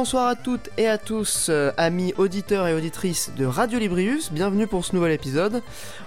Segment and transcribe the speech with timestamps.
[0.00, 4.68] Bonsoir à toutes et à tous, euh, amis auditeurs et auditrices de Radio Librius, bienvenue
[4.68, 5.60] pour ce nouvel épisode.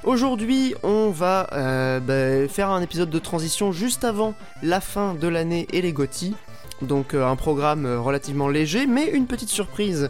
[0.06, 4.34] Aujourd'hui, on va euh, bah, faire un épisode de transition juste avant
[4.64, 6.36] la fin de l'année et les GOTY.
[6.82, 10.10] Donc euh, un programme relativement léger, mais une petite surprise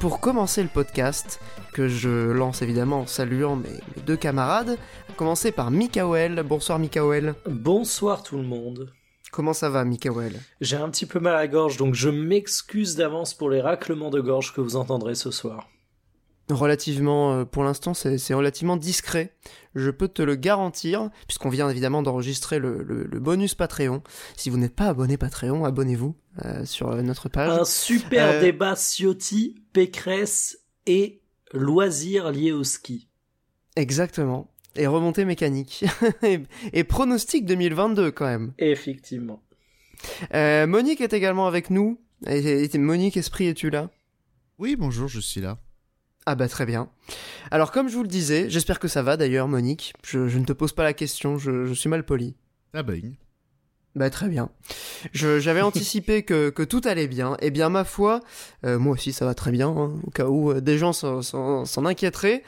[0.00, 1.40] pour commencer le podcast,
[1.72, 4.76] que je lance évidemment en saluant mes, mes deux camarades.
[5.08, 6.42] À commencer par Mikael.
[6.42, 7.36] Bonsoir Mikael.
[7.46, 8.92] Bonsoir tout le monde.
[9.30, 12.96] Comment ça va Mikael J'ai un petit peu mal à la gorge, donc je m'excuse
[12.96, 15.68] d'avance pour les raclements de gorge que vous entendrez ce soir.
[16.50, 19.34] Relativement, euh, pour l'instant, c'est relativement discret.
[19.74, 24.02] Je peux te le garantir, puisqu'on vient évidemment d'enregistrer le, le- le bonus Patreon.
[24.34, 26.16] Si vous n'êtes pas abonné Patreon, abonnez-vous
[26.46, 27.50] euh, sur euh, notre page.
[27.50, 31.20] Un super Euh, débat Ciotti, Pécresse et
[31.52, 33.08] loisirs liés au ski.
[33.76, 34.50] Exactement.
[34.76, 35.84] Et remontée mécanique.
[36.22, 36.40] et,
[36.72, 38.52] et pronostic 2022 quand même.
[38.58, 39.42] Effectivement.
[40.34, 42.00] Euh, Monique est également avec nous.
[42.26, 43.90] Et, et- Monique Esprit, es-tu là?
[44.58, 45.58] Oui, bonjour, je suis là.
[46.26, 46.90] Ah bah très bien.
[47.50, 49.94] Alors comme je vous le disais, j'espère que ça va d'ailleurs Monique.
[50.04, 52.36] Je, je ne te pose pas la question, je, je suis mal poli.
[52.74, 53.14] Ah ben,
[53.94, 54.48] Bah très bien.
[55.12, 57.36] Je- J'avais anticipé que, que tout allait bien.
[57.40, 58.20] Et bien ma foi,
[58.64, 61.22] euh, moi aussi ça va très bien, hein, au cas où euh, des gens s'en-
[61.22, 62.42] s'en s'en inquiéteraient.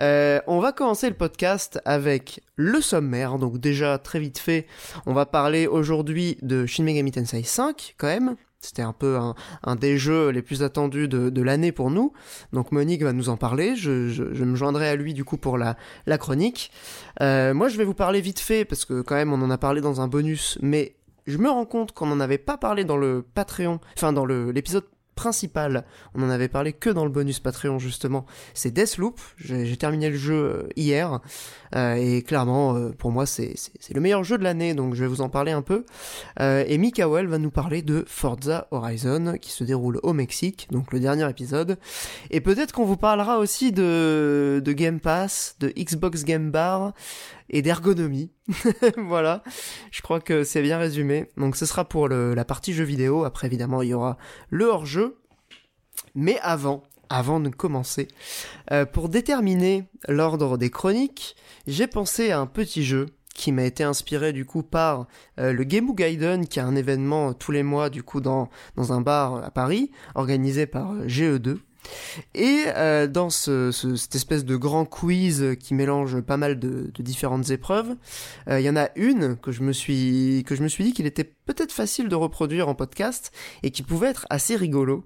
[0.00, 3.38] Euh, on va commencer le podcast avec le sommaire.
[3.38, 4.66] Donc déjà très vite fait,
[5.06, 8.36] on va parler aujourd'hui de Shin Megami Tensei 5 quand même.
[8.60, 9.18] C'était un peu
[9.62, 12.12] un, des jeux les plus attendus de, l'année pour nous.
[12.52, 13.76] Donc Monique va nous en parler.
[13.76, 15.76] Je, me joindrai à lui du coup pour la,
[16.18, 16.70] chronique.
[17.20, 19.58] Euh, moi je vais vous parler vite fait parce que quand même on en a
[19.58, 20.96] parlé dans un bonus, mais
[21.26, 24.84] je me rends compte qu'on n'en avait pas parlé dans le Patreon, enfin dans l'épisode
[25.16, 30.10] principal, on en avait parlé que dans le bonus Patreon justement, c'est Deathloop, j'ai terminé
[30.10, 31.20] le jeu euh, hier,
[31.74, 33.54] euh, et clairement euh, pour moi c'est
[33.92, 35.84] le meilleur jeu de l'année, donc je vais vous en parler un peu,
[36.38, 41.00] et Mikael va nous parler de Forza Horizon, qui se déroule au Mexique, donc le
[41.00, 41.78] dernier épisode,
[42.30, 46.92] et peut-être qu'on vous parlera aussi de, de Game Pass, de Xbox Game Bar,
[47.48, 48.30] et d'ergonomie,
[48.96, 49.42] voilà,
[49.90, 51.28] je crois que c'est bien résumé.
[51.36, 53.24] Donc ce sera pour la partie jeu vidéo.
[53.24, 54.16] Après évidemment il y aura
[54.50, 55.18] le hors-jeu.
[56.14, 58.08] Mais avant, avant de commencer,
[58.70, 61.36] euh, pour déterminer l'ordre des chroniques,
[61.66, 65.06] j'ai pensé à un petit jeu qui m'a été inspiré du coup par
[65.38, 68.92] euh, le Game Gaiden, qui est un événement tous les mois du coup dans, dans
[68.92, 71.58] un bar à Paris, organisé par euh, GE2.
[72.34, 76.90] Et euh, dans ce, ce- cette espèce de grand quiz qui mélange pas mal de,
[76.98, 77.96] différentes épreuves,
[78.48, 80.92] euh, il y en a une que je me suis que je me suis dit
[80.92, 83.32] qu'il était peut-être facile de reproduire en podcast
[83.62, 85.04] et qui pouvait être assez rigolo.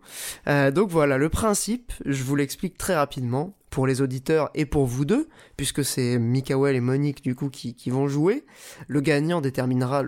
[0.48, 4.84] Euh, donc voilà, le principe, je vous l'explique très rapidement pour les auditeurs et pour
[4.86, 8.44] vous deux, puisque c'est Mikael et Monique du coup qui, vont jouer.
[8.88, 10.02] Le gagnant déterminera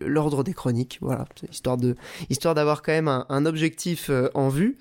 [0.00, 1.96] l'ordre des chroniques, voilà, histoire de
[2.30, 4.78] histoire d'avoir quand même un, objectif euh, en vue.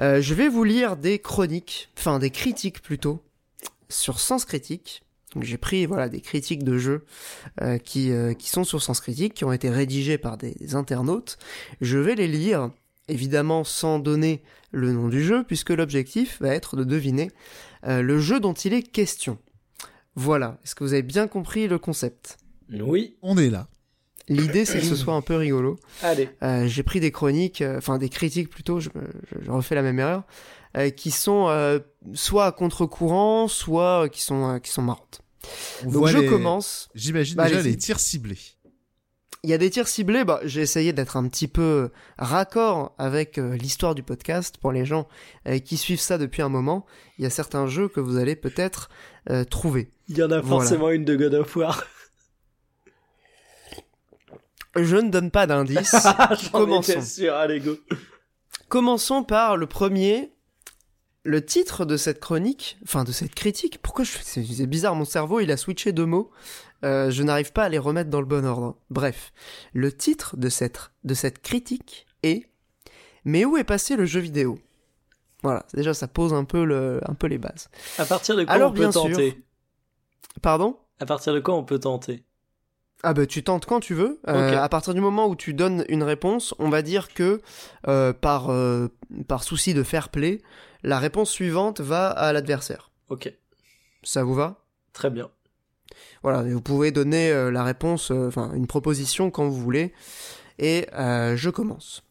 [0.00, 3.22] Euh, je vais vous lire des chroniques, enfin des critiques plutôt,
[3.88, 5.02] sur Sens Critique.
[5.34, 7.04] Donc j'ai pris voilà des critiques de jeux
[7.60, 10.74] euh, qui, euh, qui sont sur Sens Critique, qui ont été rédigées par des, des
[10.74, 11.38] internautes.
[11.80, 12.70] Je vais les lire,
[13.08, 17.30] évidemment sans donner le nom du jeu, puisque l'objectif va être de deviner
[17.86, 19.38] euh, le jeu dont il est question.
[20.14, 22.38] Voilà, est-ce que vous avez bien compris le concept?
[22.70, 23.16] Oui.
[23.22, 23.68] on est là.
[24.28, 25.78] L'idée c'est que ce soit un peu rigolo.
[26.02, 26.28] Allez.
[26.42, 28.90] Euh, j'ai pris des chroniques, euh, enfin des critiques plutôt, je,
[29.32, 30.22] je- je refais la même erreur,
[30.76, 31.78] euh, qui sont euh,
[32.14, 35.22] soit à contre-courant, soit euh, qui sont, euh, qui sont marrantes.
[35.86, 36.88] On Donc je les- commence.
[36.94, 38.38] J'imagine Bah, déjà les tirs ciblés.
[39.44, 43.38] Il y a des tirs ciblés, bah, j'ai essayé d'être un petit peu raccord avec
[43.38, 45.06] euh, l'histoire du podcast pour les gens
[45.46, 46.84] euh, qui suivent ça depuis un moment.
[47.18, 48.90] Il y a certains jeux que vous allez peut-être
[49.30, 49.90] euh, trouver.
[50.08, 50.48] Il y en a Voilà.
[50.64, 51.84] forcément une de God of War.
[54.82, 55.94] Je ne donne pas d'indices.
[56.42, 57.00] J'en Commençons.
[57.02, 57.34] sûr.
[57.34, 57.76] Allez, go.
[58.68, 60.32] Commençons par le premier.
[61.24, 65.40] Le titre de cette chronique, enfin de cette critique, pourquoi je c'est bizarre, mon cerveau
[65.40, 66.30] il a switché deux mots,
[66.84, 68.76] Euh, je n'arrive pas à les remettre dans le bon ordre.
[68.88, 69.32] Bref,
[69.74, 72.46] le titre de cette, de cette critique est
[73.24, 74.58] Mais où est passé le jeu vidéo?
[75.42, 77.68] Voilà, déjà ça pose un peu, le, un peu les bases.
[77.98, 79.02] À partir de quoi Alors, on peut bien sûr.
[79.02, 79.42] tenter?
[80.40, 80.78] Pardon?
[81.00, 82.24] À partir de quoi on peut tenter?
[83.02, 84.20] Ah bah tu tentes quand tu veux.
[84.28, 84.58] Euh.
[84.58, 87.40] À partir du moment où tu donnes une réponse, on va dire que
[87.86, 88.88] euh, par, euh,
[89.28, 90.40] par souci de fair play,
[90.82, 92.90] la réponse suivante va à l'adversaire.
[93.08, 93.32] Ok.
[94.02, 94.64] Ça vous va?
[94.92, 95.30] Très bien.
[96.22, 99.92] Voilà, vous pouvez donner la réponse, enfin une proposition quand vous voulez.
[100.58, 102.02] Et je commence.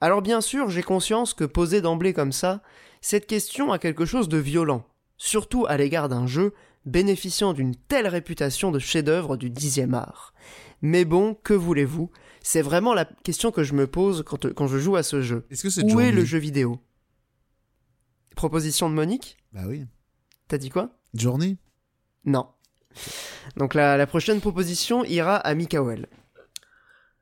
[0.00, 2.62] Alors bien sûr, j'ai conscience que posée d'emblée comme ça,
[3.02, 4.84] cette question a quelque chose de violent,
[5.16, 6.54] surtout à l'égard d'un jeu
[6.84, 10.34] bénéficiant d'une telle réputation de chef-d'œuvre du dixième art.
[10.82, 12.10] Mais bon, que voulez-vous?
[12.42, 15.46] C'est vraiment la question que je me pose quand, quand je joue à ce jeu.
[15.50, 16.80] Est-ce que c'est Où est le jeu vidéo?
[18.34, 19.36] Proposition de Monique?
[19.52, 19.84] Bah oui.
[20.48, 20.96] T'as dit quoi?
[21.12, 21.58] Journey?
[22.24, 22.46] Non.
[23.56, 26.06] Donc la, la prochaine proposition ira à Mikael.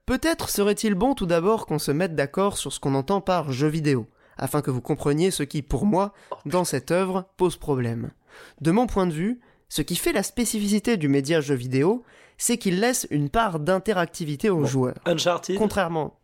[0.07, 3.69] Peut-être serait-il bon tout d'abord qu'on se mette d'accord sur ce qu'on entend par jeu
[3.69, 4.09] vidéo,
[4.39, 6.15] afin que vous compreniez ce qui, pour moi,
[6.47, 8.13] dans cette œuvre, pose problème.
[8.61, 12.05] De mon point de vue, ce qui fait la spécificité du média jeu vidéo,
[12.37, 14.67] c'est qu'il laisse une part d'interactivité aux Bon.
[14.67, 14.95] joueurs.
[15.05, 16.19] Uncharted Contrairement.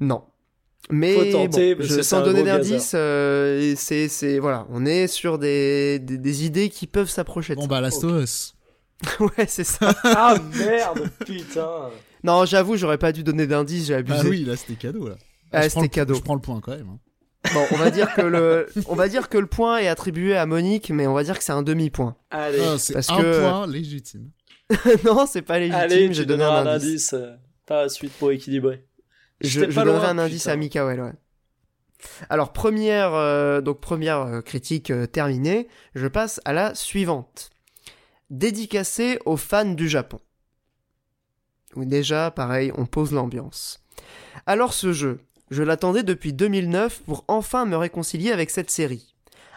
[0.00, 0.24] Non.
[0.90, 5.98] Mais tenter, bon, je- sans donner d'indice, euh, c'est, c'est, voilà, on est sur des,
[5.98, 7.68] des, des idées qui peuvent s'approcher de Bon ça.
[7.68, 8.02] bah Last
[9.20, 9.94] ouais, c'est ça.
[10.04, 11.90] Ah merde, putain.
[12.24, 14.18] Non, j'avoue, j'aurais pas dû donner d'indice, j'ai abusé.
[14.22, 15.16] Ah oui, là c'était cadeau là.
[15.52, 16.14] Ah, prends c'était cadeau.
[16.14, 16.88] Je prends le point quand même.
[16.88, 16.98] hein.
[17.54, 20.44] Bon, on va dire que le, on va dire que le point est attribué à
[20.46, 22.16] Monique, mais on va dire que c'est un demi-point.
[22.30, 24.30] Allez, Ah, c'est parce un que- point légitime.
[25.04, 27.14] non, c'est pas légitime, allez, j'ai donné un un indice.
[27.14, 28.84] euh, par la suite pour équilibrer.
[29.40, 30.52] Je, je donnerai loin, un indice putain.
[30.52, 31.12] à Mikael, ouais.
[32.28, 37.50] Alors, première, euh, donc première euh, critique euh, terminée, je passe à la suivante.
[38.30, 40.20] Dédicacée aux fans du Japon.
[41.76, 43.80] Oui, déjà, pareil, on pose l'ambiance.
[44.46, 49.14] Alors ce jeu, je l'attendais depuis 2009 pour enfin me réconcilier avec cette série.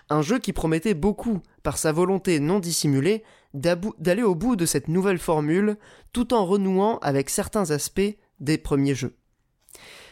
[0.09, 3.23] Un jeu qui promettait beaucoup, par sa volonté non dissimulée,
[3.53, 5.77] d'aller au bout de cette nouvelle formule,
[6.13, 9.15] tout en renouant avec certains aspects des premiers jeux.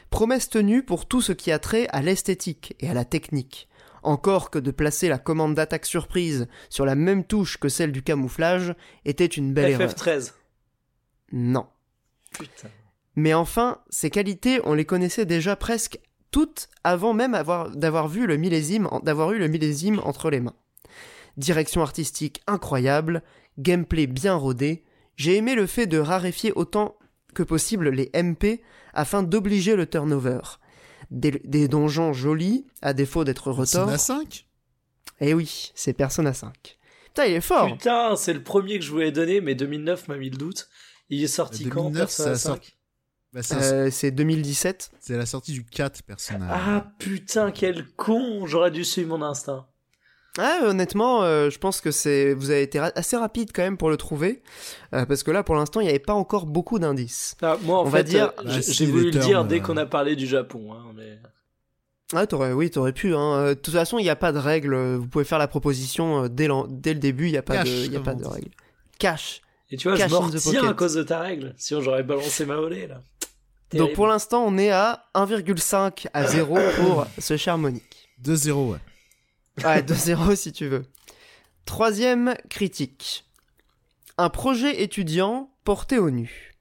[0.09, 3.67] Promesse tenue pour tout ce qui a trait à l'esthétique et à la technique.
[4.01, 8.01] Encore que de placer la commande d'attaque surprise sur la même touche que celle du
[8.01, 8.73] camouflage
[9.05, 9.89] était une belle erreur.
[9.89, 10.33] FF13.
[11.31, 11.67] Non.
[12.31, 12.69] Putain.
[13.19, 15.99] Mais enfin, ces qualités, on les connaissait déjà presque
[16.31, 20.55] toutes avant même avoir- d'avoir vu le millésime, d'avoir eu le millésime entre les mains.
[21.35, 23.21] Direction artistique incroyable,
[23.57, 24.85] gameplay bien rodé.
[25.17, 26.95] J'ai aimé le fait de raréfier autant
[27.33, 28.61] que possible les MP
[28.93, 30.39] afin d'obliger le turnover.
[31.11, 33.87] Des, des donjons jolis, à défaut d'être retors.
[33.87, 34.45] Persona 5
[35.19, 36.77] Eh oui, c'est Persona 5.
[37.07, 37.73] Putain, il est fort.
[37.75, 40.69] Putain, c'est le premier que je voulais donner, mais 2009 m'a mis le doute.
[41.09, 42.78] Il est sorti quand 2009, Persona ça a 5
[43.33, 44.89] Bah, c'est Euh, c'est 2017.
[44.99, 46.47] c'est la sortie du 4 Persona.
[46.49, 49.65] Ah putain, quel con J'aurais dû suivre mon instinct.
[50.37, 53.77] Ah, honnêtement, euh, je pense que c'est vous avez été ra- assez rapide quand même
[53.77, 54.41] pour le trouver,
[54.93, 57.35] euh, parce que là, pour l'instant, il n'y avait pas encore beaucoup d'indices.
[57.41, 59.45] Ah, moi, en On fait, va dire- euh, Ah, j'ai les voulu le termes, dire
[59.45, 60.71] dès qu'on a parlé du Japon.
[60.73, 61.19] Hein, mais...
[62.13, 63.13] Ah, t'aurais, oui, t'aurais pu.
[63.15, 63.49] Hein.
[63.49, 64.75] De toute façon, il n'y a pas de règle.
[64.95, 67.27] Vous pouvez faire la proposition dès, le début.
[67.27, 68.49] Il n'y a pas Cash, de, il a pas règle.
[68.97, 69.41] Cash.
[69.71, 71.53] Et tu vois, Cash je m'en retiens à cause de ta règle.
[71.57, 73.01] Sinon, j'aurais balancé ma volée, là.
[73.73, 78.09] Donc pour l'instant, on est à 1,5 à 0 pour ce cher Monique.
[78.23, 78.77] 2-0, ouais.
[79.63, 80.85] Ouais, 2-0 si tu veux.
[81.65, 83.25] Troisième critique.
[84.17, 86.55] Un projet étudiant porté au nu.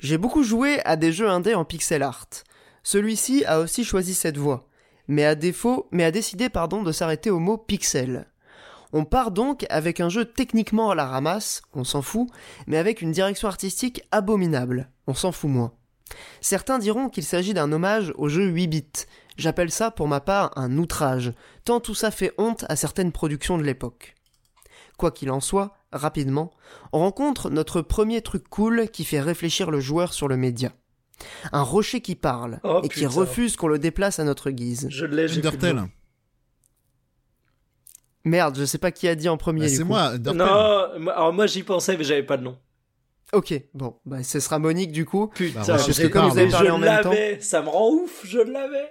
[0.00, 2.28] J'ai beaucoup joué à des jeux indés en pixel art.
[2.82, 4.68] Celui-ci a aussi choisi cette voie,
[5.08, 8.26] mais a défaut, mais a décidé pardon de s'arrêter au mot pixel.
[8.92, 12.28] On part donc avec un jeu techniquement à la ramasse, on s'en fout,
[12.66, 15.72] mais avec une direction artistique abominable, on s'en fout moins.
[16.40, 19.06] Certains diront qu'il s'agit d'un hommage au jeu 8 bits.
[19.36, 21.32] J'appelle ça pour ma part un outrage,
[21.64, 24.14] tant tout ça fait honte à certaines productions de l'époque.
[24.96, 26.50] Quoi qu'il en soit, rapidement,
[26.92, 30.72] on rencontre notre premier truc cool qui fait réfléchir le joueur sur le média.
[31.52, 34.86] Un rocher qui parle Oh, et qui refuse qu'on le déplace à notre guise.
[34.90, 35.30] Je l'ai.
[35.36, 35.88] Undertale.
[38.28, 39.62] Merde, je sais pas qui a dit en premier.
[39.62, 40.12] Bah, c'est moi.
[40.18, 40.44] Non,
[41.10, 42.56] alors moi j'y pensais, mais j'avais pas de nom.
[43.32, 45.28] Ok, bon, bah ce sera Monique du coup.
[45.34, 47.68] Putain, Bah, parce que comme vous avez je parlé en même temps- l'avais, ça me
[47.68, 48.90] rend ouf, je l'avais.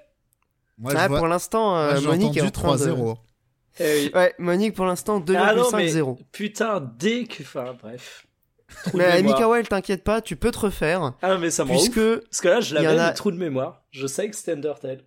[0.77, 1.17] Moi, ah, je vois...
[1.17, 2.84] pour l'instant, euh, Monique est en train de...
[2.86, 3.17] 3-0.
[3.79, 4.12] Eh oui.
[4.13, 6.17] Ouais, Monique pour l'instant Ah non, 2,5-0.
[6.17, 7.41] mais putain, dès que.
[7.41, 8.27] Enfin, bref.
[8.86, 9.24] Trou mais.
[9.24, 11.13] Mikael, t'inquiète pas, tu peux te refaire.
[11.24, 12.20] Ah, mais ça me rend Puisque ouf.
[12.29, 13.82] Parce que là, je l'avais, en a- trou de mémoire.
[13.91, 15.03] Je sais que c'était Undertale.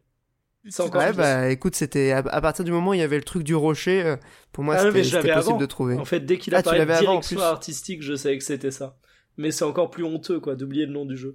[0.69, 3.17] C'est encore Ouais, bah écoute, c'était à, à partir du moment où il y avait
[3.17, 4.17] le truc du rocher, euh,
[4.53, 5.57] pour moi Ah, c'était possible avant.
[5.57, 5.97] de trouver.
[5.97, 8.97] En fait, dès qu'il Ah, tu apparaît avant, direction artistique, je savais que c'était ça.
[9.39, 11.33] Mais c'est encore plus honteux, quoi, d'oublier le nom du jeu.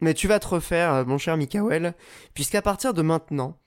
[0.00, 1.94] Mais tu vas te refaire, euh, mon cher Mikael,
[2.34, 3.58] puisqu'à partir de maintenant,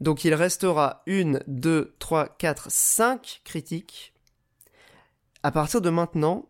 [0.00, 4.14] donc il restera une, deux, trois, quatre, cinq critiques.
[5.44, 6.48] À partir de maintenant,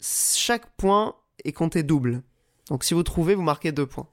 [0.00, 1.14] chaque point
[1.44, 2.22] est compté double.
[2.68, 4.08] Donc si vous trouvez, vous marquez deux points.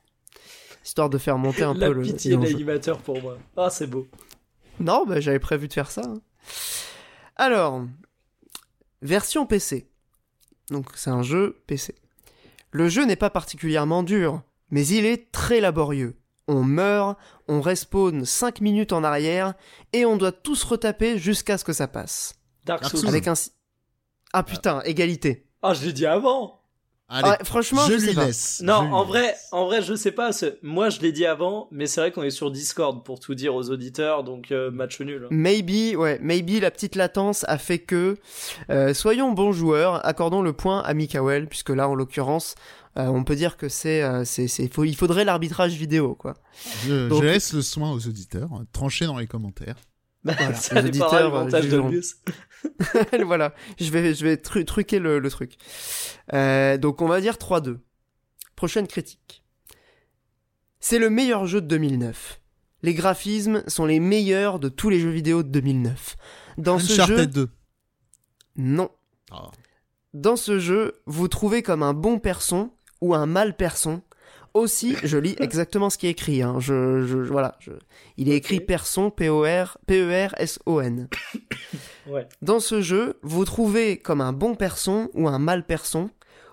[0.84, 2.52] Histoire de faire monter un La peu le pitié de l'enjeu.
[2.52, 3.38] l'animateur pour moi.
[3.58, 4.08] Ah, c'est beau.
[4.80, 6.02] Non, bah, j'avais prévu de faire ça.
[6.06, 6.22] hein.
[7.36, 7.84] Alors,
[9.02, 9.88] version PC.
[10.70, 11.96] Donc c'est un jeu PC.
[12.72, 16.18] Le jeu n'est pas particulièrement dur, mais il est très laborieux.
[16.48, 19.54] On meurt, on respawn 5 minutes en arrière,
[19.94, 22.34] et on doit tous retaper jusqu'à ce que ça passe.
[22.66, 23.08] Dark Souls.
[23.08, 23.34] Avec un...
[24.34, 25.48] Ah putain, égalité.
[25.62, 26.61] Ah, je l'ai dit avant.
[27.12, 28.26] Allez, franchement, je je sais lui pas.
[28.26, 28.62] laisse.
[28.64, 29.08] Non, je lui en laisse.
[29.10, 30.32] vrai, en vrai, je sais pas.
[30.64, 33.54] Moi, je l'ai dit avant, mais c'est vrai qu'on est sur Discord pour tout dire
[33.54, 35.24] aux auditeurs, donc euh, match nul.
[35.26, 35.28] hein.
[35.32, 38.18] Maybe, ouais, maybe la petite latence a fait que
[38.70, 42.56] euh, soyons bons joueurs, accordons le point à Mikael, puisque là, en l'occurrence,
[42.98, 46.36] euh, on peut dire que c'est, euh, c'est, c'est, faut- il faudrait l'arbitrage vidéo, quoi.
[46.86, 48.50] Je, Donc- je laisse le soin aux auditeurs.
[48.74, 49.76] Tranchez dans les commentaires.
[50.24, 55.30] Voilà, ça les auditeurs, euh, de voilà, je vais, je vais tru- truquer le, le
[55.30, 55.58] truc.
[56.34, 57.78] Euh, donc on va dire 3-2.
[58.56, 59.44] Prochaine critique.
[60.80, 62.40] C'est le meilleur jeu de 2009.
[62.84, 66.18] Les graphismes sont les meilleurs de tous les jeux vidéo de 2009.
[66.58, 67.50] Dans ce jeu, Uncharted 2.
[68.58, 68.90] non.
[69.32, 69.50] Ah.
[70.14, 74.02] Dans ce jeu, vous trouvez comme un bon person ou un mal person.
[74.54, 76.42] Aussi, je lis exactement ce qui est écrit.
[76.42, 76.60] Hein.
[76.60, 77.72] Je, je- voilà, je-
[78.18, 78.66] il est écrit Ok.
[78.66, 81.08] person, P-O-R, P-E-R-S-O-N.
[82.08, 82.28] Ouais.
[82.42, 86.10] Dans ce jeu, vous trouvez comme un bon person ou un mal person.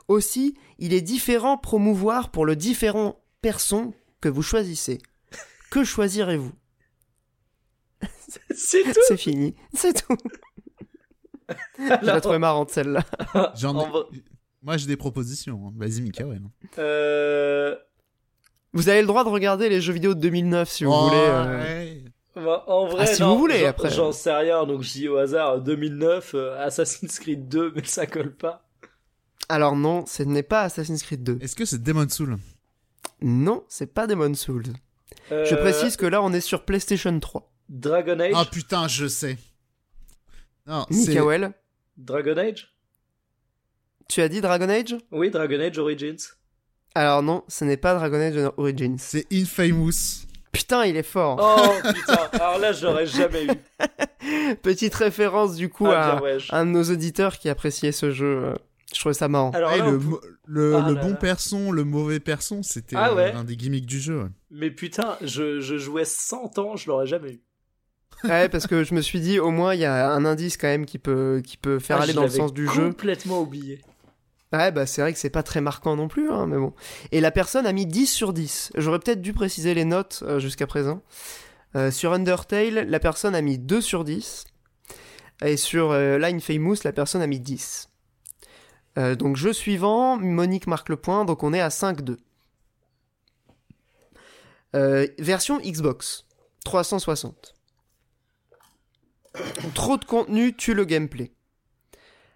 [0.06, 4.98] Aussi, il est différent promouvoir pour le différent person que vous choisissez.
[5.70, 6.52] Que choisirez-vous?
[8.54, 9.00] C'est tout.
[9.08, 10.16] C'est fini, c'est tout.
[11.78, 13.02] Je la trouvais marrante celle-là.
[14.62, 15.68] Moi, j'ai des propositions.
[15.68, 15.72] hein.
[15.76, 16.42] Vas-y, Mikael.
[16.78, 17.74] euh,
[18.78, 21.16] Vous avez le droit de regarder les jeux vidéo de 2009 si vous Oh, voulez.
[21.20, 21.58] euh.
[21.58, 22.04] ouais.
[22.36, 23.90] bah, en vrai, Ah, si non, vous voulez, j'en- après.
[23.90, 28.06] J'en sais rien, donc je dis au hasard 2009, euh, Assassin's Creed 2, mais ça
[28.06, 28.68] colle pas.
[29.48, 31.38] Alors non, ce n'est pas Assassin's Creed 2.
[31.40, 32.38] Est-ce que c'est Demon Soul
[33.20, 34.62] Non, c'est pas Demon's Souls.
[35.28, 37.50] Je Euh, précise que là, on est sur PlayStation 3.
[37.68, 38.32] Dragon Age.
[38.36, 39.38] Ah putain, je sais.
[40.68, 41.52] Non, c'est Mikael,
[41.96, 42.72] Dragon Age.
[44.08, 44.96] tu as dit Dragon Age?
[45.10, 46.16] Oui, Dragon Age Origins.
[46.94, 48.96] Alors non, ce n'est pas Dragon Age Origins.
[48.98, 50.24] c'est Infamous.
[50.52, 51.36] Putain, il est fort.
[51.40, 54.54] Oh putain, alors là, je l'aurais jamais eu.
[54.62, 58.40] Petite référence du coup Ah, à un de nos auditeurs qui appréciait ce jeu.
[58.44, 58.54] euh,
[58.92, 59.50] Je trouvais ça marrant.
[59.50, 61.14] Alors là, le, peut- Ah le là bon là.
[61.16, 63.32] person, le mauvais person, c'était Ah ouais.
[63.32, 64.22] un des gimmicks du jeu.
[64.22, 64.28] ouais.
[64.50, 67.40] Mais putain, je, je jouais 100 ans, je l'aurais jamais eu.
[68.24, 70.66] Ouais, parce que je me suis dit, au moins, il y a un indice quand
[70.66, 72.88] même qui peut, qui peut faire Ah, aller dans le sens du jeu.
[72.88, 73.80] Complètement oublié.
[74.52, 76.72] Ouais, bah c'est vrai que c'est pas très marquant non plus, hein, mais bon.
[77.12, 78.72] Et la personne a mis 10 sur 10.
[78.76, 81.02] J'aurais peut-être dû préciser les notes euh, jusqu'à présent.
[81.76, 84.46] Euh, sur Undertale, la personne a mis 2 sur 10.
[85.44, 87.88] Et sur euh, Line Famous, la personne a mis 10.
[88.98, 92.16] Euh, donc jeu suivant, Monique marque le point, donc on est à 5-2.
[94.74, 96.26] Euh, version Xbox,
[96.64, 97.54] 360.
[99.74, 101.32] Trop de contenu tue le gameplay.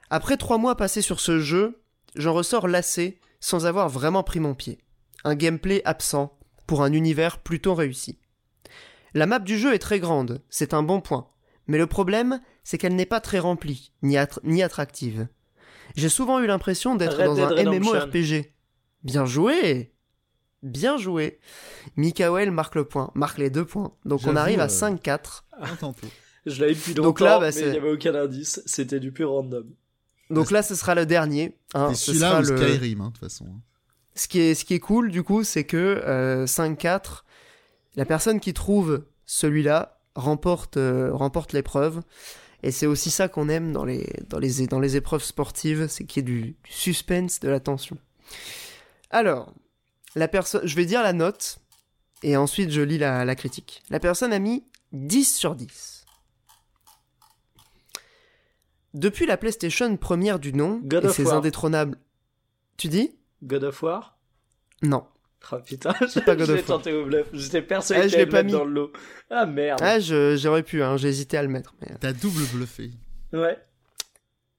[0.09, 1.82] Après trois mois passés sur ce jeu,
[2.17, 4.79] j'en ressors lassé sans avoir vraiment pris mon pied.
[5.25, 8.19] Un gameplay absent pour un univers plutôt réussi.
[9.15, 11.29] La map du jeu est très grande, c'est un bon point.
[11.67, 15.29] Mais le problème, c'est qu'elle n'est pas très remplie, ni, attr- ni attractive.
[15.97, 17.73] J'ai souvent eu l'impression d'être dans Dead un.
[17.79, 18.53] MMORPG.
[19.05, 19.93] Bien joué
[20.63, 21.41] Bien joué
[21.97, 23.93] Mikael marque le point, marque les deux points.
[24.05, 25.43] Donc on arrive à euh, 5-4.
[25.61, 26.07] Un tantôt.
[26.47, 28.63] Je l'avais depuis longtemps, Donc là, bah, mais il n'y avait aucun indice.
[28.67, 29.67] C'était du pur random.
[30.35, 31.57] Donc là, ce sera le dernier.
[31.75, 33.47] hein, celui-là ou le- Skyrim, hein, de toute façon.
[33.47, 33.61] hein.
[34.15, 37.25] Ce qui est, ce qui est cool, du coup, c'est que euh, 5-4,
[37.97, 42.03] la personne qui trouve celui-là remporte, euh, remporte l'épreuve.
[42.63, 46.05] Et c'est aussi ça qu'on aime dans les, dans, les, dans les épreuves sportives, c'est
[46.05, 47.97] qu'il y ait du, du suspense, de la tension.
[49.11, 49.53] Alors,
[50.15, 51.59] la personne, je vais dire la note,
[52.23, 53.83] et ensuite je lis la, la critique.
[53.91, 55.92] La personne a mis 10 sur 10.
[58.95, 61.37] Depuis la PlayStation première du nom God et of ses War.
[61.37, 61.97] indétrônables...
[62.77, 63.11] Tu dis?
[63.43, 64.19] God of War?
[64.83, 65.05] Non.
[65.51, 65.93] Ah putain,
[66.27, 66.79] pas God je l'ai of War.
[66.79, 67.27] tenté au bluff.
[67.33, 68.53] J'étais persuadé Ah, que je l'ai pas mettre mis.
[68.53, 68.93] dans le lot.
[69.31, 69.81] Ah merde.
[69.83, 71.75] Ah, j'aurais pu, hein, j'ai hésité à le mettre.
[71.81, 72.91] mais- T'as double bluffé.
[73.33, 73.59] Ouais.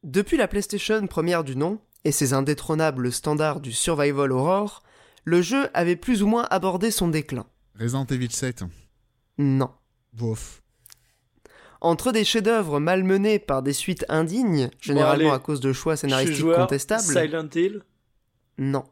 [0.04, 4.84] Depuis la PlayStation première du nom, et ses indétrônables standards du survival horror,
[5.24, 7.46] le jeu avait plus ou moins abordé son déclin.
[7.80, 8.64] Resident Evil 7.
[9.38, 9.70] Non.
[10.12, 10.63] Bof.
[11.84, 15.36] Entre des chefs-d'œuvre malmenés par des suites indignes, généralement allez.
[15.36, 16.58] à cause de choix scénaristiques joueur.
[16.58, 17.84] contestables, Silent Hill.
[18.58, 18.86] non.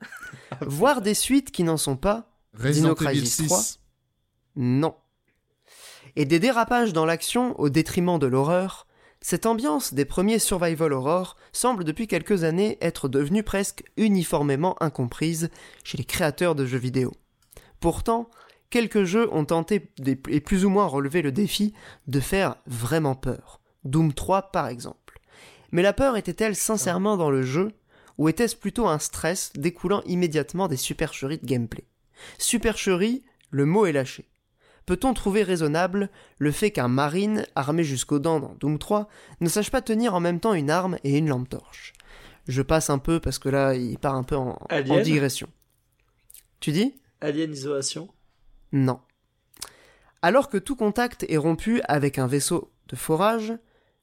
[0.62, 3.46] Voire des suites qui n'en sont pas, Resident Dino Evil Crisis 6.
[3.46, 3.62] 3.
[4.56, 4.94] non.
[6.16, 8.86] Et des dérapages dans l'action au détriment de l'horreur,
[9.20, 15.50] cette ambiance des premiers survival horror semble depuis quelques années être devenue presque uniformément incomprise
[15.84, 17.12] chez les créateurs de jeux vidéo.
[17.80, 18.30] Pourtant,
[18.70, 21.74] quelques jeux ont tenté des- et plus ou moins relevé le défi
[22.06, 23.60] de faire vraiment peur.
[23.84, 25.20] Doom 3 par exemple.
[25.72, 27.72] Mais la peur était-elle sincèrement dans le jeu
[28.16, 31.84] ou était-ce plutôt un stress découlant immédiatement des supercheries de gameplay?
[32.38, 34.28] Supercherie, le mot est lâché.
[34.86, 36.08] Peut-on trouver raisonnable
[36.38, 39.08] le fait qu'un marine, armé jusqu'aux dents dans Doom 3,
[39.40, 41.92] ne sache pas tenir en même temps une arme et une lampe torche?
[42.48, 45.48] Je passe un peu parce que là, il part un peu en, en digression.
[46.60, 46.94] Tu dis?
[47.20, 48.08] Alien Isolation
[48.72, 49.00] Non.
[50.22, 53.52] Alors que tout contact est rompu avec un vaisseau de forage,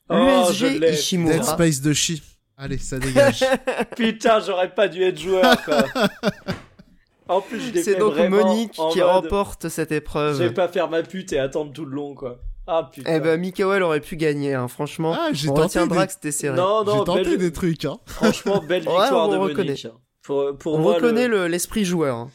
[0.10, 0.80] Oh, je l'USG l'ai.
[0.92, 1.44] Dead Ishimura...
[1.44, 2.22] Space de chi.
[2.58, 3.44] Allez, ça dégage.
[3.98, 5.84] Putain, j'aurais pas dû être joueur, quoi.
[7.28, 10.38] En plus, je l'ai C'est donc Monique qui mode, remporte cette Je épreuve.
[10.38, 12.40] vais pas faire ma pute et attendre tout le long, quoi.
[12.68, 13.16] Ah, putain.
[13.16, 15.16] Eh ben, Mikael aurait pu gagner, hein, franchement.
[15.20, 16.08] Ah, j'ai On tenté, retiendra des...
[16.08, 16.56] que c'était serré.
[16.56, 17.98] non, j'ai non, tenté belle- des trucs, hein.
[18.06, 19.70] franchement, belle Ouais, victoire on de reconnaît.
[19.70, 19.86] Monique.
[19.86, 19.98] hein.
[20.22, 22.28] Pour, pour On moi, reconnaît le, le- l'esprit joueur.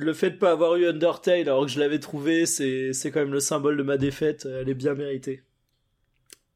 [0.00, 3.20] Le fait de pas avoir eu Undertale alors que je l'avais trouvé, c'est, c'est quand
[3.20, 4.46] même le symbole de ma défaite.
[4.60, 5.42] Elle est bien méritée.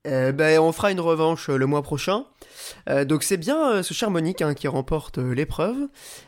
[0.06, 2.26] Eh ben, on fera une revanche euh, le mois prochain.
[2.90, 5.76] Euh, donc c'est bien euh, ce cher Monique hein, qui remporte euh, l'épreuve.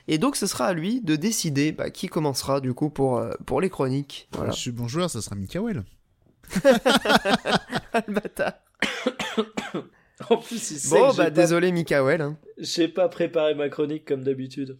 [0.08, 3.34] Et donc ce sera à lui de décider bah, qui commencera du coup pour, euh,
[3.44, 4.28] pour les chroniques.
[4.32, 4.52] Voilà.
[4.52, 5.84] Je suis bon joueur, ça sera Mikael.
[10.30, 12.22] En plus, il sait Bon, que bah pas- désolé Mikael.
[12.22, 12.38] hein.
[12.56, 14.78] j'ai pas préparé ma chronique comme d'habitude.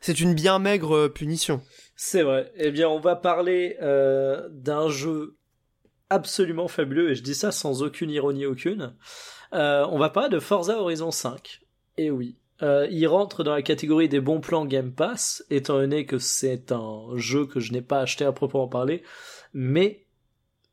[0.00, 1.62] C'est une bien maigre euh, punition.
[1.96, 2.52] C'est vrai.
[2.56, 5.36] Eh bien, on va parler euh, d'un jeu
[6.10, 8.94] absolument fabuleux, et je dis ça sans aucune ironie aucune.
[9.52, 11.60] Euh, on va parler de Forza Horizon 5.
[11.96, 12.36] Et oui.
[12.62, 16.72] Euh, il rentre dans la catégorie des bons plans Game Pass, étant donné que c'est
[16.72, 19.02] un jeu que je n'ai pas acheté à proprement parler,
[19.52, 20.06] mais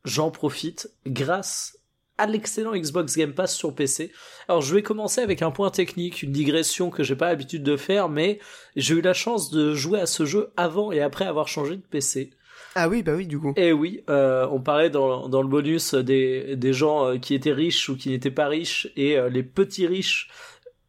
[0.04, 1.78] j'en profite grâce
[2.18, 4.12] à l'excellent Xbox Game Pass sur PC.
[4.48, 7.76] Alors je vais commencer avec un point technique, une digression que j'ai pas l'habitude de
[7.76, 8.38] faire, mais
[8.76, 11.82] j'ai eu la chance de jouer à ce jeu avant et après avoir changé de
[11.82, 12.30] PC.
[12.76, 13.52] Ah oui, bah oui, du coup.
[13.56, 17.52] Et oui, euh, on parlait dans, dans le bonus des, des gens euh, qui étaient
[17.52, 20.28] riches ou qui n'étaient pas riches, et euh, les petits riches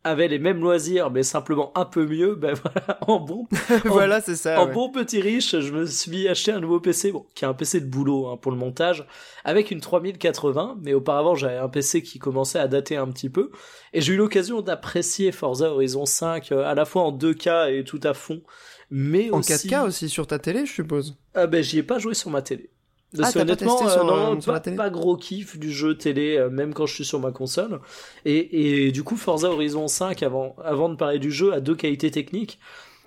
[0.05, 2.35] avaient les mêmes loisirs, mais simplement un peu mieux.
[2.35, 3.47] Ben voilà, en bon,
[3.83, 4.61] voilà, c'est ça.
[4.61, 4.73] en ouais.
[4.73, 7.81] bon petit riche, je me suis acheté un nouveau PC, bon, qui est un PC
[7.81, 9.05] de boulot hein, pour le montage,
[9.43, 13.51] avec une 3080, mais auparavant j'avais un PC qui commençait à dater un petit peu,
[13.93, 17.83] et j'ai eu l'occasion d'apprécier Forza Horizon 5 euh, à la fois en 2K et
[17.83, 18.43] tout à fond,
[18.91, 19.53] mais En aussi...
[19.53, 21.17] 4K aussi sur ta télé, je suppose.
[21.33, 22.69] Ah ben j'y ai pas joué sur ma télé.
[23.17, 24.75] Parce Ah, que t'as pas honnêtement, testé sur, euh, non, euh, sur pas, la télé
[24.75, 27.79] pas gros kiff du jeu télé, euh, même quand je suis sur ma console.
[28.25, 31.75] Et, et du coup, Forza Horizon 5, avant, avant de parler du jeu, a deux
[31.75, 32.59] qualités techniques.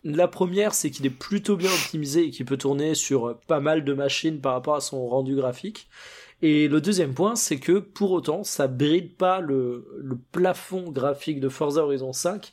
[0.05, 3.85] La première, c'est qu'il est plutôt bien optimisé et qu'il peut tourner sur pas mal
[3.85, 5.89] de machines par rapport à son rendu graphique.
[6.41, 11.41] Et le deuxième point, c'est que pour autant, ça bride pas le, le plafond graphique
[11.41, 12.53] de Forza Horizon 5,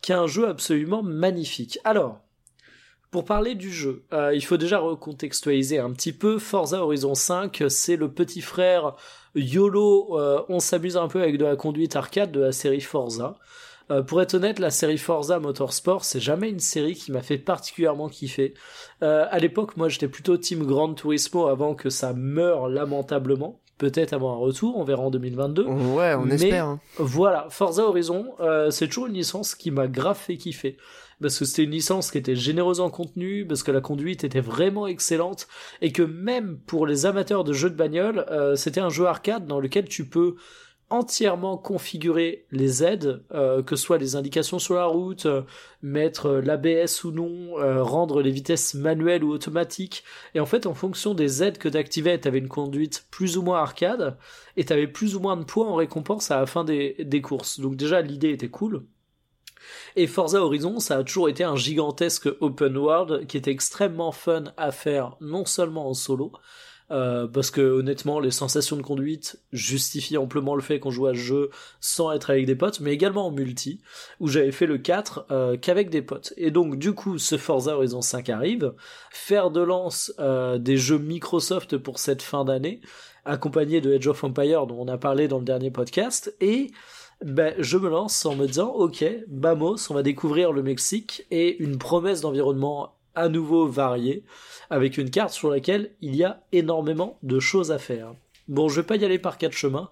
[0.00, 1.80] qui est un jeu absolument magnifique.
[1.82, 2.20] Alors,
[3.16, 6.36] pour parler du jeu, euh, il faut déjà recontextualiser un petit peu.
[6.38, 8.94] Forza Horizon 5, c'est le petit frère
[9.34, 13.38] YOLO, euh, on s'amuse un peu avec de la conduite arcade de la série Forza.
[13.90, 17.38] Euh, pour être honnête, la série Forza Motorsport, c'est jamais une série qui m'a fait
[17.38, 18.52] particulièrement kiffer.
[19.00, 23.60] À l'époque, moi, j'étais plutôt team Gran Turismo avant que ça meure lamentablement.
[23.78, 25.64] Peut-être avant un retour, on verra en 2022.
[25.64, 26.66] Ouais, on Mais- espère.
[26.66, 26.80] hein.
[26.98, 30.76] Voilà, Forza Horizon, euh, c'est toujours une licence qui m'a grave fait kiffer.
[31.20, 34.40] Parce que c'était une licence qui était généreuse en contenu, parce que la conduite était
[34.40, 35.48] vraiment excellente,
[35.80, 39.46] et que même pour les amateurs de jeux de bagnole, euh, c'était un jeu arcade
[39.46, 40.36] dans lequel tu peux
[40.88, 45.42] entièrement configurer les aides, euh, que ce soit les indications sur la route, euh,
[45.82, 50.04] mettre l'ABS ou non, rendre les vitesses manuelles ou automatiques.
[50.34, 53.38] Et en fait, en fonction des aides que tu activais, tu avais une conduite plus
[53.38, 54.18] ou moins arcade,
[54.56, 57.22] et tu avais plus ou moins de points en récompense à la fin des, des
[57.22, 57.58] courses.
[57.58, 58.84] Donc déjà, l'idée était cool.
[59.96, 64.44] Et Forza Horizon, ça a toujours été un gigantesque open world qui était extrêmement fun
[64.56, 66.32] à faire, non seulement en solo,
[66.92, 71.14] euh, parce que honnêtement, les sensations de conduite justifient amplement le fait qu'on joue à
[71.14, 71.50] ce jeu
[71.80, 73.80] sans être avec des potes, mais également en multi,
[74.20, 76.32] où j'avais fait le 4 euh, qu'avec des potes.
[76.36, 78.72] Et donc du coup, ce Forza Horizon 5 arrive,
[79.10, 82.80] faire de lance euh, des jeux Microsoft pour cette fin d'année,
[83.24, 86.70] accompagné de Edge of Empire dont on a parlé dans le dernier podcast, et
[87.24, 91.56] ben, je me lance en me disant, ok, Bamos, on va découvrir le Mexique et
[91.62, 94.24] une promesse d'environnement à nouveau variée,
[94.68, 98.14] avec une carte sur laquelle il y a énormément de choses à faire.
[98.48, 99.88] Bon, je vais pas y aller par quatre chemins.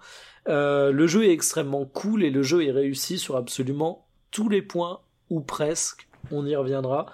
[0.49, 4.63] Euh, le jeu est extrêmement cool et le jeu est réussi sur absolument tous les
[4.63, 7.07] points, ou presque, on y reviendra.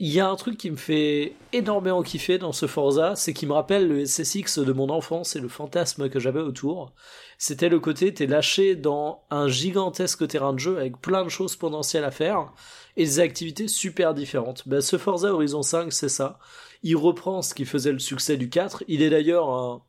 [0.00, 3.48] Il y a un truc qui me fait énormément kiffer dans ce Forza, c'est qu'il
[3.48, 6.92] me rappelle le SSX de mon enfance et le fantasme que j'avais autour.
[7.38, 11.54] C'était le côté, t'es lâché dans un gigantesque terrain de jeu avec plein de choses
[11.54, 12.52] potentielles à faire
[12.96, 14.66] et des activités super différentes.
[14.66, 16.40] Ben, ce Forza Horizon 5, c'est ça.
[16.82, 18.82] Il reprend ce qui faisait le succès du 4.
[18.88, 19.82] Il est d'ailleurs un,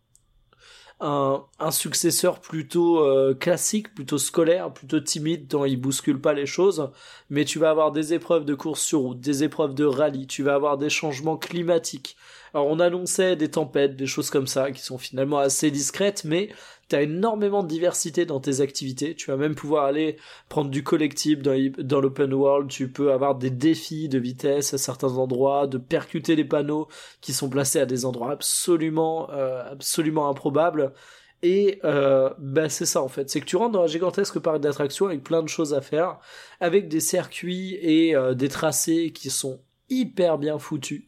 [0.99, 6.89] un, successeur plutôt euh, classique, plutôt scolaire, plutôt timide, dont il bouscule pas les choses.
[7.29, 10.43] Mais tu vas avoir des épreuves de course sur route, des épreuves de rallye, tu
[10.43, 12.15] vas avoir des changements climatiques.
[12.55, 16.49] Alors on annonçait des tempêtes, des choses comme ça, qui sont finalement assez discrètes, mais
[16.87, 19.15] T'as énormément de diversité dans tes activités.
[19.15, 20.17] Tu vas même pouvoir aller
[20.49, 22.69] prendre du collectif dans, l'open world.
[22.69, 26.87] Tu peux avoir des défis de vitesse à certains endroits, de percuter les panneaux
[27.21, 30.93] qui sont placés à des endroits absolument, euh, absolument improbables.
[31.41, 34.59] Et euh, bah c'est ça en fait, c'est que tu rentres dans un gigantesque parc
[34.59, 36.19] d'attractions avec plein de choses à faire,
[36.59, 41.03] avec des circuits et euh, des tracés qui sont hyper bien foutus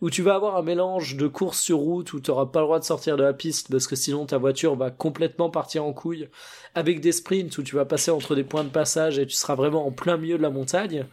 [0.00, 2.66] où tu vas avoir un mélange de courses sur route où tu n'auras pas le
[2.66, 5.92] droit de sortir de la piste parce que sinon ta voiture va complètement partir en
[5.92, 6.28] couille,
[6.74, 9.54] avec des sprints où tu vas passer entre des points de passage et tu seras
[9.54, 11.06] vraiment en plein milieu de la montagne.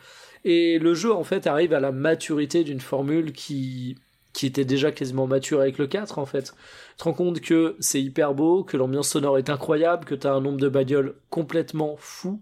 [0.43, 3.97] Et le jeu en fait arrive à la maturité d'une formule qui
[4.33, 6.53] qui était déjà quasiment mature avec le 4 en fait.
[6.91, 10.27] Tu te rends compte que c'est hyper beau, que l'ambiance sonore est incroyable, que tu
[10.27, 12.41] as un nombre de bagnoles complètement fou,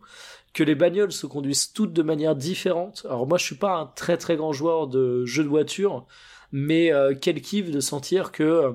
[0.53, 3.05] que les bagnoles se conduisent toutes de manière différente.
[3.05, 6.05] Alors moi je suis pas un très très grand joueur de jeux de voiture,
[6.51, 8.71] mais euh, quel kiff de sentir que euh,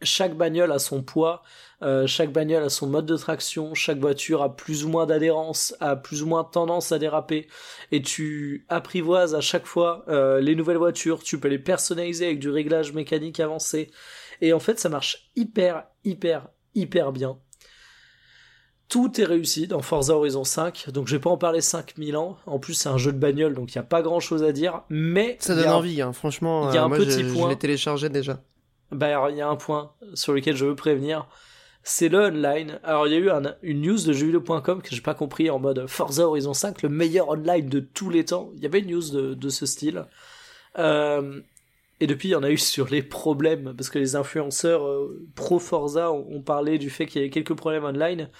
[0.00, 1.42] chaque bagnole a son poids,
[1.82, 5.74] euh, chaque bagnole a son mode de traction, chaque voiture a plus ou moins d'adhérence,
[5.80, 7.48] a plus ou moins tendance à déraper,
[7.90, 10.04] et tu apprivoises à chaque fois
[10.40, 13.90] les nouvelles voitures, tu peux les personnaliser avec du réglage mécanique avancé,
[14.40, 17.40] et en fait ça marche hyper, hyper, hyper bien.
[18.88, 22.38] Tout est réussi dans Forza Horizon 5, donc je vais pas en parler 5000 ans.
[22.46, 24.52] En plus, c'est un jeu de bagnole, donc il y a pas grand chose à
[24.52, 24.82] dire.
[24.88, 26.14] Mais ça donne envie, hein.
[26.14, 26.70] franchement.
[26.70, 27.44] Il y a un euh, petit je, point.
[27.44, 28.40] Je l'ai téléchargé déjà.
[28.90, 31.26] Bah, il y a un point sur lequel je veux prévenir.
[31.82, 32.80] C'est le online.
[32.82, 33.30] Alors, il y a eu
[33.62, 37.28] une news de jeuxvideo.com que j'ai pas compris en mode Forza Horizon 5, le meilleur
[37.28, 38.50] online de tous les temps.
[38.56, 40.06] Il y avait une news de, de ce style.
[40.78, 41.40] Euh,
[42.00, 45.26] et depuis, il y en a eu sur les problèmes, parce que les influenceurs euh,
[45.34, 48.30] pro Forza ont, ont parlé du fait qu'il y avait quelques problèmes online.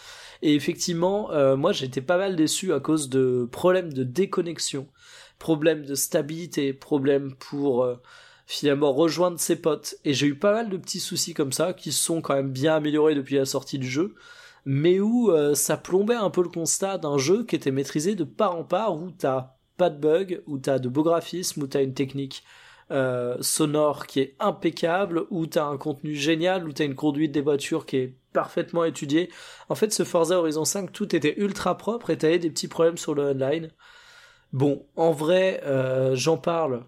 [0.43, 4.87] Et effectivement, euh, moi j'étais pas mal déçu à cause de problèmes de déconnexion,
[5.39, 7.97] problèmes de stabilité, problèmes pour euh,
[8.47, 9.97] finalement rejoindre ses potes.
[10.05, 12.77] Et j'ai eu pas mal de petits soucis comme ça qui sont quand même bien
[12.77, 14.15] améliorés depuis la sortie du jeu,
[14.65, 18.25] mais où euh, ça plombait un peu le constat d'un jeu qui était maîtrisé de
[18.25, 21.83] part en part, où t'as pas de bugs, où t'as de beaux graphismes, où t'as
[21.83, 22.45] une technique
[22.91, 27.41] euh, sonore qui est impeccable, où t'as un contenu génial, où t'as une conduite des
[27.41, 29.31] voitures qui est parfaitement étudiée.
[29.69, 32.97] En fait, ce Forza Horizon 5, tout était ultra propre et t'avais des petits problèmes
[32.97, 33.71] sur le online.
[34.53, 36.85] Bon, en vrai, euh, j'en parle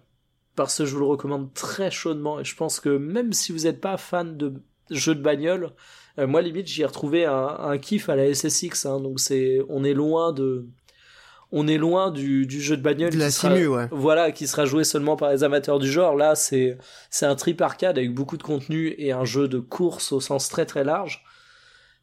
[0.55, 3.59] parce que je vous le recommande très chaudement et je pense que même si vous
[3.59, 4.53] n'êtes pas fan de
[4.89, 5.71] jeux de bagnole,
[6.19, 9.83] euh, moi limite j'y ai retrouvé un, kiff à la SSX, hein, donc c'est, on
[9.83, 10.67] est loin de,
[11.51, 13.87] on est loin du, du jeu de bagnole de la qui simu, sera, ouais.
[13.91, 16.15] voilà, qui sera joué seulement par les amateurs du genre.
[16.15, 16.77] Là, c'est
[17.09, 20.49] c'est un trip arcade avec beaucoup de contenu et un jeu de course au sens
[20.49, 21.23] très très large.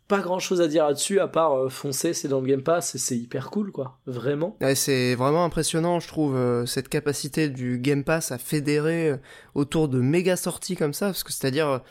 [0.06, 2.94] Pas grand chose à dire là-dessus à part euh, foncer, c'est dans le Game Pass
[2.94, 4.56] et c'est hyper cool quoi, vraiment.
[4.62, 9.16] Ouais, c'est vraiment impressionnant, je trouve, euh, cette capacité du Game Pass à fédérer euh,
[9.54, 11.82] autour de méga sorties comme ça, parce que c'est-à-dire,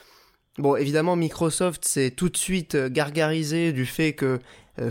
[0.57, 4.39] bon, évidemment, Microsoft s'est tout de suite gargarisé du fait que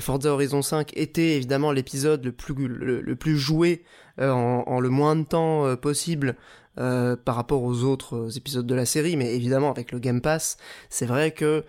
[0.01, 3.85] Forza Horizon 5 était évidemment l'épisode le plus, le, plus joué
[4.21, 6.37] euh, en, le moins de temps euh, possible
[6.79, 10.59] euh, par rapport aux autres épisodes de la série, mais évidemment avec le Game Pass,
[10.91, 11.65] c'est vrai que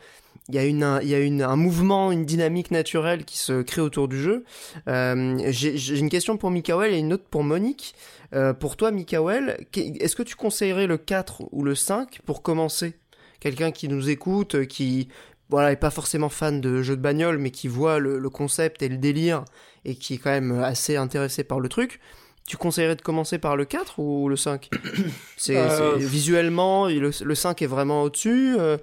[0.49, 3.61] il y a, une, un, y a une, un mouvement, une dynamique naturelle qui se
[3.61, 4.45] crée autour du jeu.
[4.87, 7.95] Euh, J'ai une question pour Mikael et une autre pour Monique.
[8.33, 12.93] Euh, pour toi, Mikael, est-ce que tu conseillerais le 4 ou le 5 pour commencer?
[13.41, 15.09] Quelqu'un qui nous écoute, qui
[15.49, 18.81] voilà, est pas forcément fan de jeux de bagnole, mais qui voit le, le, concept
[18.81, 19.45] et le délire
[19.85, 21.99] et qui est quand même assez intéressé par le truc.
[22.45, 24.69] Tu conseillerais de commencer par le 4 ou le 5
[25.37, 25.95] C'est euh...
[25.97, 28.55] visuellement, le, le, 5 est vraiment au-dessus.
[28.57, 28.77] Euh,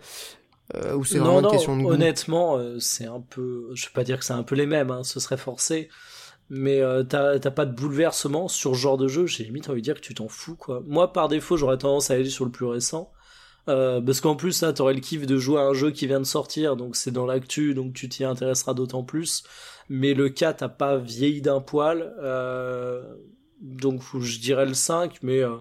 [0.75, 1.91] euh, ou c'est vraiment non, une question de goût?
[1.91, 3.69] Honnêtement, c'est un peu.
[3.75, 5.89] Je vais pas dire que c'est un peu les mêmes, hein, ce serait forcé.
[6.51, 9.27] Mais euh, t'as pas de bouleversement sur ce genre de jeu.
[9.27, 10.83] J'ai limite envie de dire que tu t'en fous, quoi.
[10.87, 13.11] Moi, par défaut, j'aurais tendance à aller sur le plus récent.
[13.69, 16.21] Euh, parce qu'en plus, là, t'aurais le kiff de jouer à un jeu qui vient
[16.21, 19.43] de sortir, donc c'est dans l'actu, donc tu t'y intéresseras d'autant plus.
[19.89, 23.03] Mais le 4 a pas vieilli d'un poil, euh,
[23.61, 25.57] donc je dirais le 5, mais euh,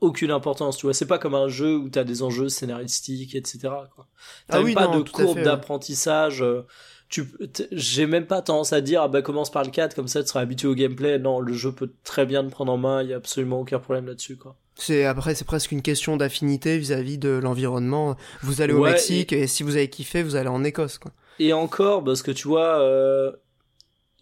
[0.00, 0.94] aucune importance, tu vois.
[0.94, 3.58] C'est pas comme un jeu où t'as des enjeux scénaristiques, etc.
[3.94, 4.06] Quoi.
[4.48, 6.42] T'as ah oui, pas non, de courbe d'apprentissage.
[6.42, 6.66] Euh,
[7.08, 7.30] tu,
[7.70, 10.28] j'ai même pas tendance à dire, ah bah commence par le 4, comme ça tu
[10.28, 11.18] seras habitué au gameplay.
[11.18, 13.78] Non, le jeu peut très bien te prendre en main, il y a absolument aucun
[13.78, 14.56] problème là-dessus, quoi.
[14.78, 18.16] C'est après c'est presque une question d'affinité vis-à-vis de l'environnement.
[18.42, 19.46] Vous allez au Ouais, Mexique et...
[19.46, 21.12] si vous avez kiffé, vous allez en Écosse quoi.
[21.38, 23.32] Et encore parce que tu vois, euh,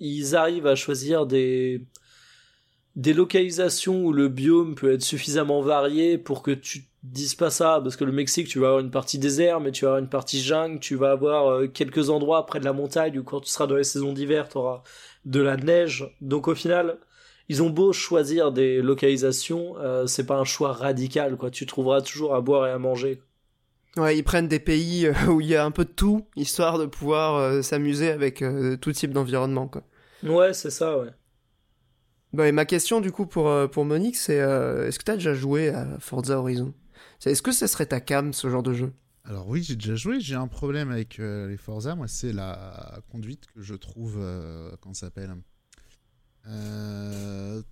[0.00, 1.82] ils arrivent à choisir des
[2.96, 7.80] des localisations où le biome peut être suffisamment varié pour que tu dises pas ça
[7.82, 10.08] parce que le Mexique tu vas avoir une partie désert mais tu vas avoir une
[10.08, 13.50] partie jungle tu vas avoir euh, quelques endroits près de la montagne où quand tu
[13.50, 14.82] seras dans les saisons d'hiver tu auras
[15.24, 16.98] de la neige donc au final
[17.48, 22.00] ils ont beau choisir des localisations euh, c'est pas un choix radical quoi tu trouveras
[22.02, 23.22] toujours à boire et à manger
[23.96, 26.78] Ouais, ils prennent des pays euh, où il y a un peu de tout, histoire
[26.78, 29.84] de pouvoir euh, s'amuser avec euh, tout type d'environnement, quoi.
[30.24, 31.10] Ouais, c'est ça, ouais.
[32.32, 35.34] Bah, et ma question, du coup, pour, pour Monique, c'est euh, est-ce que t'as déjà
[35.34, 36.74] joué à Forza Horizon?
[37.24, 38.92] Est-ce que ça serait ta cam, ce genre de jeu?
[39.24, 40.20] Alors oui, j'ai déjà joué.
[40.20, 41.94] J'ai un problème avec euh, les Forza.
[41.94, 44.16] Moi, c'est la conduite que je trouve.
[44.18, 45.34] Euh, comment ça s'appelle?
[46.46, 47.62] Euh,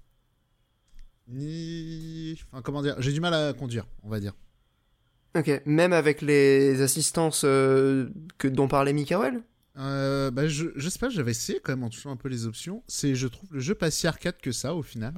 [1.28, 2.38] Ni.
[2.50, 4.32] Enfin, comment dire J'ai du mal à conduire, on va dire.
[5.36, 9.42] Ok, même avec les assistances euh, que, dont parlait Mikael
[9.78, 12.46] Euh, bah, je, je sais pas, j'avais essayé quand même en touchant un peu les
[12.46, 12.82] options.
[12.86, 15.14] C'est, je trouve le jeu pas si arcade que ça au final.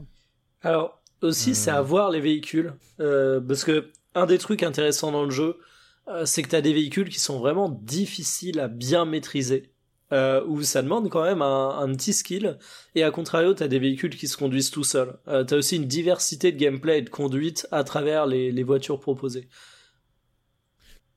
[0.63, 1.55] Alors, aussi, Euh.
[1.55, 2.75] c'est à voir les véhicules.
[3.01, 5.59] euh, parce que un des trucs intéressants dans le jeu,
[6.07, 9.73] euh, c'est que t'as des véhicules qui sont vraiment difficiles à bien maîtriser.
[10.15, 12.57] Euh, où ça demande quand même un, petit skill.
[12.95, 15.19] Et à contrario, t'as des véhicules qui se conduisent tout seuls.
[15.27, 19.49] Euh, t'as aussi une diversité de gameplay et de conduite à travers les, voitures proposées.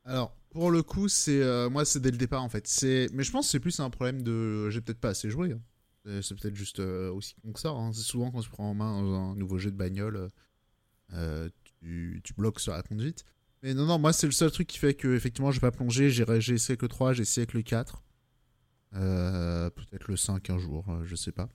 [0.03, 2.67] Alors, pour le coup, c'est euh, moi, c'est dès le départ en fait.
[3.13, 5.51] Mais je pense que c'est plus un problème de, j'ai peut-être pas assez joué.
[5.51, 6.21] hein.
[6.21, 7.69] C'est- peut-être juste aussi con que ça.
[7.69, 7.91] hein.
[7.93, 10.31] C'est souvent quand tu prends en main un nouveau jeu de bagnole,
[11.11, 13.25] tu, bloques sur la conduite.
[13.61, 16.09] Mais non, non, moi, c'est le seul truc qui fait que effectivement, j'ai pas plongé.
[16.09, 18.01] J'ai essayé avec le 3, j'ai essayé le 4.
[18.95, 21.49] Euh, peut-être le 5 un jour, euh, je sais pas.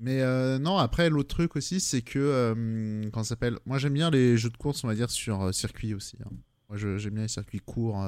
[0.00, 2.18] Mais euh, non, après, l'autre truc aussi, c'est que.
[2.18, 3.58] euh, ça s'appelle?
[3.64, 6.16] Moi, j'aime bien les jeux de course, on va dire, sur euh, circuit aussi.
[6.24, 6.30] hein.
[6.68, 8.04] Moi, j'aime bien les circuits courts.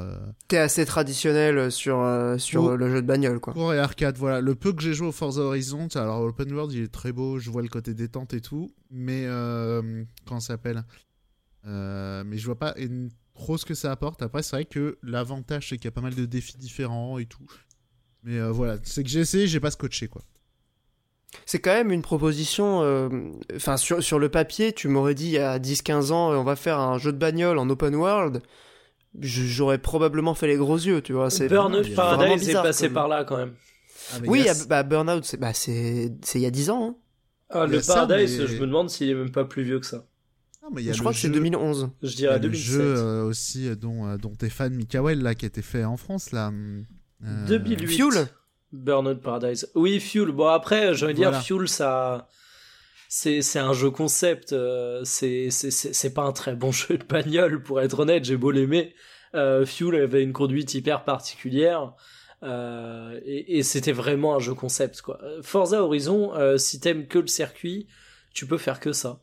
[0.48, 1.98] T'es assez traditionnel sur,
[2.38, 3.52] sur le jeu de bagnole, quoi.
[3.52, 4.40] courts et arcade, voilà.
[4.40, 7.38] Le peu que j'ai joué au Forza Horizon, alors Open World, il est très beau,
[7.38, 8.72] je vois le côté détente et tout.
[8.90, 9.26] Mais.
[9.26, 10.84] Ça s'appelle?
[11.64, 14.22] Mais je vois pas une- trop ce que ça apporte.
[14.22, 17.26] Après, c'est vrai que l'avantage, c'est qu'il y a pas mal de défis différents et
[17.26, 17.44] tout.
[18.24, 20.22] Mais euh, voilà, c'est que j'ai essayé, j'ai pas scotché, quoi.
[21.44, 22.82] C'est quand même une proposition.
[22.82, 23.08] euh,
[23.54, 26.44] Enfin, sur, sur le papier, tu m'aurais dit il y a 10-15 ans, euh, on
[26.44, 28.42] va faire un jeu de bagnole en open world.
[29.20, 31.30] J'aurais probablement fait les gros yeux, tu vois.
[31.30, 33.54] C'est Burnout Paradise est passé comme- par là quand même.
[34.12, 36.88] Ah, Oui, a- ah, bah, Burnout, c'est bah, c'est c'est il y a 10 ans.
[36.90, 36.96] hein.
[37.48, 39.86] Ah, le ça, Paradise, mais- je me demande s'il est même pas plus vieux que
[39.86, 40.04] ça.
[40.62, 41.90] Non, mais il y a Je crois que c'est jeu- 2011.
[42.02, 42.72] Je dirais a le 2007.
[42.74, 45.96] jeu euh, aussi dont, euh, dont t'es fan, Mikael, là, qui a été fait en
[45.96, 46.48] France, là.
[46.48, 46.84] hum,
[47.20, 47.86] 2008.
[47.86, 48.28] Fuel
[48.72, 49.70] Burnout Paradise.
[49.74, 50.30] Oui, Fuel.
[50.32, 51.42] Bon, après, j'ai envie de dire.
[51.42, 52.28] Fuel, ça.
[53.08, 54.52] C'est, c'est un jeu concept.
[54.52, 58.24] euh, c'est, c'est, c'est, c'est pas un très bon jeu de bagnole, pour être honnête.
[58.24, 58.94] J'ai beau l'aimer.
[59.34, 61.92] Euh, Fuel avait une conduite hyper particulière.
[62.42, 65.20] euh, et, et c'était vraiment un jeu concept, quoi.
[65.42, 67.86] Forza Horizon, euh, si t'aimes que le circuit,
[68.34, 69.20] tu peux faire que ça.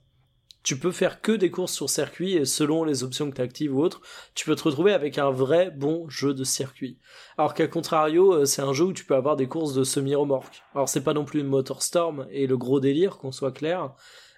[0.63, 3.75] Tu peux faire que des courses sur circuit et selon les options que tu actives
[3.75, 3.99] ou autres,
[4.33, 6.97] tu peux te retrouver avec un vrai bon jeu de circuit.
[7.37, 10.63] Alors qu'à contrario, euh, c'est un jeu où tu peux avoir des courses de semi-remorque.
[10.73, 13.93] Alors c'est pas non plus une Motorstorm et le gros délire, qu'on soit clair,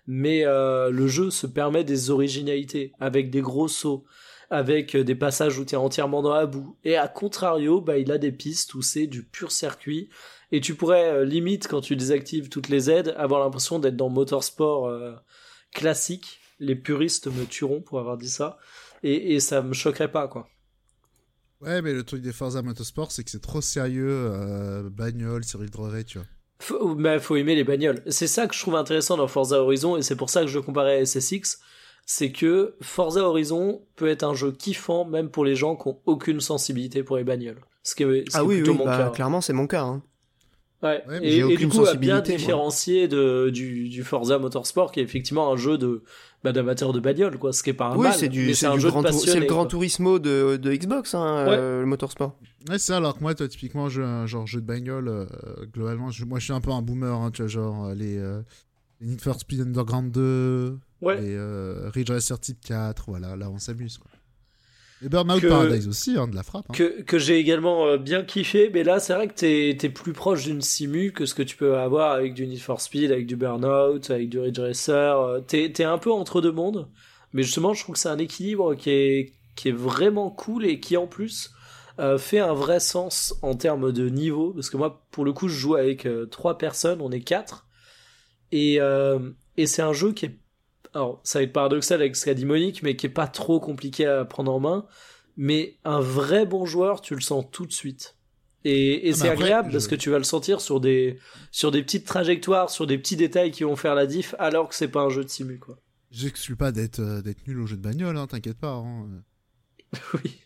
[0.07, 4.03] mais euh, le jeu se permet des originalités, avec des gros sauts,
[4.49, 6.75] avec euh, des passages où tu es entièrement dans la boue.
[6.83, 10.09] Et à contrario, bah, il a des pistes où c'est du pur circuit,
[10.51, 14.91] et tu pourrais limite, quand tu désactives toutes les aides, avoir l'impression d'être dans Motorsport
[15.75, 16.39] classique.
[16.59, 18.57] Les puristes me tueront pour avoir dit ça,
[19.03, 20.47] et, et ça me choquerait pas, quoi.
[21.61, 24.09] Ouais, mais le truc des Forza Motorsport, c'est que c'est trop sérieux.
[24.09, 26.27] Euh, bagnole, Cyril Drevet, tu vois.
[26.59, 28.01] Faut, mais faut aimer les bagnoles.
[28.07, 30.57] C'est ça que je trouve intéressant dans Forza Horizon et c'est pour ça que je
[30.57, 31.59] le comparais à SSX.
[32.05, 35.99] C'est que Forza Horizon peut être un jeu kiffant même pour les gens qui ont
[36.05, 37.59] aucune sensibilité pour les bagnoles.
[37.83, 39.09] Ce qui est, ce Ah qui est oui, plutôt oui, mon bah, cas.
[39.09, 39.83] clairement, c'est mon cas.
[39.83, 40.03] hein.
[40.85, 41.03] Ouais.
[41.07, 44.37] Ouais, mais et, j'ai et du aucune coup, à bien différencier de, du, du Forza
[44.39, 46.03] Motorsport qui est effectivement un jeu de
[46.43, 47.51] bah, d'amateurs de bagnole, quoi.
[47.53, 49.01] Ce qui est pas un oui, mal, c'est du, c'est c'est un du jeu grand
[49.01, 49.47] de tour- c'est le passionné.
[49.47, 49.69] Gran quoi.
[49.69, 52.37] Turismo de, de Xbox, hein, euh, le motorsport.
[52.69, 55.25] Ouais, c'est ça, alors que moi, toi, typiquement, je, un genre jeu de bagnole, euh,
[55.73, 58.17] globalement, je- moi, je suis un peu un boomer, hein, tu vois, genre euh, les,
[58.19, 58.41] euh,
[59.01, 61.19] les Need for Speed Underground 2, Ouais.
[61.19, 64.11] les euh, Ridge Racer Type 4, voilà, là, on s'amuse, quoi.
[65.03, 66.65] Et Burnout Que- Paradise aussi, hein, de la frappe.
[66.69, 66.73] hein.
[66.73, 70.13] que, que j'ai également euh, bien kiffé, mais là c'est vrai que t'es es plus
[70.13, 73.27] proche d'une simu que ce que tu peux avoir avec du Need for Speed, avec
[73.27, 75.19] du Burnout, avec du Ridge Racer.
[75.19, 76.87] euh, T'es es un peu entre deux mondes,
[77.33, 80.79] mais justement je trouve que c'est un équilibre qui est, qui est vraiment cool et
[80.79, 81.51] qui en plus
[81.99, 85.49] euh, fait un vrai sens en termes de niveau, parce que moi pour le coup
[85.49, 87.67] je joue avec euh, trois personnes, on est quatre,
[88.53, 88.79] et,
[89.57, 90.37] et c'est un jeu qui est
[90.95, 93.59] alors ça va être paradoxal avec ce qu'a dit Monique, mais qui est pas trop
[93.59, 94.85] compliqué à prendre en main.
[95.37, 98.15] Mais un vrai bon joueur, tu le sens tout de suite.
[98.63, 101.19] Et, et Ah, c'est agréable je- parce que tu vas le sentir sur des,
[101.51, 104.73] sur des petites trajectoires, sur des petits détails qui vont faire la diff, alors que
[104.75, 105.77] c'est pas un jeu de simu, quoi.
[106.09, 108.73] J'exclus pas d'être euh, d'être nul au jeu de bagnole, hein, t'inquiète pas.
[108.73, 109.07] hein.
[110.13, 110.39] oui.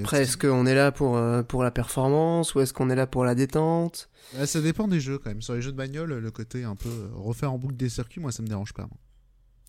[0.00, 3.06] Après, est-ce qu'on est là pour, euh, pour la performance ou est-ce qu'on est là
[3.06, 4.08] pour la détente?
[4.38, 5.42] Ouais, ça dépend des jeux, quand même.
[5.42, 8.20] Sur les jeux de bagnole, le côté un peu euh, refaire en boucle des circuits,
[8.20, 8.88] moi, ça me dérange pas.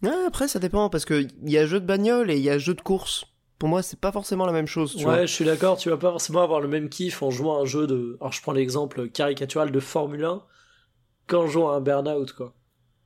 [0.01, 0.11] moi.
[0.11, 2.57] Ah, Après, ça dépend parce qu'il y a jeu de bagnole et il y a
[2.57, 3.25] jeu de course.
[3.59, 4.91] pour moi, c'est pas forcément la même chose.
[4.91, 5.25] Tu ouais, vois.
[5.25, 7.65] je suis d'accord, tu vas pas forcément avoir le même kiff en jouant à un
[7.65, 8.17] jeu de.
[8.21, 10.41] Alors, je prends l'exemple caricatural de Formule 1
[11.27, 12.53] qu'en jouant à un Burnout, quoi.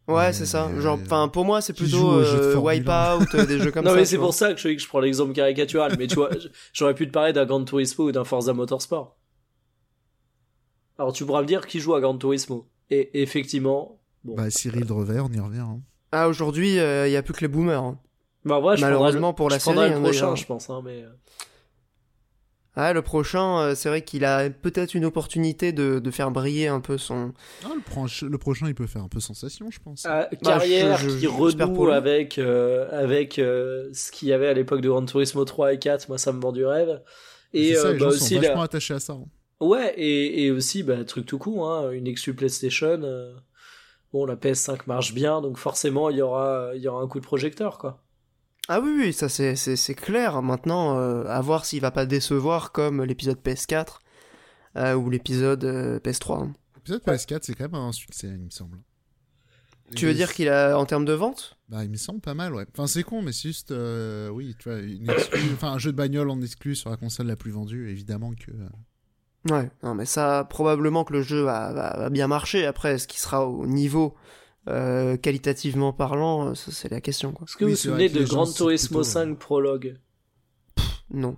[0.08, 0.70] Ouais, c'est ça.
[0.74, 3.16] Mais- Genre, enfin, pour moi, c'est plutôt de euh, Formule 1?
[3.18, 3.96] Wipeout, euh, des jeux comme non, ça.
[3.98, 6.30] mais tu c'est pour ça que je, que je prends l'exemple caricatural, mais tu vois,
[6.74, 9.16] j'aurais pu te parler d'un Gran Turismo ou d'un Forza Motorsport.
[10.98, 12.68] Alors, tu pourras me dire qui joue à Gran Turismo.
[12.90, 14.36] Et effectivement, bon.
[14.36, 15.60] Bah, Cyril Drever, on y revient.
[15.60, 15.80] hein.
[16.12, 17.82] Ah, aujourd'hui, il y a plus que les boomers.
[17.84, 18.00] hein.
[18.44, 21.06] Bah, vrai, je Malheureusement pour la je série, le hein, prochain, je pense, hein, mais.
[22.77, 26.31] Euh, Ah, le prochain, euh, c'est vrai qu'il a peut-être une opportunité de, de faire
[26.31, 27.34] briller un peu son.
[27.65, 30.05] Ah, le, proche- le prochain, il peut faire un peu sensation, je pense.
[30.05, 34.47] Ah, Bah, carrière je- je- qui renoue avec, euh, avec euh, ce qu'il y avait
[34.47, 37.01] à l'époque de Gran Turismo 3 et 4, moi ça me vend du rêve.
[37.53, 39.13] Et C'est ça, euh, les bah, gens aussi, sont vachement attachés à ça.
[39.13, 39.25] hein.
[39.60, 43.01] ouais, et, et aussi, bah, truc tout con, hein, une exclu PlayStation.
[43.03, 43.34] euh,
[44.13, 47.19] Bon, la PS5 marche bien, donc forcément il y aura, il y aura un coup
[47.21, 48.03] de projecteur, quoi.
[48.73, 50.41] Ah oui, oui, ça c'est, c'est, c'est clair.
[50.41, 53.99] Maintenant, euh, à voir s'il va pas décevoir comme l'épisode PS4
[54.77, 56.43] euh, ou l'épisode euh, PS3.
[56.43, 56.53] hein.
[56.75, 58.77] L'épisode PS4, c'est quand même un succès, il me semble.
[59.93, 61.57] Tu veux dire qu'il a, en termes de vente?
[61.67, 62.65] Bah, il me semble pas mal, ouais.
[62.71, 65.91] Enfin, c'est con, mais c'est juste, euh, oui, tu vois, une exclu- enfin, un jeu
[65.91, 68.51] de bagnole en exclu sur la console la plus vendue, évidemment que.
[69.53, 72.65] Ouais, non, mais ça, probablement que le jeu va, va, va bien marcher.
[72.65, 74.15] Après, est-ce qu'il sera au niveau
[74.67, 77.45] euh, qualitativement parlant euh, ça, C'est la question, quoi.
[77.47, 79.97] Est-ce que Oui, vous vous souvenez de Gran Turismo plutôt, 5 Prologue?
[81.10, 81.32] Non.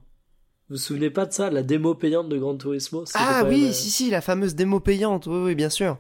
[0.69, 3.03] Vous vous souvenez pas de ça, la démo payante de Gran Turismo?
[3.15, 5.27] Ah même, oui, euh, si, si, la fameuse démo payante.
[5.27, 5.97] Oui, oui, bien sûr.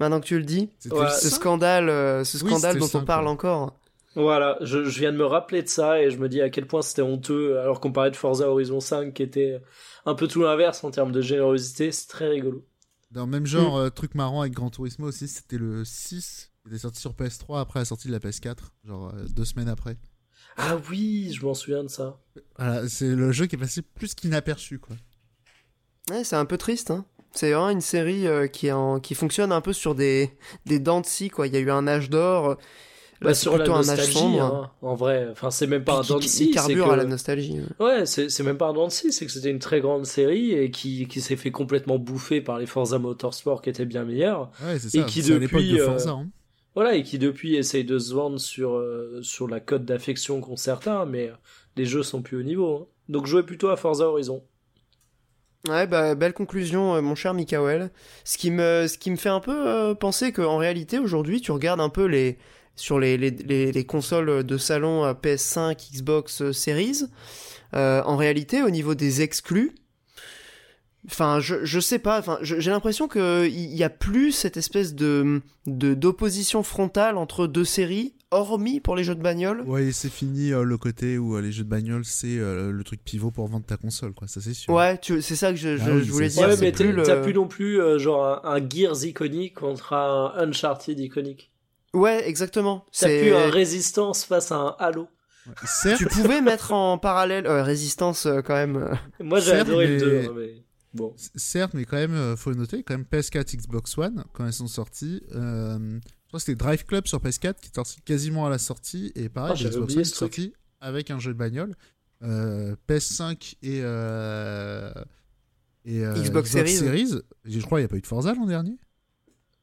[0.00, 1.08] Maintenant que tu le dis, Ouais.
[1.10, 3.78] ce scandale, euh, ce scandale dont on parle encore.
[4.14, 6.66] Voilà, je, je viens de me rappeler de ça et je me dis à quel
[6.66, 9.60] point c'était honteux, alors qu'on parlait de Forza Horizon 5 qui était
[10.06, 12.64] un peu tout l'inverse en termes de générosité, c'est très rigolo.
[13.10, 13.46] Dans le même Mm.
[13.46, 17.12] genre, euh, truc marrant avec Gran Turismo aussi, c'était le 6, qui était sorti sur
[17.12, 19.96] PS3 après la sortie de la PS4, genre euh, deux semaines après.
[20.56, 22.18] Ah oui, je m'en souviens de ça.
[22.58, 24.96] Voilà, c'est le jeu qui est passé plus qu'inaperçu, quoi.
[26.10, 27.04] Ouais, c'est un peu triste, hein.
[27.32, 30.30] C'est vraiment une série euh, qui, est en- qui fonctionne un peu sur des,
[30.64, 31.46] des dents de scie, quoi.
[31.46, 32.46] Il y a eu un âge d'or.
[32.50, 32.54] euh,
[33.20, 34.42] Bah, sur la plutôt un âge nostalgie, sombre.
[34.42, 35.28] hein, en vrai.
[35.32, 36.90] Enfin, c'est même pas un qui, qui c'est carbure que...
[36.92, 37.60] à la nostalgie.
[37.80, 37.86] ouais.
[38.00, 41.06] Ouais, c'est même pas un scie, c'est que c'était une très grande série et qui,
[41.08, 44.50] qui s'est fait complètement bouffer par les Forza Motorsport qui étaient bien meilleurs.
[44.64, 45.06] Ouais, c'est Et ça.
[45.06, 46.28] qui c'est à l'époque depuis, de euh, Forza, hein.
[46.76, 50.56] Voilà, et qui depuis essaye de se vendre sur, euh, sur la cote d'affection qu'ont
[50.56, 51.34] certains, mais euh,
[51.76, 52.76] les jeux sont plus au niveau.
[52.76, 52.86] hein.
[53.08, 54.44] Donc jouez plutôt à Forza Horizon.
[55.68, 57.90] Ouais, bah, belle conclusion, euh, mon cher Mikael.
[58.24, 61.80] Ce qui me, ce qui me fait un peu penser qu'en réalité, aujourd'hui, tu regardes
[61.80, 62.38] un peu les,
[62.76, 67.04] sur les, les, les, les consoles de salon euh, PS5, Xbox Series.
[67.72, 69.74] En réalité, au niveau des exclus,
[71.08, 75.40] enfin, je, je sais pas, enfin, j'ai l'impression qu'il y a plus cette espèce de,
[75.66, 79.62] de, d'opposition frontale entre deux séries, hormis pour les jeux de bagnole.
[79.62, 82.84] Ouais, c'est fini euh, le côté où euh, les jeux de bagnole, c'est euh, le
[82.84, 84.26] truc pivot pour vendre ta console, quoi.
[84.28, 84.72] Ça, c'est sûr.
[84.72, 86.48] Ouais, c'est ça que je, je, Ah oui, je voulais dire.
[86.48, 90.32] ouais, mais t'as le- plus non plus euh, genre un, un Gears iconique contre un
[90.36, 91.50] Uncharted iconique.
[91.94, 92.84] Ouais, exactement.
[92.98, 95.08] T'as plus un Résistance face à un Halo.
[95.46, 95.52] Ouais.
[95.64, 98.76] Certes, tu pouvais mettre en parallèle euh, résistance euh, quand même.
[98.76, 98.94] euh.
[99.24, 100.54] Moi j'ai adoré le mais- 2, hein, mais
[100.96, 101.14] bon.
[101.36, 104.66] certes, mais quand même, euh, faut noter, quand même PS4, Xbox One, quand elles sont
[104.66, 108.50] sorties, euh, je crois que c'était Drive Club sur PS4 qui est sorti quasiment à
[108.50, 111.74] la sortie, et pareil, j'avais Xbox One est sorti avec un jeu de bagnole.
[112.22, 114.90] Euh, PS5 et, euh,
[115.84, 117.10] et euh, Xbox Series.
[117.44, 118.76] Je crois qu'il n'y a pas eu de Forza l'an dernier.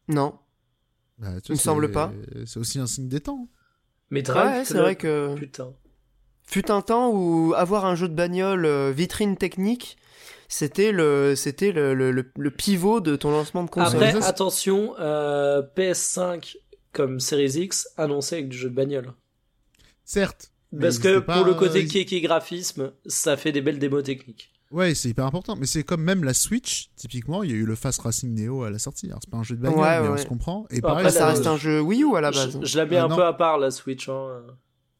[0.07, 0.37] Non.
[1.17, 2.11] Bah, tu Il me c'est- semble pas.
[2.45, 3.47] C'est aussi un signe des temps.
[4.11, 5.73] Mais Drive Ouais, c'est Club, vrai que Putain.
[6.43, 9.97] fut un temps où avoir un jeu de bagnole vitrine technique,
[10.53, 14.03] c'était le c'était le, le, le- le pivot de ton lancement de console.
[14.03, 16.55] Après, attention, euh, PS5
[16.91, 19.13] comme Series X annoncé avec du jeu de bagnole.
[20.05, 20.51] Certes.
[20.79, 24.51] Parce que pour le côté kiki graphisme, ça fait des belles démos techniques.
[24.71, 25.55] Ouais, c'est hyper important.
[25.55, 28.63] Mais c'est comme même la Switch, typiquement, il y a eu le Fast Racing Neo
[28.63, 29.05] à la sortie.
[29.07, 30.65] Alors, c'est pas un jeu de bagnole, Ouais, mais on se comprend.
[30.71, 32.59] Et pareil, ça la- reste un jeu Wii U à la Je, base.
[32.63, 33.15] je la mets Ah, un non.
[33.15, 34.09] peu à part la Switch.
[34.09, 34.41] Hein.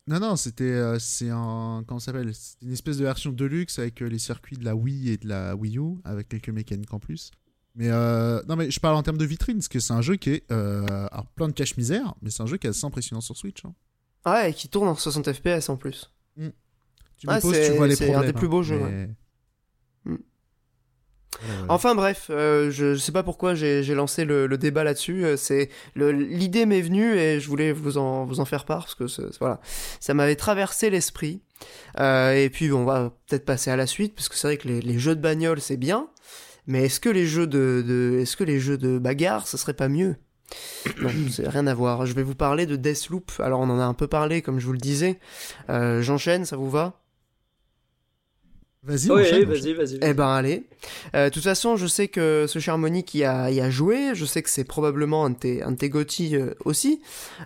[0.07, 2.33] Non, non, c'était euh, c'est un comment s'appelle?
[2.35, 5.27] C'est une espèce de version deluxe avec euh, les circuits de la Wii et de
[5.29, 7.31] la Wii U avec quelques mécaniques en plus.
[7.75, 10.15] Mais euh, non, mais je parle en termes de vitrine parce que c'est un jeu
[10.17, 13.21] qui est alors plein de cache misère, mais c'est un jeu qui est assez impressionnant
[13.21, 13.63] sur Switch.
[13.65, 13.73] hein.
[14.25, 16.11] Ouais, et qui tourne en 60 FPS en plus.
[16.37, 18.31] Tu Ah, me poses, tu vois les c'est un problèmes.
[18.33, 19.09] des plus beaux jeux, mais-.
[21.41, 21.73] Voilà.
[21.73, 25.25] Enfin bref, euh, je, je sais pas pourquoi j'ai lancé le, le débat là-dessus.
[25.25, 28.95] euh, C'est l'idée m'est venue et je voulais vous en vous en faire part parce
[28.95, 29.05] que
[29.39, 29.59] voilà,
[29.99, 31.41] ça m'avait traversé l'esprit.
[31.99, 34.67] Euh, et puis on va peut-être passer à la suite parce que c'est vrai que
[34.67, 36.07] les, les jeux de bagnole c'est bien,
[36.67, 39.73] mais est-ce que les jeux de, de est-ce que les jeux de bagarre ce serait
[39.73, 40.15] pas mieux?
[41.01, 42.05] Non, c'est rien à voir.
[42.05, 43.31] Je vais vous parler de Deathloop.
[43.39, 45.19] Alors on en a un peu parlé comme je vous le disais.
[45.69, 46.99] Euh, J'enchaîne, ça vous va?
[48.85, 49.99] Vas-y, Oui, vas-y, vas-y.
[50.01, 50.67] Eh ben allez.
[51.15, 54.13] Euh, De toute façon, je sais que ce cher Monique y a, y a joué.
[54.13, 57.01] Je sais que c'est probablement un de tes, un de tes GOTY, euh, aussi.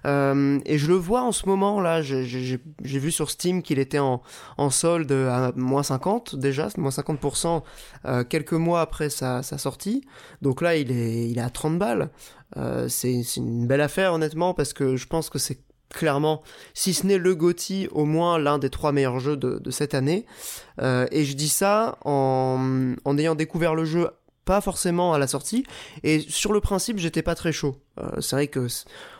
[0.05, 2.01] Euh, et je le vois en ce moment là.
[2.01, 4.23] J'ai- J'ai j'ai vu sur Steam qu'il était en,
[4.57, 7.61] en solde à moins 50 déjà, moins 50%
[8.05, 10.03] euh, quelques mois après sa, sa sortie.
[10.41, 12.09] Donc là, il est, il est à 30 balles.
[12.55, 15.59] Euh, c'est c'est une belle affaire honnêtement parce que je pense que c'est
[15.89, 16.41] clairement,
[16.73, 20.25] si ce n'est le GOTY, au moins l'un des trois meilleurs jeux de, cette année.
[20.81, 24.09] Euh, et je dis ça en, ayant découvert le jeu
[24.45, 25.65] pas forcément à la sortie.
[26.03, 27.77] Et sur le principe j'étais pas très chaud.
[27.99, 28.67] Euh, c'est vrai que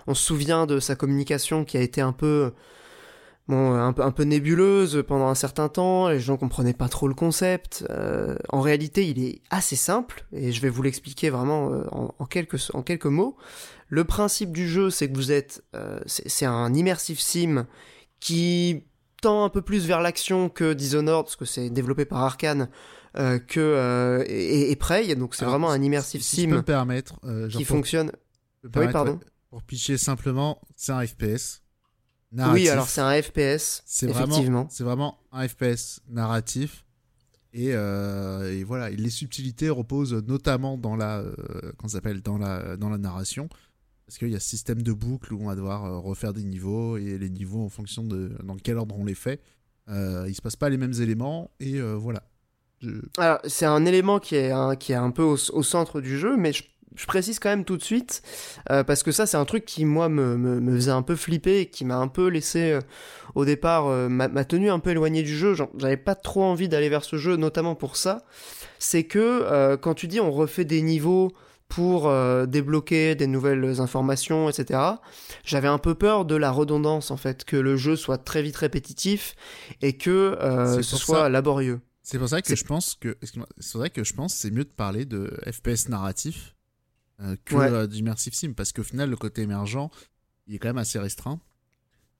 [0.07, 2.53] on se souvient de sa communication qui a été un peu
[3.49, 6.07] bon un peu nébuleuse pendant un certain temps.
[6.07, 7.86] Les gens comprenaient pas trop le concept.
[7.89, 10.26] Euh, en réalité il est assez simple.
[10.32, 13.36] Et je vais vous l'expliquer vraiment en, en quelques en quelques mots
[13.90, 17.68] le principe du jeu c'est que vous êtes euh, c'est un immersive sim
[18.20, 18.84] qui
[19.22, 22.70] tend un peu plus vers l'action que Dishonored parce que c'est développé par Arkane
[23.18, 26.58] euh, que euh, et, et Prey donc c'est vraiment un immersive Si je peux me
[26.58, 27.20] sim permettre,
[27.50, 28.12] qui fonctionne
[28.64, 29.20] me oui pardon ouais,
[29.50, 31.62] pour pitcher simplement, c'est un FPS.
[32.32, 32.70] oui narratif.
[32.70, 36.86] alors c'est un FPS C'est vraiment, c'est vraiment un FPS narratif.
[37.54, 42.78] Et, euh, et voilà, et les subtilités reposent notamment dans la, euh, s'appelle, dans la,
[42.78, 43.50] dans la narration,
[44.08, 46.43] parce qu'il y a ce système de boucle où on va devoir euh, refaire des
[46.43, 49.41] niveaux et les niveaux en fonction de dans quel ordre on les fait,
[49.89, 52.24] euh, il se passe pas les mêmes éléments et euh, voilà.
[53.18, 56.38] Alors, c'est un élément qui est un, qui est un peu au, centre du jeu,
[56.38, 56.64] mais je,
[57.08, 58.22] précise quand même tout de suite,
[58.70, 61.62] euh, parce que ça, c'est un truc qui, moi, me, me, faisait un peu flipper
[61.62, 62.78] et qui m'a un peu laissé,
[63.34, 65.55] au départ, m'a tenu un peu éloigné du jeu.
[65.78, 68.24] J'avais pas trop envie d'aller vers ce jeu, notamment pour ça.
[68.78, 71.32] C'est que, quand tu dis on refait des niveaux
[71.68, 74.80] pour euh, débloquer des nouvelles informations, etc.,
[75.43, 78.55] j'avais un peu peur de la redondance, en fait, que le jeu soit très vite
[78.55, 79.36] répétitif
[79.82, 80.09] et que
[80.41, 81.82] euh, ce soit ça- laborieux.
[82.03, 83.18] C'est pour ça que je pense que,
[83.59, 86.55] c'est vrai que je pense c'est mieux de parler de FPS narratif
[87.22, 87.88] euh, que Ouais.
[87.88, 89.89] d'immersive sim, parce qu'au final, le côté émergent,
[90.47, 91.41] il est quand même assez restreint.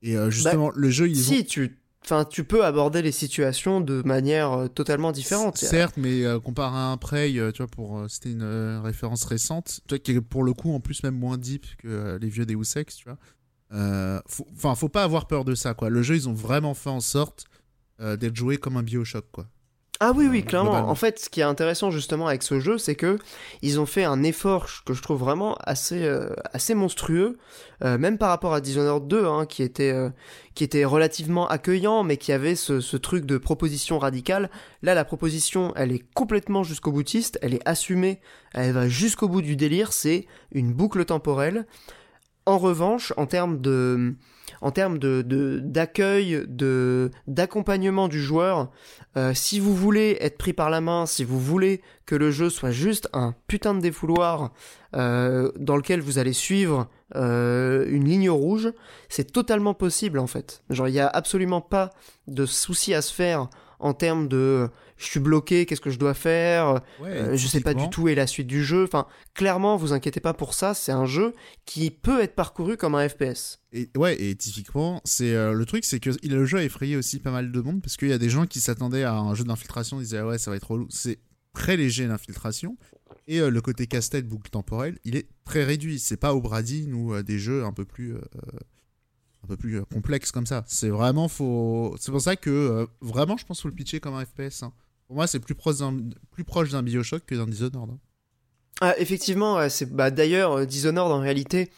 [0.01, 1.43] Et euh, justement, le jeu, ils Bah, si ont...
[1.45, 1.79] tu
[2.10, 6.76] enfin tu peux aborder les situations de manière euh, totalement différente Certes, mais euh, comparé
[6.78, 10.53] à un Prey, euh, tu vois, pour c'était une référence récente, qui est pour le
[10.53, 13.18] coup en plus même moins deep que les vieux Deus Ex, tu vois.
[13.74, 15.89] Euh, faut- Enfin, faut pas avoir peur de ça, quoi.
[15.89, 17.45] Le jeu, ils ont vraiment fait en sorte
[17.99, 19.47] d'être joué comme un Bioshock, quoi.
[19.99, 20.73] Ah oui oui euh, clairement.
[20.73, 23.17] en fait ce qui est intéressant justement avec ce jeu c'est que
[23.61, 27.37] ils ont fait un effort que je trouve vraiment assez euh, assez monstrueux
[27.83, 30.09] euh, même par rapport à Dishonored 2 hein, qui était euh,
[30.55, 34.49] qui était relativement accueillant mais qui avait ce, ce truc de proposition radicale.
[34.81, 38.19] Là la proposition elle est complètement jusqu'au boutiste elle est assumée
[38.53, 41.67] elle va jusqu'au bout du délire c'est une boucle temporelle
[42.47, 43.57] En revanche, en termes
[45.59, 46.45] d'accueil,
[47.27, 48.71] d'accompagnement du joueur,
[49.17, 52.49] euh, si vous voulez être pris par la main, si vous voulez que le jeu
[52.49, 54.53] soit juste un putain de défouloir
[54.95, 56.87] euh, dans lequel vous allez suivre
[57.17, 58.71] euh, une ligne rouge,
[59.09, 60.63] c'est totalement possible en fait.
[60.69, 61.89] Genre, il y a absolument pas
[62.27, 66.13] de souci à se faire en termes de je suis bloqué, qu'est-ce que je dois
[66.13, 68.83] faire, Ouais, euh, je sais pas du tout et la suite du jeu.
[68.83, 70.73] Enfin, clairement, vous inquiétez pas pour ça.
[70.73, 71.33] C'est un jeu
[71.65, 73.59] qui peut être parcouru comme un FPS.
[73.73, 77.19] Et, ouais, et typiquement, c'est euh, le truc, c'est que le jeu a effrayé aussi
[77.19, 79.43] pas mal de monde parce qu'il y a des gens qui s'attendaient à un jeu
[79.43, 80.87] d'infiltration, ils disaient ah ouais, ça va être relou.
[80.89, 81.19] C'est
[81.53, 82.77] très léger l'infiltration.
[83.27, 85.99] Et euh, le côté casse-tête boucle temporelle, il est très réduit.
[85.99, 88.21] C'est pas au Bradine ou euh, des jeux un peu plus, euh,
[89.43, 90.63] un peu plus complexes comme ça.
[90.67, 91.95] C'est vraiment faut.
[91.99, 94.63] C'est pour ça que vraiment, je pense qu'il faut le pitcher comme un FPS.
[94.63, 94.73] hein.
[95.08, 95.97] Pour moi, c'est plus proche d'un
[96.32, 97.89] plus proche d'un Bioshock que d'un Dishonored.
[97.91, 97.97] hein.
[98.82, 101.72] Ah, effectivement, c'est bah d'ailleurs euh, Dishonored en réalité,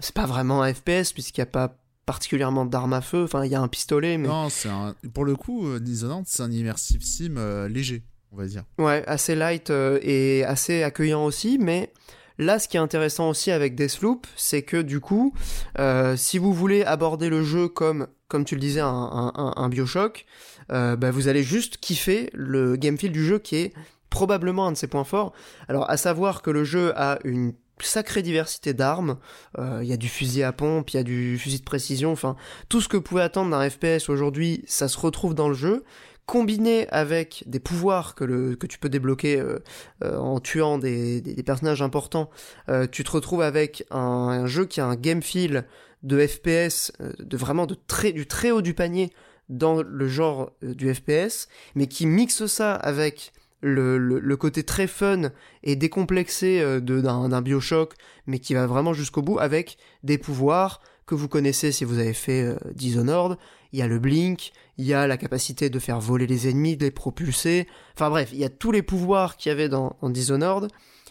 [0.00, 3.24] c'est pas vraiment un FPS puisqu'il y a pas particulièrement d'armes à feu.
[3.24, 4.94] Enfin, il y a un pistolet, mais Non, c'est un...
[5.14, 8.02] pour le coup, euh, Dishonored, c'est un immersive sim euh, léger,
[8.32, 8.64] on va dire.
[8.78, 11.92] Ouais, assez light euh, et assez accueillant aussi, mais
[12.38, 15.32] là, ce qui est intéressant aussi avec Deathloop, c'est que du coup,
[15.78, 19.54] euh, si vous voulez aborder le jeu comme, comme tu le disais, un, un, un-
[19.56, 20.26] un Bioshock,
[20.68, 23.72] bah, vous allez juste kiffer le game feel du jeu qui est
[24.10, 25.32] probablement un de ses points forts.
[25.68, 29.18] Alors, à savoir que le jeu a une sacrée diversité d'armes,
[29.58, 32.12] Euh, il y a du fusil à pompe, il y a du fusil de précision,
[32.12, 32.36] enfin,
[32.70, 35.84] tout ce que vous pouvez attendre d'un FPS aujourd'hui, ça se retrouve dans le jeu
[36.24, 39.58] combiné avec des pouvoirs que, le, que tu peux débloquer euh,
[40.02, 42.30] euh, en tuant des, des- personnages importants,
[42.68, 43.98] euh, tu te retrouves avec un,
[44.42, 45.64] un jeu qui a un game feel
[46.02, 49.12] de FPS, euh, de vraiment de très, du très haut du panier
[49.48, 53.32] dans le genre euh, du FPS, mais qui mixe ça avec
[53.62, 55.30] le, le, côté très fun
[55.64, 57.94] et décomplexé euh, d'un Bioshock,
[58.26, 62.12] mais qui va vraiment jusqu'au bout avec des pouvoirs que vous connaissez si vous avez
[62.12, 63.38] fait euh, Dishonored.
[63.72, 66.76] Il y a le blink, il y a la capacité de faire voler les ennemis,
[66.76, 67.66] de les propulser.
[67.94, 70.68] Enfin bref, il y a tous les pouvoirs qu'il y avait dans, Dishonored.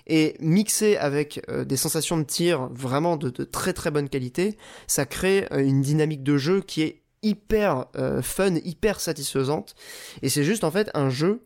[0.07, 4.55] Et mixé avec des sensations de tir vraiment de, très très bonne qualité,
[4.85, 9.75] ça crée une dynamique de jeu qui est hyper euh, fun, hyper satisfaisante.
[10.21, 11.41] Et c'est juste en fait un jeu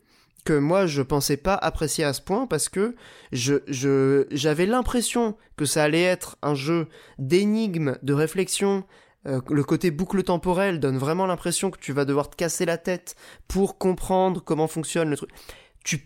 [0.46, 2.96] que moi je pensais pas apprécier à ce point parce que
[3.32, 8.84] je j'avais l'impression que ça allait être un jeu d'énigmes, de réflexion.
[9.26, 12.78] Euh, le côté boucle temporelle donne vraiment l'impression que tu vas devoir te casser la
[12.78, 13.16] tête
[13.48, 15.30] pour comprendre comment fonctionne le truc.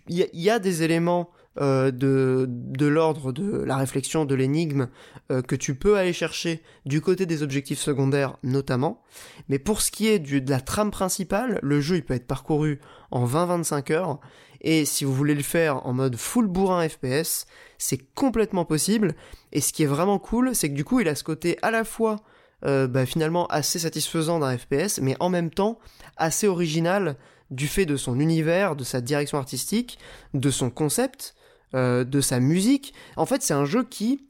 [0.07, 1.29] Il y, a des éléments
[1.61, 4.89] euh, de, l'ordre de la réflexion, de l'énigme,
[5.31, 9.03] euh, que tu peux aller chercher du côté des objectifs secondaires notamment.
[9.49, 12.25] Mais pour ce qui est du, de la trame principale, le jeu il peut être
[12.25, 12.79] parcouru
[13.11, 14.19] en 20-25 heures.
[14.61, 17.45] Et si vous voulez le faire en mode full bourrin FPS,
[17.77, 19.13] c'est complètement possible.
[19.51, 21.69] Et ce qui est vraiment cool, c'est que du coup il a ce côté à
[21.69, 22.17] la fois
[22.65, 25.79] euh, bah, finalement assez satisfaisant d'un FPS, mais en même temps
[26.17, 27.17] assez original
[27.51, 29.99] du fait de son univers, de sa direction artistique,
[30.33, 31.35] de son concept,
[31.75, 32.93] euh, de sa musique.
[33.15, 34.21] En fait, c'est un jeu qui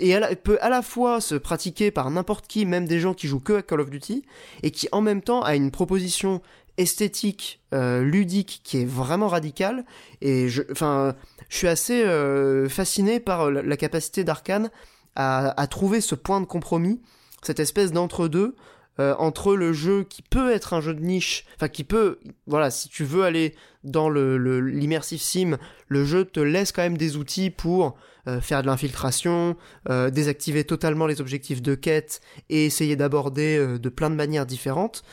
[0.00, 3.40] et peut à la fois se pratiquer par n'importe qui, même des gens qui jouent
[3.40, 4.22] que à Call of Duty,
[4.62, 6.40] et qui en même temps a une proposition
[6.76, 9.84] esthétique, euh, ludique, qui est vraiment radicale.
[10.20, 11.16] Et je, enfin,
[11.48, 14.70] je suis assez euh, fasciné par la, capacité d'Arkane
[15.16, 17.00] à, trouver ce point de compromis,
[17.42, 18.54] cette espèce d'entre-deux.
[19.00, 22.18] Euh, entre le jeu qui peut être un jeu de niche, enfin qui peut,
[22.48, 26.98] voilà, si tu veux aller dans le l'immersive sim, le jeu te laisse quand même
[26.98, 27.96] des outils pour
[28.26, 29.56] euh, faire de l'infiltration,
[29.88, 32.20] euh, désactiver totalement les objectifs de quête
[32.50, 35.04] et essayer d'aborder de plein de manières différentes.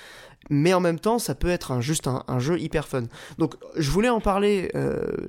[0.50, 3.04] Mais en même temps, ça peut être un, juste un, jeu hyper fun.
[3.38, 4.72] Donc, je voulais en parler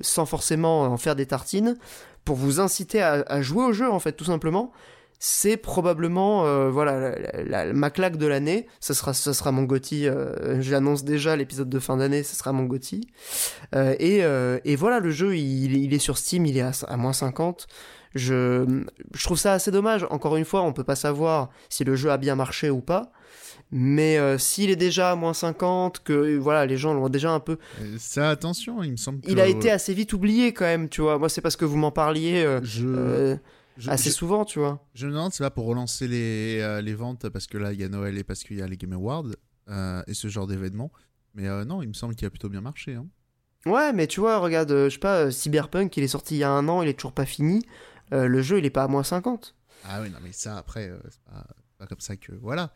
[0.03, 1.77] sans forcément en faire des tartines,
[2.27, 4.73] pour vous inciter à jouer au jeu, en fait, tout simplement
[5.19, 8.67] c'est probablement euh, voilà la, la, ma claque de l'année.
[8.81, 10.07] Ce sera ce sera mon Gotti.
[10.07, 12.23] Euh, J'annonce déjà l'épisode de fin d'année.
[12.23, 13.09] Ce sera mon Gotti.
[13.75, 14.23] Euh, et,
[14.71, 16.47] et voilà le jeu il, il, est sur Steam.
[16.47, 17.67] Il est à, à moins 50.
[18.15, 18.83] Je,
[19.15, 20.07] je trouve ça assez dommage.
[20.11, 23.13] Encore une fois, on peut pas savoir si le jeu a bien marché ou pas.
[23.73, 27.41] Mais euh, s'il est déjà à moins 50, que voilà, les gens l'ont déjà un
[27.41, 27.59] peu.
[27.99, 29.21] Ça, attention, il me semble.
[29.21, 29.31] Que...
[29.31, 31.19] Il a été assez vite oublié quand même, tu vois.
[31.19, 32.47] Moi, c'est parce que vous m'en parliez.
[32.63, 33.37] je...
[33.77, 34.85] Je, assez je, souvent, tu vois.
[34.95, 37.81] Je me demande, c'est pas pour relancer les, euh, les ventes parce que là, il
[37.81, 39.27] y a Noël et parce qu'il y a les Game Awards
[39.69, 40.91] euh, et ce genre d'événements.
[41.35, 42.95] Mais euh, non, il me semble qu'il a plutôt bien marché.
[42.95, 43.07] Hein.
[43.67, 46.51] Ouais, mais tu vois, regarde, je sais pas, Cyberpunk, il est sorti il y a
[46.51, 47.67] un an, il est toujours pas fini.
[48.13, 49.55] le jeu, il est pas à moins 50.
[49.85, 51.47] Ah oui, non, mais ça, après, c'est pas,
[51.79, 52.33] pas, comme ça que.
[52.33, 52.73] Voilà.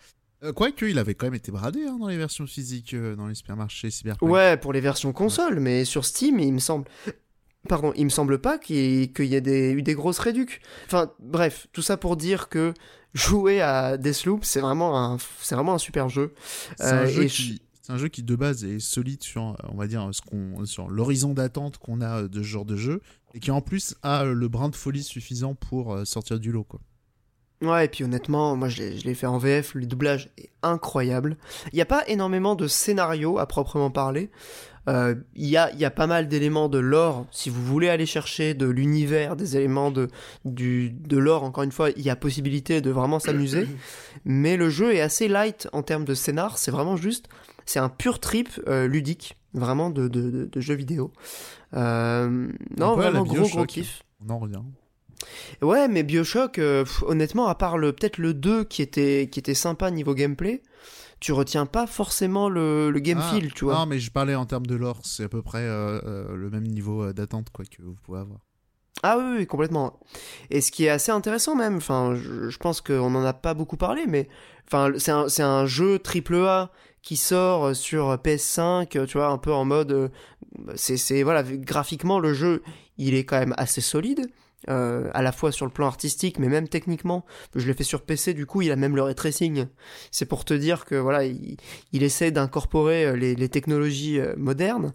[0.57, 3.91] Quoique, il avait quand même été bradé hein, dans les versions physiques, dans les supermarchés
[3.91, 4.31] Cyberpunk.
[4.31, 5.61] Ouais, pour les versions console, ouais.
[5.61, 6.89] mais sur Steam, il me semble.
[7.69, 10.61] Pardon, il me semble pas qu'il y, qu y, ait des, eu des grosses réducs.
[10.87, 12.73] Enfin, bref, tout ça pour dire que
[13.13, 16.33] jouer à Deathloop, c'est vraiment un, c'est vraiment un super jeu.
[16.77, 17.93] C'est un, euh, qui, je...
[17.93, 21.35] un, jeu qui de base est solide sur, on va dire, ce qu'on, sur l'horizon
[21.35, 23.03] d'attente qu'on a de ce genre de jeu,
[23.35, 26.65] et qui en plus a le brin de folie suffisant pour euh, sortir du lot,
[26.65, 26.81] quoi.
[27.63, 31.37] Ouais, et puis honnêtement, moi je l'ai fait en VF, le doublage est incroyable.
[31.73, 34.31] Il n'y a pas énormément de scénarios à proprement parler.
[34.87, 38.07] Il euh, y, a, y a pas mal d'éléments de lore, si vous voulez aller
[38.07, 40.09] chercher de l'univers, des éléments de,
[40.47, 43.69] du, de lore, encore une fois, il y a possibilité de vraiment s'amuser.
[44.25, 47.29] Mais le jeu est assez light en termes de scénar, c'est vraiment juste,
[47.67, 51.13] c'est un pur trip euh, ludique, vraiment de, de, de, de jeu vidéo.
[51.75, 54.03] Euh, non, vraiment gros gros kiff.
[54.27, 54.63] On en revient.
[55.61, 59.55] Ouais, mais Bioshock, pff, honnêtement, à part le peut-être le 2 qui était, qui était
[59.55, 60.63] sympa niveau gameplay,
[61.21, 63.75] tu retiens pas forcément le, le game ah, feel, tu vois.
[63.75, 66.51] Non, mais je parlais en termes de lore, c'est à peu près euh, euh, le
[66.51, 68.41] même niveau d'attente quoi que vous pouvez avoir.
[69.03, 70.01] Ah oui, oui, complètement.
[70.51, 73.55] Et ce qui est assez intéressant même, enfin, je, je pense qu'on en a pas
[73.55, 74.29] beaucoup parlé, mais
[74.67, 76.71] enfin, c'est un, un jeu triple A
[77.03, 80.11] qui sort sur PS5, tu vois, un peu en mode,
[80.75, 82.63] c'est voilà, graphiquement le jeu,
[82.99, 84.31] il est quand même assez solide.
[84.69, 87.25] Euh, à la fois sur le plan artistique mais même techniquement.
[87.57, 89.67] Je l'ai fait sur PC du coup il a même le ray tracing.
[90.11, 91.57] C'est pour te dire que voilà il,
[92.03, 94.93] essaie d'incorporer les, les, technologies modernes.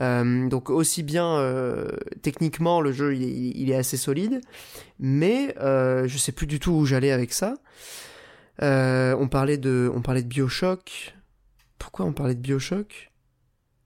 [0.00, 1.88] Euh, donc aussi bien euh,
[2.22, 4.40] techniquement le jeu il, est assez solide.
[4.98, 7.54] Mais euh, je sais plus du tout où j'allais avec ça.
[8.62, 11.14] Euh, on parlait de on parlait de Bioshock.
[11.78, 13.11] Pourquoi on parlait de Bioshock?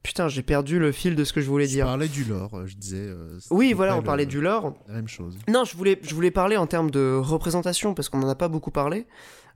[0.06, 1.86] Putain, j'ai perdu le fil de ce que je voulais je dire.
[1.86, 2.96] On parlait du lore, je disais.
[2.96, 4.30] Euh, oui, voilà, on parlait le...
[4.30, 4.72] du lore.
[4.86, 5.36] La même chose.
[5.48, 8.46] Non, je voulais, je voulais parler en termes de représentation parce qu'on en a pas
[8.46, 9.08] beaucoup parlé.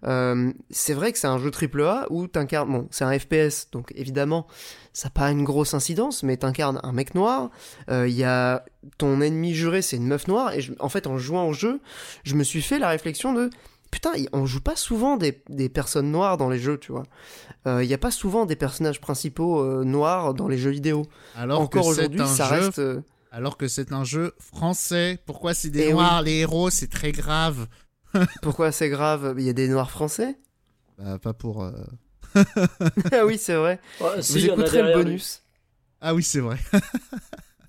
[0.04, 3.70] Euh, c'est vrai que c'est un jeu triple A où t'incarnes, bon, c'est un FPS,
[3.70, 4.48] donc évidemment,
[4.92, 7.50] ça n'a pas une grosse incidence, mais t'incarnes un mec noir.
[7.86, 8.64] Il euh, y a
[8.98, 11.80] ton ennemi juré, c'est une meuf noire, et je, en fait, en jouant au jeu,
[12.24, 13.50] je me suis fait la réflexion de
[13.90, 17.04] putain, on joue pas souvent des, des personnes noires dans les jeux, tu vois.
[17.66, 21.06] Il n'y a pas souvent des personnages principaux euh, noirs dans les jeux vidéo.
[21.34, 22.78] Alors Encore que c'est aujourd'hui, un ça jeu, reste.
[22.78, 25.18] euh, alors que c'est un jeu français.
[25.26, 27.66] Pourquoi c'est des Eh noirs les héros C'est très grave?
[28.42, 29.34] Pourquoi c'est grave?
[29.38, 30.38] Il y a des noirs français?
[30.98, 31.62] Bah, pas pour.
[31.62, 31.72] euh,
[33.12, 33.78] Ah oui, c'est vrai.
[34.00, 35.04] Ouais, si, Vous écouterez le lui.
[35.04, 35.42] bonus.
[36.00, 36.56] Ah oui, c'est vrai.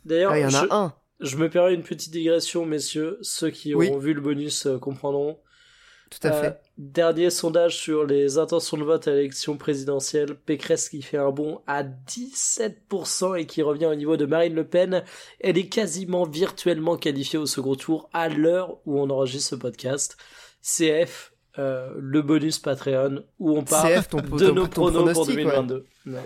[0.06, 0.94] D'ailleurs, Ah, il y en a je, un.
[1.20, 3.18] je me permets une petite digression, messieurs.
[3.22, 3.88] Ceux qui Oui.
[3.90, 5.38] auront vu le bonus euh, comprendront.
[6.12, 6.60] Tout à Euh, fait.
[6.78, 10.36] Dernier sondage sur les intentions de vote à l'élection présidentielle.
[10.36, 14.66] Pécresse qui fait un bond à 17% et qui revient au niveau de Marine Le
[14.68, 15.04] Pen.
[15.40, 20.18] Elle est quasiment virtuellement qualifiée au second tour à l'heure où on enregistre ce podcast.
[20.62, 25.14] CF, euh, le bonus Patreon, où on parle CF, ton, de ton- nos ton pronos
[25.14, 25.44] pour pronostic, ouais.
[25.44, 25.86] 2022.
[26.08, 26.20] Ouais.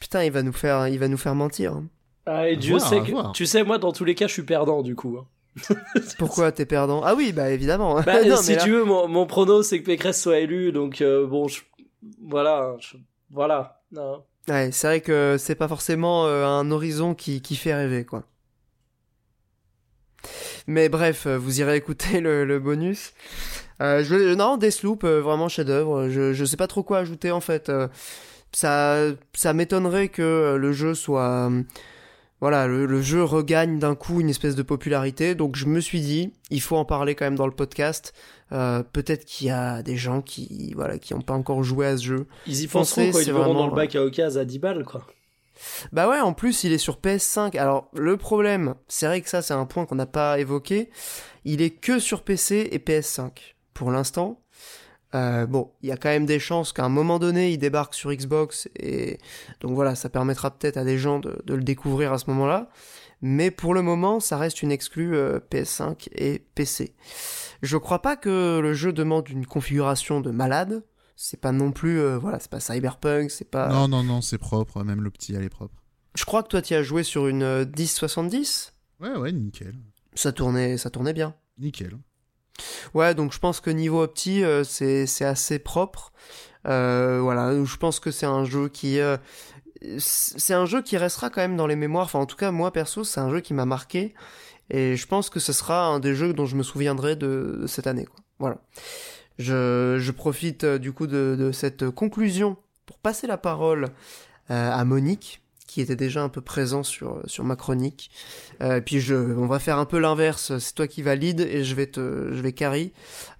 [0.00, 1.72] Putain, il va nous faire, il va nous faire mentir.
[1.74, 1.88] hein.
[2.26, 3.32] Ah, et À Dieu voir, sait à que, voir.
[3.32, 5.18] tu sais, moi, dans tous les cas, je suis perdant, du coup.
[6.18, 7.02] Pourquoi t'es perdant?
[7.04, 8.00] Ah oui, bah évidemment.
[8.02, 11.00] Bah, Non, si là- tu veux, mon, mon prono, c'est que Pécresse soit élu, donc
[11.00, 11.62] euh, bon, je-
[12.22, 12.96] voilà, je-
[13.30, 13.80] voilà.
[13.92, 14.24] Non.
[14.48, 18.24] Ouais, c'est vrai que c'est pas forcément euh, un horizon qui, qui fait rêver, quoi.
[20.66, 23.12] Mais bref, euh, vous irez écouter le, le bonus.
[23.80, 26.08] Euh, je, non, Deathloop, euh, vraiment chef-d'œuvre.
[26.08, 27.68] Je, je sais pas trop quoi ajouter en fait.
[27.68, 27.88] Euh,
[28.52, 28.96] ça,
[29.34, 31.62] ça m'étonnerait que le jeu soit, euh,
[32.40, 35.34] voilà, le, le jeu regagne d'un coup une espèce de popularité.
[35.34, 38.12] Donc je me suis dit, il faut en parler quand même dans le podcast.
[38.52, 41.96] Euh, Peut-être qu'il y a des gens qui, voilà, qui ont pas encore joué à
[41.96, 42.26] ce jeu.
[42.46, 44.84] Ils y penseront quand ils verront vraiment, dans le bac à occasion à 10 balles,
[44.84, 45.06] quoi.
[45.92, 47.58] Bah ouais, en plus, il est sur PS5.
[47.58, 50.88] Alors, le problème, c'est vrai que ça, c'est un point qu'on n'a pas évoqué.
[51.44, 53.30] Il est que sur PC et PS5
[53.74, 54.40] pour l'instant.
[55.14, 57.94] Euh, bon, il y a quand même des chances qu'à un moment donné, il débarque
[57.94, 59.18] sur Xbox et
[59.60, 62.68] donc voilà, ça permettra peut-être à des gens de, de le découvrir à ce moment-là.
[63.20, 66.94] Mais pour le moment, ça reste une exclue euh, PS5 et PC.
[67.62, 70.84] Je crois pas que le jeu demande une configuration de malade.
[71.16, 73.68] C'est pas non plus, euh, voilà, c'est pas Cyberpunk, c'est pas.
[73.70, 74.84] Non, non, non, c'est propre.
[74.84, 75.74] Même le petit, elle est propre.
[76.14, 78.72] Je crois que toi, tu as joué sur une euh, 1070.
[79.00, 79.74] Ouais, ouais, nickel.
[80.14, 81.34] Ça tournait, ça tournait bien.
[81.58, 81.98] Nickel.
[82.94, 86.12] Ouais, donc je pense que niveau opti, euh, c'est c'est assez propre.
[86.66, 89.16] Euh, voilà, je pense que c'est un jeu qui euh,
[89.98, 92.06] c'est un jeu qui restera quand même dans les mémoires.
[92.06, 94.14] Enfin, en tout cas, moi perso, c'est un jeu qui m'a marqué
[94.70, 97.86] et je pense que ce sera un des jeux dont je me souviendrai de, cette
[97.86, 98.04] année.
[98.04, 98.20] Quoi.
[98.38, 98.58] Voilà.
[99.38, 102.56] Je, je profite euh, du coup de, de cette conclusion
[102.86, 103.86] pour passer la parole
[104.50, 105.42] euh, à Monique
[105.78, 108.10] qui était déjà un peu présent sur, sur ma chronique.
[108.62, 110.58] Euh, puis je, on va faire un peu l'inverse.
[110.58, 112.92] C'est toi qui valide et je vais te, je vais carry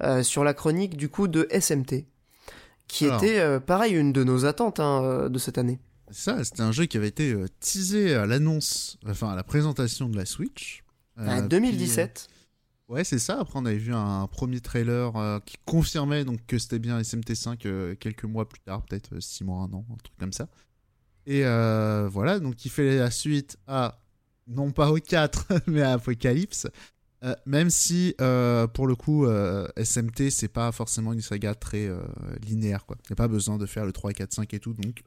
[0.04, 2.06] euh, sur la chronique du coup de SMT,
[2.86, 3.24] qui Alors.
[3.24, 5.80] était euh, pareil une de nos attentes hein, de cette année.
[6.12, 10.16] Ça, c'était un jeu qui avait été teasé à l'annonce, enfin à la présentation de
[10.16, 10.84] la Switch.
[11.16, 12.28] Ah, puis, 2017.
[12.88, 13.40] euh, ouais, c'est ça.
[13.40, 17.66] Après, on avait vu un premier trailer euh, qui confirmait donc que c'était bien SMT5
[17.66, 20.46] euh, quelques mois plus tard, peut-être 6 mois, un an, un truc comme ça.
[21.28, 23.98] Et euh, voilà, donc il fait la suite à,
[24.48, 26.66] non pas au 4, mais à Apocalypse.
[27.22, 29.26] Euh, même si, euh, pour le coup,
[29.76, 31.90] SMT, c'est pas forcément une saga très
[32.42, 32.96] linéaire, quoi.
[33.04, 35.02] Il n'y a pas besoin de faire le 3, 4, 5 et tout, donc...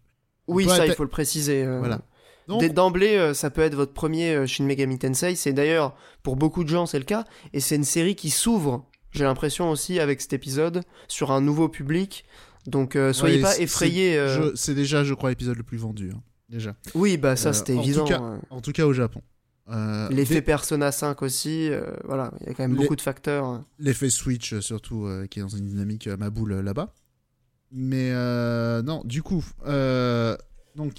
[0.48, 1.66] oui, ça, il faut le préciser.
[1.66, 2.02] Voilà.
[2.48, 5.36] D'emblée, ça peut être votre premier Shin Megami Tensei.
[5.36, 7.26] C'est d'ailleurs, pour beaucoup de gens, c'est le cas.
[7.54, 11.68] Et c'est une série qui s'ouvre, j'ai l'impression aussi, avec cet épisode, sur un nouveau
[11.68, 12.26] public.
[12.68, 14.18] Donc, euh, soyez Ouais, pas effrayés.
[14.18, 16.76] euh, c'est déjà, je crois, l'épisode le plus vendu, hein, déjà.
[16.94, 18.06] Oui, bah ça, Euh, c'était tout évident.
[18.06, 18.38] cas, euh.
[18.50, 19.22] En tout cas, au Japon.
[20.10, 21.70] L'effet des- Persona 5 aussi,
[22.04, 23.46] voilà, il y a quand même beaucoup de facteurs.
[23.46, 23.66] hein.
[23.80, 26.94] L'effet Switch, surtout, qui est dans une dynamique ma boule là-bas.
[27.72, 28.12] Mais
[28.84, 29.44] non, du coup,
[30.76, 30.94] donc,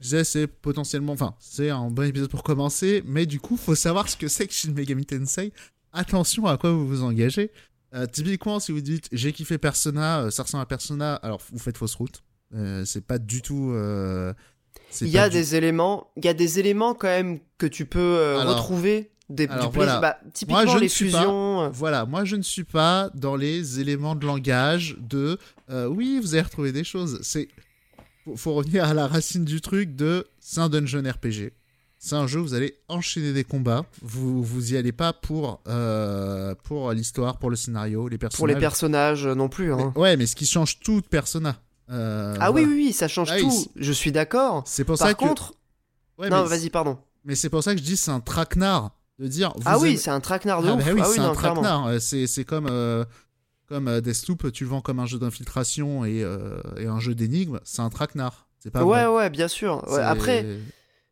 [0.00, 4.16] c'est potentiellement, enfin, c'est un bon épisode pour commencer, mais du coup, faut savoir ce
[4.18, 5.52] que c'est que Shin Megami Tensei.
[5.92, 7.50] Attention à quoi vous vous engagez.
[7.94, 11.58] Euh, typiquement, si vous dites j'ai kiffé Persona, euh, ça ressemble à Persona, alors vous
[11.58, 12.22] faites fausse route.
[12.54, 13.70] Euh, c'est pas du tout.
[13.72, 14.32] euh,
[15.00, 17.86] Il y a du- des éléments, il y a des éléments quand même que tu
[17.86, 19.10] peux Alors- retrouver.
[19.30, 20.00] Des, alors du voilà.
[20.00, 21.70] Bah, typiquement je ne les pas- fusions.
[21.70, 25.38] Voilà, moi je ne suis pas dans les éléments de langage de
[25.88, 27.20] oui, vous allez retrouver des choses.
[27.22, 27.48] C'est
[28.24, 31.52] faut, faut revenir à la racine du truc de c'est un dungeon RPG.
[32.06, 33.86] C'est un jeu, où vous allez enchaîner des combats.
[34.02, 38.38] Vous vous y allez pas pour euh, pour l'histoire, pour le scénario, les personnages.
[38.38, 39.72] Pour les personnages euh, non plus.
[39.72, 39.90] hein.
[39.96, 41.56] Mais- ouais, mais ce qui change tout de Persona.
[41.90, 42.66] Euh, ah voilà.
[42.66, 43.50] oui, oui, oui, ça change Ah tout.
[43.76, 44.64] Je suis d'accord.
[44.66, 45.18] C'est pour Par ça que.
[45.20, 45.54] contre,
[46.18, 46.98] Ouais, non, vas-y, pardon.
[47.24, 49.54] Mais c'est pour ça que je dis c'est un traquenard de dire.
[49.56, 50.84] Vous Ah oui, c'est un traquenard de Ah ouf.
[50.84, 51.90] bah oui, ah oui, c'est un non, traquenard.
[52.02, 53.06] C'est c'est comme euh,
[53.66, 56.22] comme Deathloop, tu le vends comme un jeu d'infiltration et,
[56.76, 58.46] et un jeu d'énigmes, c'est un traquenard.
[58.58, 59.14] C'est pas Ouais, vrai.
[59.16, 59.82] ouais, bien sûr.
[59.90, 60.44] Ouais, Après,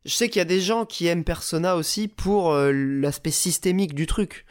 [0.05, 3.95] je sais qu'il y a des gens qui aiment Persona aussi pour euh, l'aspect systémique
[3.95, 4.45] du truc.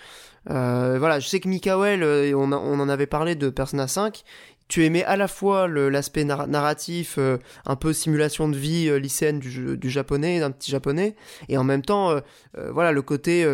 [0.49, 4.23] Euh, voilà, je sais que Mikael, euh, on, en avait parlé de Persona 5.
[4.71, 8.99] Tu aimais à la fois l'aspect nar- narratif, euh, un peu simulation de vie euh,
[8.99, 11.17] lycéenne du, japonais, d'un petit japonais,
[11.49, 12.21] et en même temps, euh,
[12.57, 13.45] euh, voilà, le côté,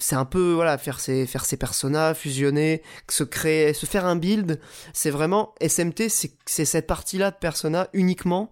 [0.00, 4.16] c'est un peu, voilà, faire ses, faire ses personas, fusionner, se créer, se faire un
[4.16, 4.58] build.
[4.92, 8.50] C'est vraiment SMT, c'est cette partie-là de Persona uniquement,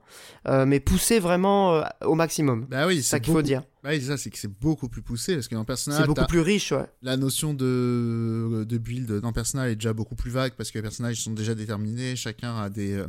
[0.49, 2.67] mais poussée vraiment au maximum.
[2.71, 3.65] Bah oui, C'est ça qu'il faut dire.
[3.83, 6.41] Bah ça, c'est que c'est beaucoup plus poussé parce que dans Persona, C'est beaucoup plus
[6.41, 6.87] riche, ouais.
[7.03, 10.83] la notion de, de build dans Persona est déjà beaucoup plus vague parce que les
[10.83, 13.09] personnages sont déjà déterminés, chacun a des, euh,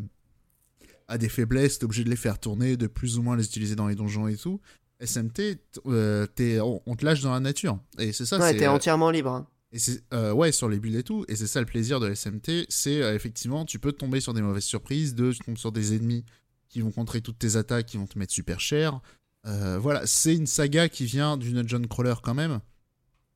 [1.08, 3.76] a des faiblesses, t'es obligé de les faire tourner, de plus ou moins les utiliser
[3.76, 4.60] dans les donjons et tout.
[5.00, 6.26] SMT, euh,
[6.62, 7.78] on, on te lâche dans la nature.
[8.00, 9.30] Et c'est ça, ouais, t'es euh, entièrement libre.
[9.32, 9.48] hein.
[9.74, 12.14] et c'est euh, ouais sur les builds et tout et c'est ça le plaisir de
[12.14, 15.72] SMT c'est euh, effectivement tu peux tomber sur des mauvaises surprises de tu tombes sur
[15.72, 16.24] des ennemis
[16.70, 19.02] qui vont contrer toutes tes attaques qui vont te mettre super cher
[19.46, 22.62] Euh, voilà c'est une saga qui vient du dungeon crawler quand même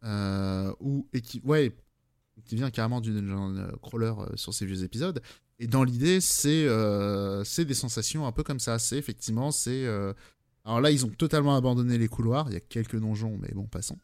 [0.03, 1.75] euh, ou et qui ouais
[2.45, 5.21] qui vient carrément du dungeon euh, crawler sur ces vieux épisodes
[5.59, 6.67] et dans l'idée c'est
[7.43, 9.85] c'est des sensations un peu comme ça c'est effectivement c'est
[10.63, 13.65] alors là ils ont totalement abandonné les couloirs il y a quelques donjons mais bon
[13.65, 13.97] passons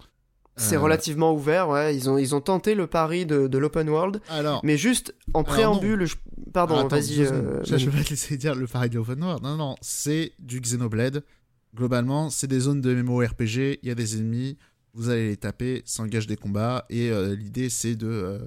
[0.57, 1.95] C'est Euh, relativement ouvert, ouais.
[1.95, 5.43] Ils ont, ils ont tenté le pari de, de l'open world, alors mais juste en
[5.43, 6.15] préambule, je-
[6.53, 7.21] pardon, vas-y.
[7.23, 9.41] euh, je, vais pas te laisser dire le pareil de Open World.
[9.43, 11.23] Non, non, c'est du Xenoblade.
[11.75, 14.57] Globalement, c'est des zones de MMORPG, il y a des ennemis,
[14.93, 18.39] vous allez les taper, s'engage des combats, et euh, l'idée c'est de euh,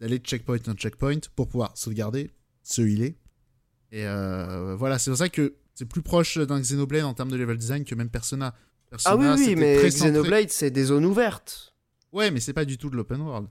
[0.00, 2.30] d'aller de checkpoint en checkpoint pour pouvoir sauvegarder,
[2.62, 3.16] se healer.
[3.92, 7.36] Et euh, voilà, c'est pour ça que c'est plus proche d'un Xenoblade en termes de
[7.36, 8.54] level design que même Persona.
[9.04, 11.74] Ah oui, Persona, oui, mais Xenoblade, c'est des zones ouvertes.
[12.12, 13.48] Ouais, mais c'est pas du tout de l'open world.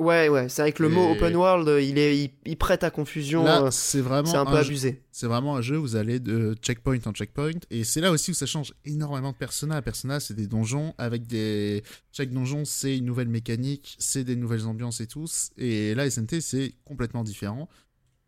[0.00, 2.90] Ouais, ouais, c'est vrai que le mot open world, il, est, il, il prête à
[2.90, 3.44] confusion.
[3.44, 5.02] Là, euh, c'est vraiment c'est un peu jeu- abusé.
[5.12, 7.52] C'est vraiment un jeu où vous allez de checkpoint en checkpoint.
[7.70, 9.80] Et c'est là aussi où ça change énormément de Persona.
[9.82, 11.84] Persona, c'est des donjons avec des.
[12.10, 15.26] Chaque donjon, c'est une nouvelle mécanique, c'est des nouvelles ambiances et tout.
[15.58, 17.68] Et là, SNT, c'est complètement différent.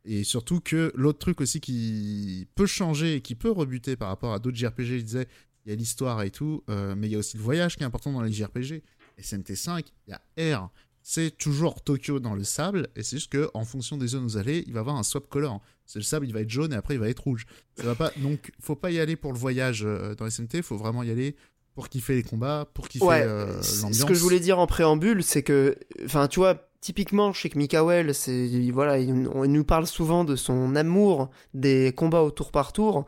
[0.05, 4.33] Et surtout que l'autre truc aussi qui peut changer et qui peut rebuter par rapport
[4.33, 5.27] à d'autres JRPG, je disais,
[5.65, 7.83] il y a l'histoire et tout, euh, mais il y a aussi le voyage qui
[7.83, 8.85] est important dans les JRPG.
[9.21, 10.71] SNT5, il y a R.
[11.09, 14.29] C'est toujours Tokyo dans le sable, et c'est juste que en fonction des zones où
[14.29, 15.61] vous allez, il va y avoir un swap color.
[15.85, 17.47] C'est le sable, il va être jaune et après il va être rouge.
[17.77, 18.11] Ça va pas.
[18.17, 20.63] Donc, faut pas y aller pour le voyage euh, dans SMT.
[20.63, 21.37] Faut vraiment y aller
[21.77, 23.93] pour kiffer les combats, pour kiffer Ouais, euh, l'ambiance.
[23.93, 27.51] ce que je voulais dire en préambule, c'est que, enfin, tu vois, typiquement, je sais
[27.51, 32.23] que Mikael, c'est, voilà, il, on- il nous parle souvent de son amour des combats
[32.23, 33.07] au tour par tour.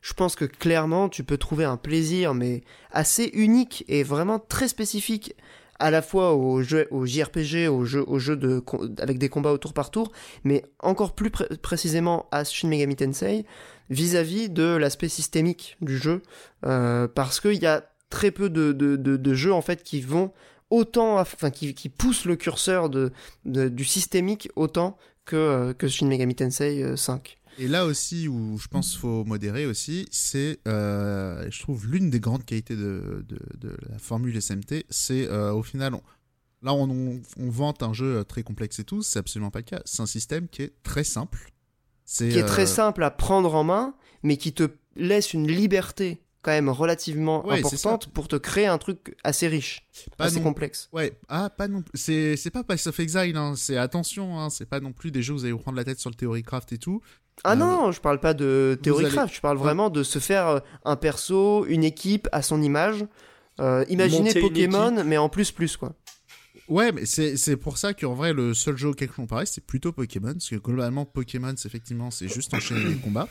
[0.00, 4.66] Je pense que clairement, tu peux trouver un plaisir, mais assez unique et vraiment très
[4.68, 5.34] spécifique,
[5.78, 8.62] à la fois au jeu, au JRPG, au jeu, au jeu de,
[8.98, 10.12] avec des combats au tour par tour,
[10.44, 13.44] mais encore plus pré- précisément à Shin Megami Tensei,
[13.90, 16.22] vis-à-vis de l'aspect systémique du jeu,
[16.64, 20.32] euh, parce qu'il y a très peu de, de, de, jeux en fait qui vont
[20.70, 23.12] autant, enfin qui, qui poussent le curseur de,
[23.44, 27.36] du systémique autant que, euh, que Shin Megami Tensei euh, 5.
[27.58, 32.10] Et là aussi où je pense qu'il faut modérer aussi, c'est, euh, je trouve, l'une
[32.10, 36.02] des grandes qualités de, de, de la formule SMT, c'est euh, au final, on-
[36.62, 39.64] là on, on, on vante un jeu très complexe et tout, c'est absolument pas le
[39.64, 39.80] cas.
[39.84, 41.52] C'est un système qui est très simple.
[42.06, 46.22] Qui est très euh, simple à prendre en main, mais qui te laisse une liberté
[46.42, 49.84] quand même relativement Ouais, importante pour te créer un truc assez riche,
[50.16, 50.88] pas assez non- complexe.
[50.92, 53.54] Ouais, ah, pas non c'est pas Pass of Exile, hein.
[53.56, 54.48] c'est attention, hein.
[54.50, 56.14] c'est pas non plus des jeux où vous allez vous prendre la tête sur le
[56.14, 57.00] Theorycraft et tout.
[57.44, 60.46] Ah Euh, non, je parle pas de Theorycraft, allez- je parle vraiment de se faire
[60.48, 63.04] euh, un perso, une équipe à son image.
[63.60, 65.94] Euh, imaginez Monter Pokémon, mais en plus plus quoi.
[66.68, 69.64] Ouais, mais c'est, c'est pour ça qu'en vrai, le seul jeu auquel on parlait, c'est
[69.64, 73.28] plutôt Pokémon, parce que globalement, Pokémon, c'est effectivement, c'est juste enchaîner les combats.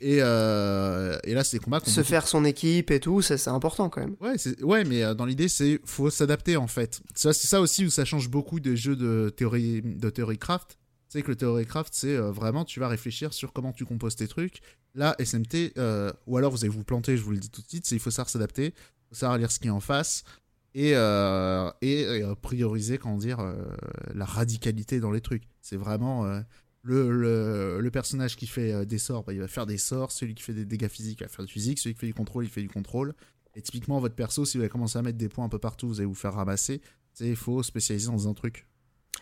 [0.00, 3.48] Et, euh, et là, c'est des combats qu'on Se faire son équipe et tout, c'est
[3.48, 4.16] important quand même.
[4.20, 7.00] Ouais, ouais, mais euh, dans l'idée, c'est faut s'adapter en fait.
[7.14, 10.78] Ça, c'est ça aussi où ça change beaucoup des jeux de théorie de Theorycraft.
[11.22, 14.60] Que le Theorycraft, c'est euh, vraiment tu vas réfléchir sur comment tu composes tes trucs.
[14.94, 17.68] Là, SMT, euh, ou alors vous allez vous planter, je vous le dis tout de
[17.68, 20.24] suite, c'est il faut savoir s'adapter, il faut savoir lire ce qui est en face
[20.76, 23.54] et euh, et, euh, prioriser, comment dire, euh,
[24.14, 25.44] la radicalité dans les trucs.
[25.62, 26.40] C'est vraiment euh,
[26.82, 30.12] le, le, le personnage qui fait des sorts, bah, il va faire des sorts.
[30.12, 31.78] Celui qui fait des dégâts physiques, il va faire du physique.
[31.78, 33.14] Celui qui fait du contrôle, il fait du contrôle.
[33.54, 35.88] Et typiquement, votre perso, si vous allez commencer à mettre des points un peu partout,
[35.88, 36.82] vous allez vous faire ramasser.
[37.20, 38.66] Il faut spécialiser dans un truc.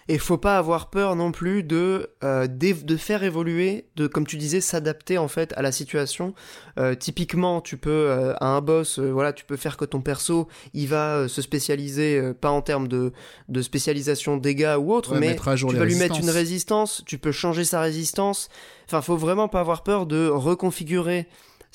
[0.09, 4.37] Et faut pas avoir peur non plus de, euh, de faire évoluer, de comme tu
[4.37, 6.35] disais, s'adapter en fait à la situation.
[6.79, 10.49] Euh, typiquement, tu peux euh, à un boss, voilà, tu peux faire que ton perso,
[10.75, 13.13] il va se spécialiser, pas en termes de,
[13.49, 17.33] de spécialisation dégâts ou autre, Ouais, mais tu vas lui mettre une résistance, tu peux
[17.33, 18.49] changer sa résistance.
[18.87, 21.27] Enfin, faut vraiment pas avoir peur de reconfigurer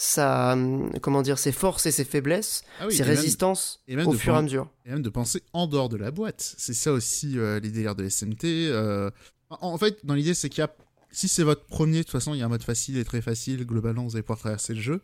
[0.01, 3.83] sa, hum, comment dire, ses forces et ses faiblesses, Ah oui, ses et même- résistances
[3.89, 4.71] et même au fur et à mesure.
[4.85, 6.55] et même de penser en dehors de la boîte.
[6.57, 8.45] C'est ça aussi euh, délires de SMT.
[8.69, 9.11] euh.
[9.49, 10.73] En en fait, dans l'idée, c'est qu'il y a.
[11.11, 13.21] Si c'est votre premier, de toute façon, il y a un mode facile et très
[13.21, 13.65] facile.
[13.65, 15.01] Globalement, vous allez pouvoir traverser le jeu.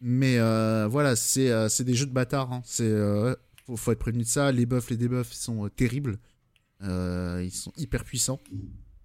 [0.00, 2.52] Mais euh, voilà, c'est euh, des jeux de bâtards.
[2.52, 2.62] hein.
[2.64, 3.34] C'est euh,
[3.66, 4.52] faut, faut être prévenu de ça.
[4.52, 6.18] Les buffs, les debuffs, ils sont euh, terribles.
[6.84, 8.38] Euh, ils sont hyper puissants.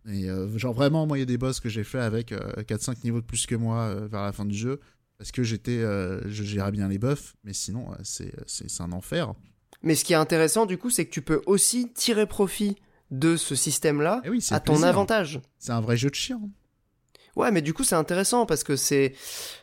[0.08, 2.62] Et euh, genre vraiment, moi, il y a des boss que j'ai fait avec euh,
[2.68, 4.80] 4-5 niveaux de plus que moi euh, vers la fin du jeu.
[5.24, 7.38] Parce que j'étais, euh, je gérais bien les buffs.
[7.46, 9.34] Mais sinon, euh, c'est un enfer.
[9.82, 12.76] Mais ce qui est intéressant, du coup, c'est que tu peux aussi tirer profit
[13.10, 14.90] de ce système-là Eh oui, à ton plaisir.
[14.90, 15.40] avantage.
[15.60, 16.42] C'est un vrai jeu de chien.
[17.38, 19.16] Ouais, mais du coup, c'est intéressant parce que c'est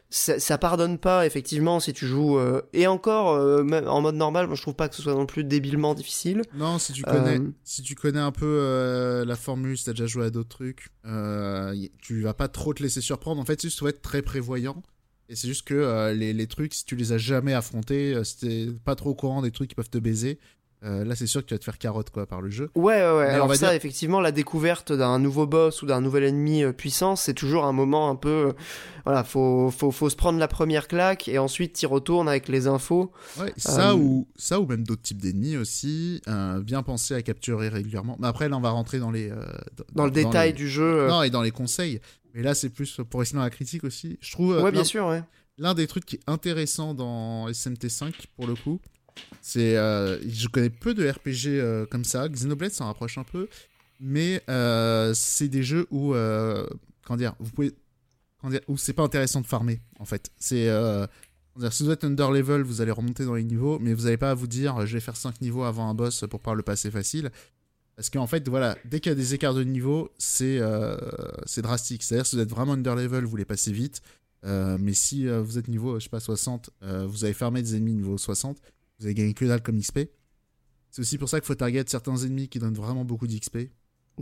[0.08, 4.14] ça, ça pardonne pas effectivement si tu joues euh, et encore euh, même en mode
[4.14, 4.46] normal.
[4.46, 6.40] Moi, je trouve pas que ce soit non plus débilement difficile.
[6.54, 10.06] Non, si tu connais, Euh, si tu connais un peu la formule, si t'as déjà
[10.06, 10.88] joué à d'autres trucs,
[12.00, 13.42] tu vas pas trop te laisser surprendre.
[13.42, 14.82] En fait, juste faut être très prévoyant.
[15.30, 18.24] Et c'est juste que euh, les, les trucs, si tu les as jamais affrontés, euh,
[18.24, 20.40] si t'es pas trop au courant des trucs qui peuvent te baiser,
[20.82, 22.70] euh, là c'est sûr que tu vas te faire carotte quoi par le jeu.
[22.74, 23.26] Ouais, ouais, ouais.
[23.30, 26.64] On Alors va ça, dire- effectivement, la découverte d'un nouveau boss ou d'un nouvel ennemi
[26.64, 28.54] euh, puissant, c'est toujours un moment un peu,
[29.04, 32.66] voilà, faut, faut, faut se prendre la première claque et ensuite t'y retournes avec les
[32.66, 33.12] infos.
[33.38, 36.22] Ouais, ça ou ça ou même d'autres types d'ennemis aussi,
[36.62, 38.16] bien penser à capturer régulièrement.
[38.18, 39.30] Mais après là on va rentrer dans les
[39.94, 41.06] Dans le détail les- du jeu.
[41.08, 42.00] Non, et dans les conseils.
[42.34, 44.18] Mais là c'est plus pour essayer dans la critique aussi.
[44.20, 45.22] Je trouve euh, ouais, bien l'un- sûr, ouais.
[45.58, 48.80] L'un des trucs qui est intéressant dans SMT5, pour le coup,
[49.42, 49.76] c'est.
[49.76, 52.28] euh, je connais peu de RPG euh, comme ça.
[52.28, 53.48] Xenoblade s'en rapproche un peu.
[54.00, 56.14] Mais euh, c'est des jeux où.
[56.14, 56.66] euh,
[57.04, 57.72] comment dire Vous pouvez.
[58.40, 60.30] Comment dire Où c'est pas intéressant de farmer, en fait.
[60.38, 60.68] C'est.
[60.68, 61.06] euh,
[61.70, 64.30] si vous êtes under level, vous allez remonter dans les niveaux, mais vous n'allez pas
[64.30, 66.90] à vous dire je vais faire 5 niveaux avant un boss pour pouvoir le passer
[66.90, 67.30] facile.
[68.00, 70.96] Parce qu'en fait, voilà, dès qu'il y a des écarts de niveau, c'est euh,
[71.58, 72.02] drastique.
[72.02, 74.00] C'est-à-dire, si vous êtes vraiment under level, vous les passez vite.
[74.46, 77.60] Euh, mais si euh, vous êtes niveau, je sais pas, 60, euh, vous avez fermé
[77.60, 78.56] des ennemis niveau 60,
[78.98, 80.08] vous avez gagné que dalle comme XP.
[80.90, 83.68] C'est aussi pour ça qu'il faut target certains ennemis qui donnent vraiment beaucoup d'XP.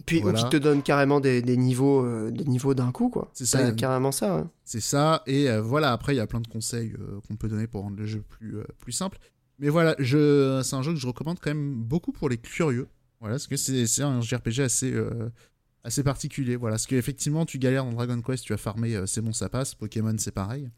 [0.07, 0.41] Puis Voilà.
[0.41, 3.31] ou qui te donne carrément des, des niveaux, des niveaux d'un coup, quoi.
[3.33, 3.65] C'est ça.
[3.65, 4.39] C'est carrément ça.
[4.39, 4.45] ouais.
[4.65, 5.23] C'est ça.
[5.29, 6.97] Et voilà, après, il y a plein de conseils
[7.29, 9.19] qu'on peut donner pour rendre le jeu plus, plus simple.
[9.61, 10.63] Mais voilà, je...
[10.65, 12.89] c'est un jeu que je recommande quand même beaucoup pour les curieux.
[13.21, 15.29] Voilà, parce que c'est un JRPG assez, euh,
[15.85, 16.57] assez particulier.
[16.57, 19.49] Voilà, parce qu'effectivement, tu galères dans Dragon Quest, tu as farmé, euh, c'est bon, ça
[19.49, 19.75] passe.
[19.75, 20.71] Pokémon, c'est pareil.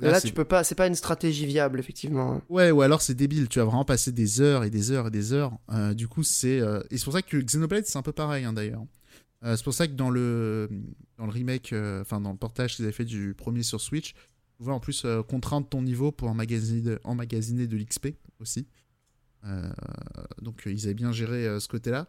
[0.00, 2.42] Là, c'est- tu peux pas, c'est pas une stratégie viable, effectivement.
[2.50, 5.10] Ouais, ou alors c'est débile, tu vas vraiment passer des heures et des heures et
[5.10, 5.56] des heures.
[5.72, 6.60] Euh, du coup, c'est.
[6.90, 8.84] Et c'est pour ça que Xenoblade, c'est un peu pareil hein, d'ailleurs.
[9.42, 10.68] C'est pour ça que dans le,
[11.18, 14.56] dans le remake, enfin dans le portage qu'ils avaient fait du premier sur Switch, tu
[14.58, 18.08] pouvais en plus contraindre ton niveau pour emmagasiner de, emmagasiner de l'XP
[18.40, 18.66] aussi.
[19.46, 19.70] Euh,
[20.42, 22.08] donc ils avaient bien géré euh, ce côté-là.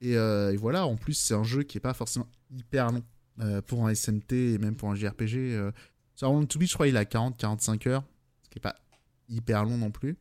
[0.00, 3.02] Et, euh, et voilà, en plus, c'est un jeu qui est pas forcément hyper long
[3.66, 5.58] pour un SMT et même pour un JRPG.
[6.14, 8.04] Sur Round to Beat, je crois il a 40-45 heures,
[8.42, 8.76] ce qui est pas
[9.28, 10.16] hyper long non plus.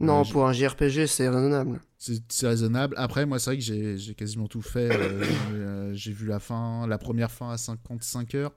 [0.00, 1.80] Non, Euh, pour un JRPG, c'est raisonnable.
[1.98, 2.94] C'est raisonnable.
[2.98, 4.90] Après, moi, c'est vrai que j'ai quasiment tout fait.
[4.92, 8.52] Euh, j'ai vu la fin, la première fin à 55 heures.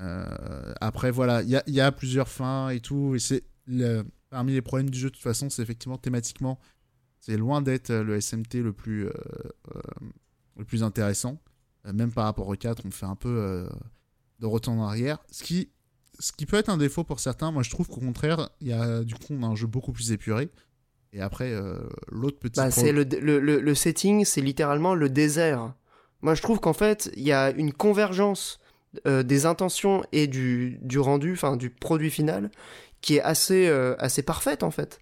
[0.00, 3.14] Euh, après, voilà, il y a, y a plusieurs fins et tout.
[3.14, 6.58] Et c'est le- parmi les problèmes du jeu, de toute façon, c'est effectivement thématiquement,
[7.20, 9.12] c'est loin d'être euh, le SMT le plus, euh,
[9.76, 9.80] euh,
[10.58, 11.40] le plus intéressant.
[11.84, 13.68] Même par rapport au 4, on fait un peu
[14.40, 15.18] de retour en arrière.
[15.30, 15.70] Ce qui,
[16.18, 17.52] ce qui peut être un défaut pour certains.
[17.52, 19.92] Moi, je trouve qu'au contraire, il y a, du coup, on a un jeu beaucoup
[19.92, 20.48] plus épuré.
[21.12, 21.78] Et après, euh,
[22.10, 25.74] l'autre petit Bah, c'est le, le, le, le setting, c'est littéralement le désert.
[26.22, 28.58] Moi, je trouve qu'en fait, il y a une convergence
[29.06, 32.50] euh, des intentions et du, du rendu, enfin du produit final,
[33.04, 34.98] qui est assez, euh, assez parfaite en fait.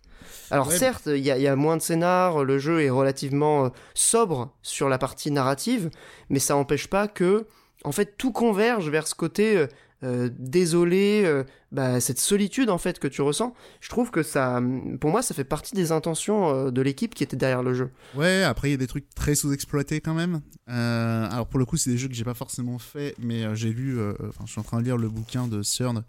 [0.50, 2.90] Alors Ouais, certes, il y, a- il y a moins de scénar, le jeu est
[2.90, 5.88] relativement euh, sobre sur la partie narrative,
[6.28, 7.46] mais ça n'empêche pas que,
[7.84, 9.66] en fait, tout converge vers ce côté
[10.04, 13.54] euh, désolé, bah, cette solitude en fait que tu ressens.
[13.80, 14.60] Je trouve que ça,
[15.00, 17.90] pour moi, ça fait partie des intentions de l'équipe qui était derrière le jeu.
[18.16, 20.40] Ouais, après il y a des trucs très sous-exploités quand même.
[20.66, 23.98] Alors pour le coup, c'est des jeux que j'ai pas forcément fait, mais j'ai lu,
[24.28, 26.02] enfin je suis en train de lire le bouquin de CERN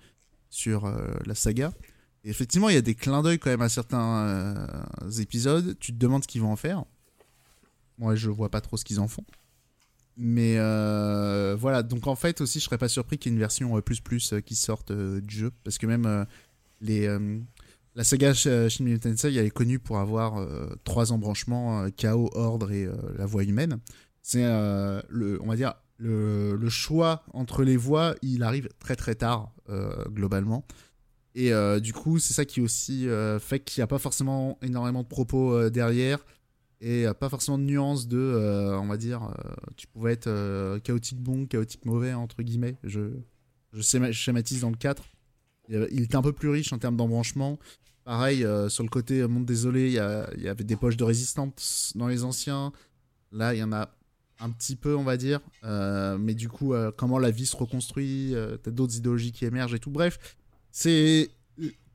[0.54, 1.74] sur euh, la saga.
[2.24, 5.76] Effectivement, il y a des clins d'œil quand même à certains euh, épisodes.
[5.80, 6.86] Tu te demandes ce qu'ils vont en faire.
[7.98, 9.26] Moi, je vois pas trop ce qu'ils en font.
[10.16, 13.40] Mais euh, voilà, donc en fait aussi, je serais pas surpris qu'il y ait une
[13.40, 16.28] version plus plus qui sorte du jeu, parce que même
[16.82, 17.08] les
[17.96, 20.48] la saga Sh- Shin Megami Tensei elle est connue pour avoir
[20.84, 22.88] trois embranchements chaos, ordre et
[23.18, 23.80] la voie humaine.
[24.22, 29.52] C'est on va dire le, le choix entre les voies, il arrive très très tard
[30.10, 30.66] globalement.
[31.36, 34.58] Et euh, du coup, c'est ça qui aussi euh, fait qu'il n'y a pas forcément
[34.62, 36.24] énormément de propos euh, derrière
[36.80, 40.28] et euh, pas forcément de nuances de, euh, on va dire, euh, tu pouvais être
[40.28, 42.78] euh, chaotique bon, chaotique mauvais entre guillemets.
[42.84, 43.02] Je,
[43.72, 45.04] je, schéma- je schématise dans le 4.
[45.70, 47.58] il était un peu plus riche en termes d'embranchement.
[48.04, 52.10] Pareil, sur le côté monde désolé, il y, y, avait des poches de résistance dans
[52.10, 52.74] les anciens.
[53.32, 53.96] Là, il y en a
[54.40, 55.40] un petit peu, on va dire.
[55.64, 59.92] mais du coup, comment la vie se reconstruit, t'as d'autres idéologies qui émergent et tout.
[59.92, 60.38] Bref,
[60.72, 61.30] c'est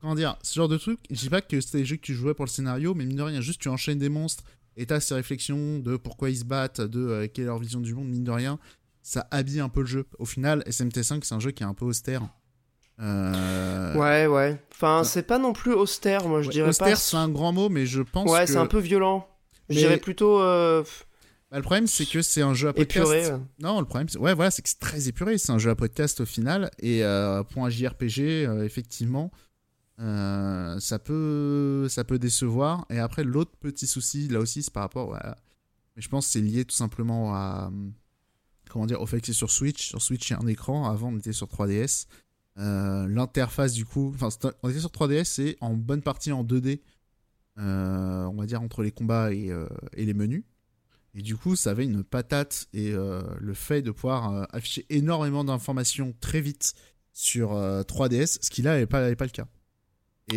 [0.01, 2.13] comment dire, ce genre de truc, je dis pas que c'était des jeux que tu
[2.13, 4.43] jouais pour le scénario, mais mine de rien, juste tu enchaînes des monstres
[4.77, 7.81] et t'as ces réflexions de pourquoi ils se battent, de euh, quelle est leur vision
[7.81, 8.59] du monde, mine de rien,
[9.03, 10.05] ça habille un peu le jeu.
[10.19, 12.21] Au final, SMT5, c'est un jeu qui est un peu austère.
[13.01, 14.61] Euh, ouais, ouais.
[14.71, 16.93] Enfin, c'est pas non plus austère, moi je dirais austère, pas.
[16.93, 18.51] Austère, c'est un grand mot, mais je pense ouais, que.
[18.51, 19.27] c'est un peu violent.
[19.69, 20.39] Je dirais plutôt.
[20.39, 20.83] Euh,
[21.51, 23.11] bah, le problème, c'est que c'est un jeu à podcast.
[23.11, 23.41] Épuré, ouais.
[23.59, 24.19] Non, le problème, c'est...
[24.19, 25.37] ouais, voilà, c'est que c'est très épuré.
[25.37, 26.69] C'est un jeu à podcast au final.
[26.79, 27.01] Et
[27.49, 28.19] pour un JRPG,
[28.63, 29.31] effectivement,
[30.01, 34.83] euh, ça peut ça peut décevoir et après l'autre petit souci là aussi c'est par
[34.83, 35.19] rapport
[35.95, 37.69] mais je pense que c'est lié tout simplement à
[38.69, 40.89] comment dire au fait que c'est sur Switch sur Switch il y a un écran
[40.89, 42.07] avant on était sur 3DS
[42.59, 44.29] euh, l'interface du coup enfin
[44.63, 46.79] on était sur 3DS et en bonne partie en 2D
[47.57, 49.51] euh, on va dire entre les combats et,
[49.97, 50.45] et, les menus
[51.15, 56.13] et du coup ça avait une patate et le fait de pouvoir afficher énormément d'informations
[56.21, 56.73] très vite
[57.13, 59.47] sur 3DS ce qui là n'est pas, pas le cas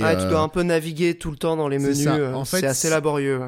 [0.00, 2.06] ah, tu dois un peu naviguer tout le temps dans les menus.
[2.06, 3.40] Euh, en fait, c'est assez laborieux.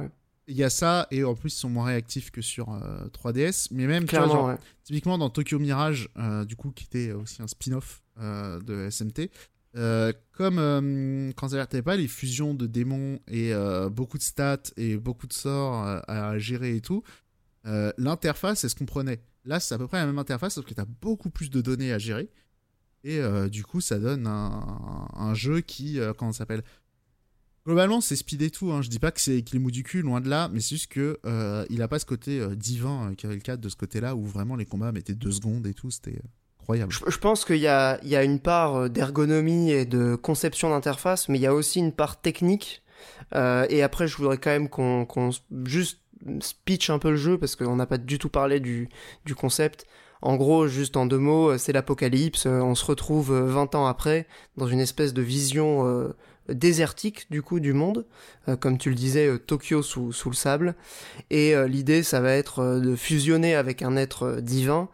[0.47, 2.67] Il y a ça, et en plus, ils sont moins réactifs que sur
[3.13, 3.67] 3DS.
[3.67, 7.47] Euh, Mais même, Clairement, typiquement dans Tokyo Mirage, euh, du coup, qui était aussi un
[7.47, 9.31] spin-off de SMT,
[9.75, 13.53] comme quand ça n'avait pas les fusions de démons et
[13.91, 17.03] beaucoup de stats et beaucoup de sorts à gérer et tout,
[17.65, 19.21] l'interface, elle se comprenait.
[19.45, 21.61] Là, c'est à peu près la même interface, sauf que tu as beaucoup plus de
[21.61, 22.31] données à gérer.
[23.05, 26.65] Et euh, du coup, ça donne un, jeu qui, euh, comment ça s'appelle?
[27.67, 28.73] Globalement, c'est speed et tout.
[28.73, 28.83] Hein.
[28.83, 30.77] Je dis pas que c'est qu'il est mou du cul, loin de là, mais c'est
[30.77, 33.77] juste que euh, il a pas ce côté divin qui avait le cadre de ce
[33.77, 35.91] côté-là où vraiment les combats mettaient deux secondes et tout.
[35.91, 36.21] C'était
[36.71, 41.47] Je, pense qu'il y a, une part d'ergonomie et de conception d'interface, mais il y
[41.47, 42.83] a aussi une part technique.
[43.35, 45.31] et après, je voudrais quand même qu'on
[45.65, 45.99] juste
[46.65, 48.89] pitch un peu le jeu parce qu'on n'a pas du tout parlé du,
[49.37, 49.87] concept.
[50.23, 52.47] En gros, juste en deux mots, euh, c'est l'apocalypse.
[52.47, 55.85] Euh, on se retrouve 20 euh, ans après dans une espèce de vision
[56.49, 58.07] désertique du coup du monde,
[58.61, 60.75] comme tu le disais, Tokyo sous, le sable.
[61.31, 64.89] Et l'idée, ça va être de fusionner avec un être divin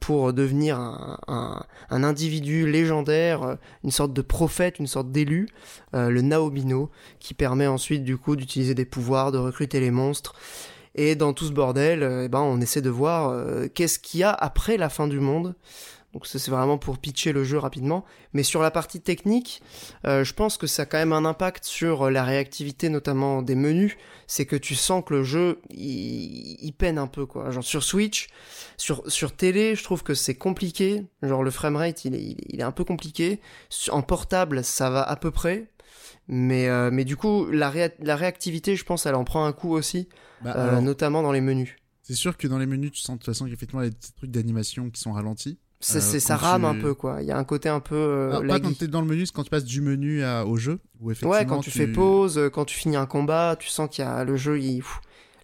[0.00, 5.48] pour devenir un, un, individu légendaire, une sorte de prophète, une sorte d'élu,
[5.92, 10.34] le Naobino, qui permet ensuite du coup d'utiliser des pouvoirs, de recruter les monstres.
[10.94, 14.20] Et dans tout ce bordel, euh, eh ben, on essaie de voir euh, qu'est-ce qu'il
[14.20, 15.54] y a après la fin du monde.
[16.12, 18.04] Donc c'est vraiment pour pitcher le jeu rapidement.
[18.32, 19.62] Mais sur la partie technique,
[20.06, 23.54] euh, je pense que ça a quand même un impact sur la réactivité notamment des
[23.54, 23.96] menus.
[24.26, 27.50] C'est que tu sens que le jeu il, peine un peu quoi.
[27.50, 28.28] Genre sur Switch,
[28.76, 31.06] sur sur télé, je trouve que c'est compliqué.
[31.22, 33.40] Genre le framerate il est, il est un peu compliqué.
[33.90, 35.68] En portable ça va à peu près.
[36.32, 39.72] Mais, euh, mais du coup, la, la réactivité, je pense, elle en prend un coup
[39.72, 40.08] aussi,
[40.42, 41.76] bah, euh, notamment dans les menus.
[42.02, 43.90] C'est sûr que dans les menus, tu sens de toute façon qu'effectivement, il y a
[43.90, 45.58] des trucs d'animation qui sont ralentis.
[45.80, 47.22] C'est, euh, ça rame un peu, quoi.
[47.22, 48.30] Il y a un côté un peu.
[48.46, 50.56] pas quand tu es dans le menu, c'est quand tu passes du menu à, au
[50.56, 50.78] jeu.
[51.00, 54.04] Où effectivement, ouais, quand tu, fais pause, quand tu finis un combat, tu sens qu'il
[54.04, 54.82] y a le jeu, il.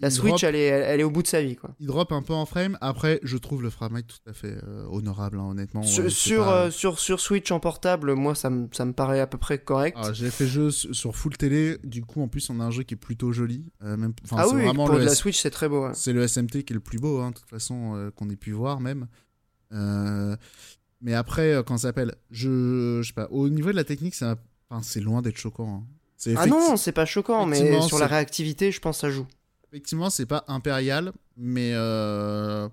[0.00, 1.56] La Switch, elle, est, elle est au bout de sa vie.
[1.56, 1.70] Quoi.
[1.80, 2.76] Il drop un peu en frame.
[2.80, 5.82] Après, je trouve le framerate tout à fait euh, honorable, hein, honnêtement.
[5.82, 9.26] Sur, sur, euh, sur, sur, Switch en portable, moi, ça, me, ça me paraît à
[9.26, 9.96] peu près correct.
[10.00, 11.78] Ah, j'ai fait jeu sur full télé.
[11.82, 13.64] Du coup, en plus, on a un jeu qui est plutôt joli.
[13.82, 15.88] Euh, même, ah oui, vraiment pour la Switch, c'est très beau.
[15.94, 18.52] C'est le SMT qui est le plus beau, hein, de toute façon, qu'on ait pu
[18.52, 19.06] voir même.
[19.70, 25.00] Mais après, quand ça s'appelle, je, je sais pas, au niveau de la technique, c'est
[25.00, 25.82] loin d'être choquant.
[25.82, 25.86] Hein.
[26.36, 29.26] Ah non, c'est pas choquant, mais sur la réactivité, je pense que ça joue.
[29.70, 32.68] Effectivement, c'est pas impérial, mais euh,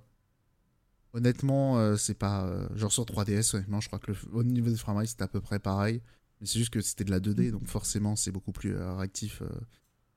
[1.13, 2.45] honnêtement, euh, c'est pas.
[2.45, 5.27] Euh, genre sur 3DS, honnêtement, je crois que le, au niveau des framerate, c'était à
[5.27, 6.01] peu près pareil.
[6.39, 9.41] Mais c'est juste que c'était de la 2D, donc forcément, c'est beaucoup plus réactif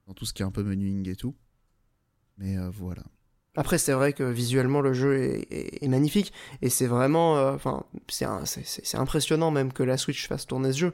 [0.06, 1.34] dans tout ce qui est un peu menuing et tout.
[2.38, 3.02] Mais voilà.
[3.56, 6.32] Après, c'est vrai que visuellement, le jeu est, magnifique.
[6.62, 7.34] Et c'est vraiment.
[7.54, 10.92] Enfin, c'est impressionnant même que la Switch fasse tourner ce jeu.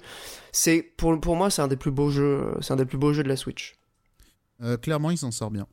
[0.52, 2.54] C'est pour, pour moi, c'est un des plus beaux jeux.
[2.60, 3.74] C'est un des plus beaux jeux de la Switch.
[4.80, 5.66] clairement, il s'en sort bien.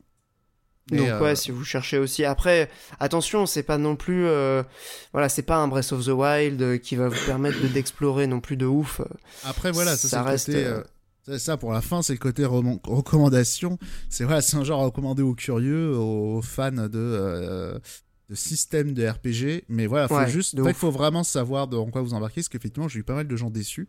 [0.90, 2.24] Donc ouais, euh, si vous cherchez aussi.
[2.24, 2.68] Après,
[2.98, 4.62] attention, c'est pas non plus, euh,
[5.12, 8.40] voilà, c'est pas un Breath of the Wild euh, qui va vous permettre d'explorer non
[8.40, 9.00] plus de ouf.
[9.44, 10.50] Après voilà, ça, ça reste.
[11.38, 13.78] Ça pour la fin, c'est le côté recommandation.
[14.08, 17.80] C'est voilà, c'est un genre recommandé aux curieux, aux fans de
[18.28, 19.64] de système de RPG.
[19.68, 23.00] Mais voilà, faut juste, il faut vraiment savoir en quoi vous embarquez, parce qu'effectivement, j'ai
[23.00, 23.88] eu pas mal de gens déçus.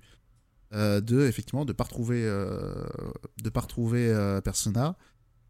[0.72, 4.98] de effectivement de pas retrouver de pas retrouver Persona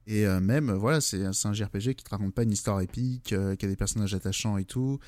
[0.08, 3.56] et euh, même, voilà, c'est un JRPG qui te raconte pas une histoire épique, euh,
[3.56, 5.00] qui a des personnages attachants et tout.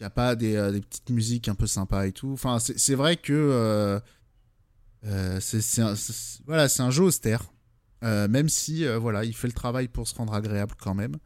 [0.00, 2.32] Il n'y a pas des, euh, des, petites musiques un peu sympas et tout.
[2.32, 4.00] Enfin, c'est vrai que
[5.04, 5.94] Euh, c'est un,
[6.46, 7.52] voilà, c'est un jeu austère,
[8.04, 11.16] Euh, même si euh, voilà, il fait le travail pour se rendre agréable quand même.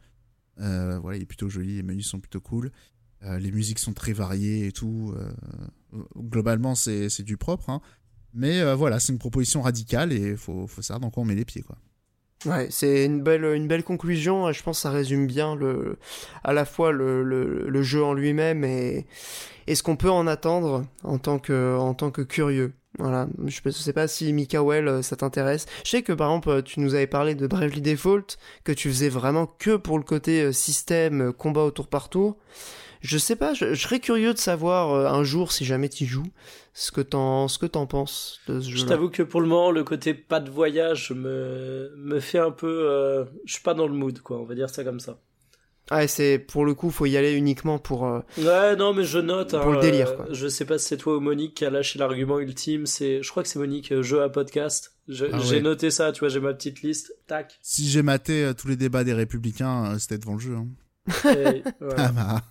[0.57, 2.71] Voilà, il est plutôt joli, les menus sont plutôt cool,
[3.21, 5.13] les musiques sont très variées et tout.
[6.15, 7.81] globalement, c'est du propre, hein.
[8.33, 11.45] mais voilà, c'est une proposition radicale et faut faut savoir dans quoi on met les
[11.45, 11.77] pieds quoi.
[12.45, 14.51] Ouais, c'est une belle, une belle conclusion.
[14.51, 15.97] Je pense que ça résume bien le,
[16.43, 19.07] à la fois le, le, le jeu en lui-même et,
[19.65, 22.73] et ce qu'on peut en attendre en tant que, en tant que curieux.
[22.99, 23.27] Voilà.
[23.45, 25.65] Je ne sais pas si Mikael, euh, ça t'intéresse.
[25.83, 29.09] Je sais que par exemple, tu nous avais parlé de Bravely Default, que tu faisais
[29.09, 32.37] vraiment que pour le côté euh, système, euh, combat au tour par tour.
[33.01, 36.05] Je sais pas, je, je serais curieux de savoir euh, un jour si jamais tu
[36.05, 36.23] joues
[36.73, 38.85] ce que t'en, ce que t'en penses de ce Je jeu.
[38.85, 42.67] t'avoue que pour le moment, le côté pas de voyage me, me fait un peu.
[42.89, 45.19] euh, je suis pas dans le mood, quoi, on va dire ça comme ça.
[45.91, 48.05] Ouais, c'est pour le coup, faut y aller uniquement pour.
[48.05, 49.51] euh, Ouais, non, mais je note.
[49.51, 50.25] Pour hein, le délire, euh, quoi.
[50.31, 52.85] Je sais pas si c'est toi ou Monique qui a lâché l'argument ultime.
[52.85, 54.95] C'est, je crois que c'est Monique, euh, jeu à podcast.
[55.09, 55.61] Ah j'ai ouais.
[55.61, 57.13] noté ça, tu vois, j'ai ma petite liste.
[57.27, 57.59] Tac.
[57.61, 60.55] Si j'ai maté euh, tous les débats des républicains, euh, c'était devant le jeu.
[60.55, 60.67] Hein.
[61.35, 61.95] Et voilà.
[61.97, 62.41] Ah bah.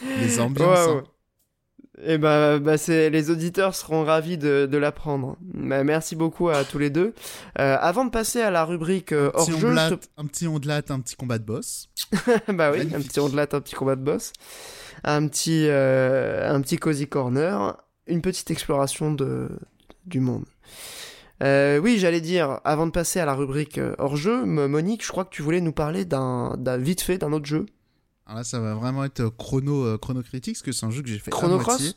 [0.22, 0.86] les ambiances.
[0.88, 1.04] Ouais, hein.
[2.04, 5.36] Et bah, bah c'est les auditeurs seront ravis de, de l'apprendre.
[5.40, 7.14] Bah, merci beaucoup à tous les deux.
[7.58, 10.82] Euh, avant de passer à la rubrique euh, hors jeu, je te- Un petit ondelat,
[10.90, 11.88] un petit combat de boss.
[12.48, 14.32] bah oui, un petit ondelat, un petit combat de boss,
[15.04, 17.76] un petit euh, un petit cozy corner,
[18.06, 19.48] une petite exploration de
[20.06, 20.44] du monde.
[21.42, 25.08] Euh, oui, j'allais dire, avant de passer à la rubrique euh, hors jeu, Monique, je
[25.10, 27.66] crois que tu voulais nous parler d'un, d'un vite fait d'un autre jeu.
[28.28, 30.90] Alors là, ça va vraiment être euh, chrono, euh, chrono critique, parce que c'est un
[30.90, 31.92] jeu que j'ai fait Chrono à moitié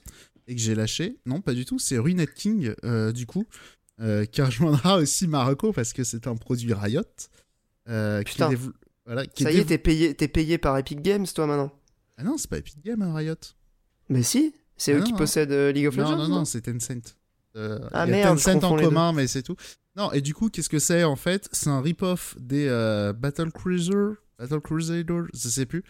[0.48, 1.20] et que j'ai lâché.
[1.26, 1.78] Non, pas du tout.
[1.78, 3.46] C'est Ruined King, euh, du coup,
[4.00, 7.02] euh, qui rejoindra aussi Marocco parce que c'est un produit Riot.
[7.90, 8.50] euh, qui Putain.
[8.50, 8.72] dévo-
[9.06, 11.72] voilà, qui Ça y est, t'es payé, t'es payé par Epic Games, toi maintenant.
[12.18, 13.36] Ah non, c'est pas Epic Games, hein, Riot.
[14.10, 15.18] Mais si, c'est Ah eux non, qui non.
[15.18, 16.18] possèdent League of Non, Legends.
[16.18, 17.16] non, non, c'est Tencent.
[17.56, 19.58] Ah, y a merde, Tencent en commun, mais c'est tout.
[19.98, 21.50] Non, et du coup, qu'est-ce que c'est en fait?
[21.52, 22.68] C'est un rip-off des
[23.20, 25.84] Battle Cruiser, Battle Crusader, je sais plus.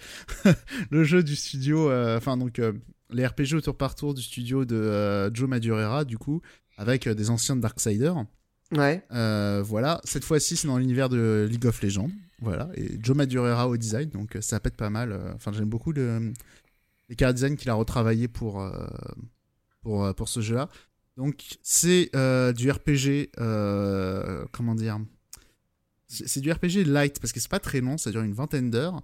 [0.91, 2.74] le jeu du studio, euh, enfin donc euh,
[3.10, 6.41] les RPG au tour par tour du studio de euh, Joe Madureira, du coup,
[6.78, 8.26] avec des anciens de Darksiders.
[8.72, 9.04] Ouais.
[9.12, 12.12] Euh, voilà, cette fois-ci, c'est dans l'univers de League of Legends.
[12.41, 15.18] Voilà, et Joe Madureira au design, donc ça pète pas mal.
[15.36, 16.34] Enfin, j'aime beaucoup le,
[17.10, 18.68] les chara design qu'il a retravaillé pour,
[19.84, 20.68] pour, pour ce jeu-là.
[21.18, 24.99] Donc, c'est euh, du RPG, euh, comment dire
[26.12, 29.01] C'est du RPG light, parce que c'est pas très long, ça dure une vingtaine d'heures.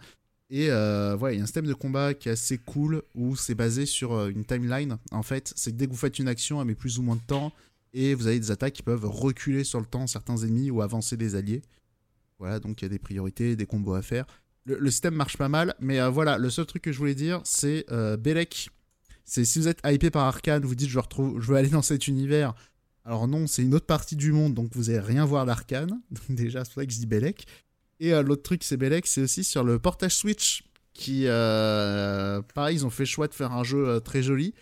[0.49, 3.35] Et euh, voilà, il y a un système de combat qui est assez cool, où
[3.35, 4.97] c'est basé sur euh, une timeline.
[5.11, 7.15] En fait, c'est que dès que vous faites une action, elle met plus ou moins
[7.15, 7.51] de temps
[7.93, 11.17] et vous avez des attaques qui peuvent reculer sur le temps certains ennemis ou avancer
[11.17, 11.61] des alliés.
[12.39, 14.25] Voilà, donc il y a des priorités, des combos à faire.
[14.65, 17.15] Le, le système marche pas mal, mais euh, voilà, le seul truc que je voulais
[17.15, 18.69] dire, c'est euh, Belek.
[19.25, 21.81] C'est si vous êtes hypé par Arkane, vous dites je, retrouve, je veux aller dans
[21.81, 22.53] cet univers.
[23.07, 25.45] Alors non, c'est une autre partie du monde, donc vous allez rien voir.
[25.65, 25.89] Donc
[26.27, 27.47] déjà, c'est pour ça que je dis Belek.
[28.01, 32.75] Et euh, l'autre truc, c'est Belek, c'est aussi sur le portage Switch, qui, euh, pareil,
[32.75, 34.53] ils ont fait choix de faire un jeu euh, très joli,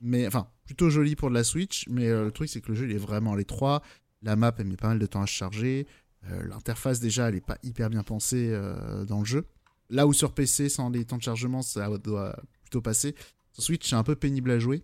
[0.00, 2.86] mais enfin, plutôt joli pour de la Switch, mais le truc, c'est que le jeu,
[2.86, 3.82] il est vraiment à l'étroit.
[4.22, 5.86] La map, elle met pas mal de temps à se charger.
[6.28, 8.52] L'interface, déjà, elle est pas hyper bien pensée
[9.06, 9.46] dans le jeu.
[9.90, 13.14] Là où sur PC, sans les temps de chargement, ça doit plutôt passer.
[13.52, 14.82] Sur Switch, c'est un peu pénible à jouer.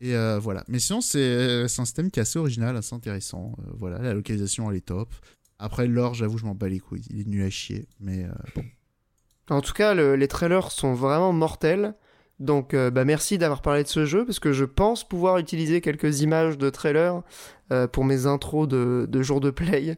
[0.00, 0.62] Et euh, voilà.
[0.68, 3.52] Mais sinon, c'est c'est un système qui est assez original, assez intéressant.
[3.60, 5.08] Euh, voilà, la localisation, elle est top.
[5.58, 7.04] Après, l'or, j'avoue, je m'en bats les couilles.
[7.10, 7.88] Il est nul à chier.
[8.00, 8.62] Mais euh, bon.
[9.48, 11.94] En tout cas, le- les trailers sont vraiment mortels.
[12.40, 15.80] Donc, euh, bah, merci d'avoir parlé de ce jeu parce que je pense pouvoir utiliser
[15.80, 17.22] quelques images de trailers
[17.72, 19.96] euh, pour mes intros de, de jour de play.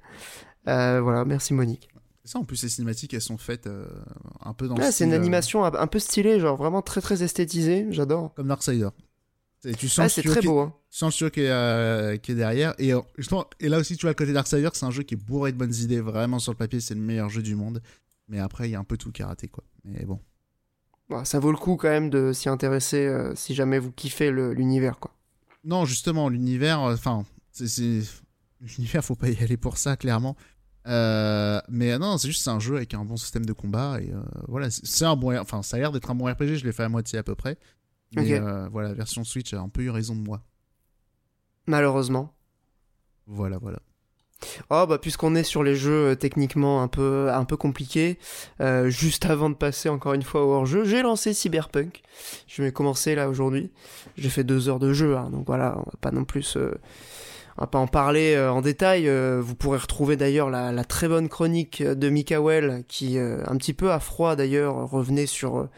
[0.69, 1.89] Euh, voilà, merci Monique.
[2.25, 3.87] Ça, en plus, les cinématiques, elles sont faites euh,
[4.45, 6.83] un peu dans le Ouais, c'est une euh, animation un un peu stylée, genre vraiment
[6.83, 7.87] très très esthétisée.
[7.91, 8.35] J'adore.
[8.35, 8.91] comme Darksider.
[9.65, 10.61] Et tu sens Ah, le c'est très beau.
[10.61, 10.75] Hein.
[10.89, 12.75] sans le studio qui est, euh, qui est derrière.
[12.79, 15.15] Et, euh, justement, et là aussi, tu vois, le côté Darksider, c'est un jeu qui
[15.15, 16.01] est bourré de bonnes idées.
[16.01, 17.83] Vraiment, sur le papier, c'est le meilleur jeu du monde.
[18.29, 19.65] Mais après, il y a un peu tout qui raté, quoi.
[19.85, 20.21] Mais bon.
[21.09, 24.31] Bon, ça vaut le coup quand même de s'y intéresser euh, si jamais vous kiffez
[24.31, 25.13] l'univers, quoi.
[25.65, 28.03] Non, justement, l'univers, enfin, c'est, c'est-
[28.61, 30.37] l'univers, faut pas y aller pour ça, clairement.
[30.87, 34.11] Euh, mais non, c'est juste c'est un jeu avec un bon système de combat et
[34.11, 36.57] euh, voilà, c'est un bon, enfin, ça a l'air d'être un bon RPG.
[36.57, 37.59] Je l'ai fait à moitié à peu près.
[38.15, 40.43] Mais euh, voilà, version Switch a un peu eu raison de moi.
[41.67, 42.35] Malheureusement.
[43.27, 43.81] Voilà, voilà.
[44.71, 48.19] Oh bah puisqu'on est sur les jeux euh, techniquement un peu un peu compliqués,
[48.61, 52.03] euh, juste avant de passer encore une fois au hors-jeu, j'ai lancé Cyberpunk.
[52.47, 53.71] Je vais commencer là aujourd'hui.
[54.17, 57.63] J'ai fait deux heures de jeu, hein, donc voilà, on va pas non plus on
[57.63, 59.11] va pas en parler euh, en détail.
[59.41, 63.91] vous pourrez retrouver d'ailleurs la, la très bonne chronique de Mikael qui, un petit peu
[63.91, 65.69] à froid d'ailleurs, revenait sur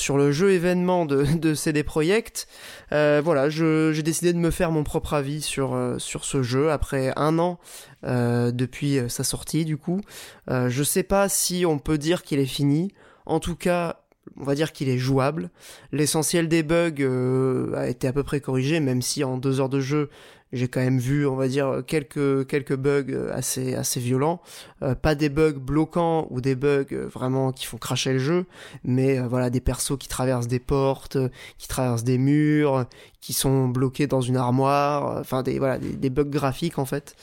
[0.00, 2.48] sur le jeu événement de, CD Projekt.
[2.92, 7.12] Euh, voilà, j'ai décidé de me faire mon propre avis sur euh, ce jeu après
[7.16, 7.58] un an
[8.04, 9.64] euh, depuis sa sortie.
[9.64, 10.00] Du coup,
[10.48, 12.92] je sais pas si on peut dire qu'il est fini.
[13.26, 14.00] En tout cas,
[14.36, 15.50] on va dire qu'il est jouable.
[15.92, 19.80] L'essentiel des bugs a été à peu près corrigé, même si en deux heures de
[19.80, 20.08] jeu,
[20.52, 24.40] j'ai quand même vu, on va dire, quelques, quelques bugs euh, assez, assez violents.
[24.82, 28.46] Euh, pas des bugs bloquants ou des bugs euh, vraiment qui font cracher le jeu,
[28.84, 31.18] mais voilà, des persos qui traversent des portes,
[31.58, 32.86] qui traversent des murs,
[33.20, 37.14] qui sont bloqués dans une armoire, enfin des, voilà, des, bugs graphiques en fait.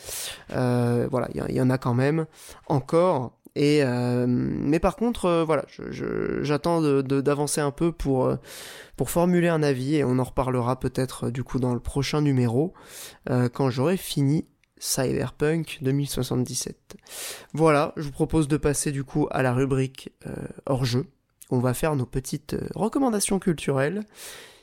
[0.50, 2.26] Voilà, il y en a quand même
[2.68, 3.34] encore.
[3.58, 5.66] Et euh, mais par contre, euh, voilà,
[6.42, 8.36] j'attends d'avancer un peu pour euh,
[8.96, 12.74] pour formuler un avis et on en reparlera peut-être du coup dans le prochain numéro
[13.54, 14.46] quand j'aurai fini
[14.80, 16.98] Cyberpunk 2077.
[17.54, 20.34] Voilà, je vous propose de passer du coup à la rubrique euh,
[20.66, 21.08] hors jeu.
[21.50, 24.04] On va faire nos petites euh, recommandations culturelles,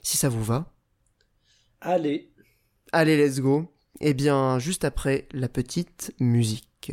[0.03, 0.73] si ça vous va.
[1.81, 2.31] Allez.
[2.93, 3.66] Allez, let's go.
[4.01, 6.93] Et bien, juste après la petite musique.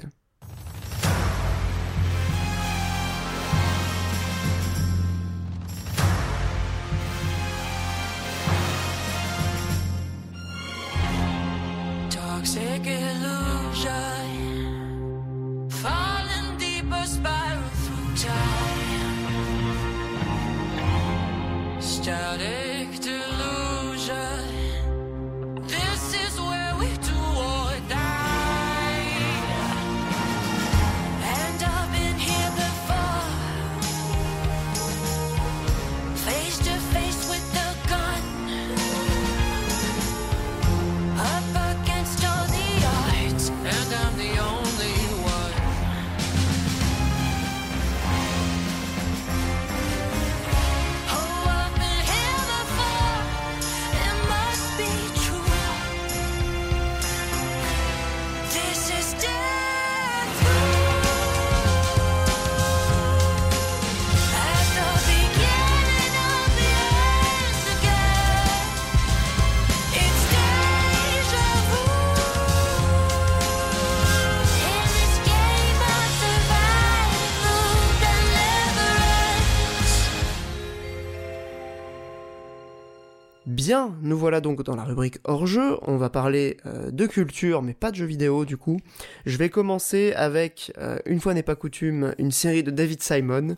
[83.52, 85.78] Bien, nous voilà donc dans la rubrique hors jeu.
[85.82, 88.80] On va parler euh, de culture, mais pas de jeux vidéo du coup.
[89.26, 93.58] Je vais commencer avec, euh, une fois n'est pas coutume, une série de David Simon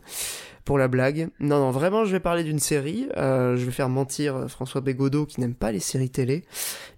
[0.64, 1.28] pour la blague.
[1.38, 3.06] Non, non, vraiment, je vais parler d'une série.
[3.16, 6.42] Euh, je vais faire mentir François Bégodeau qui n'aime pas les séries télé,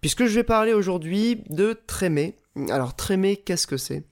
[0.01, 2.35] puisque je vais parler aujourd'hui de Trémé.
[2.71, 4.05] Alors Trémé, qu'est-ce que c'est?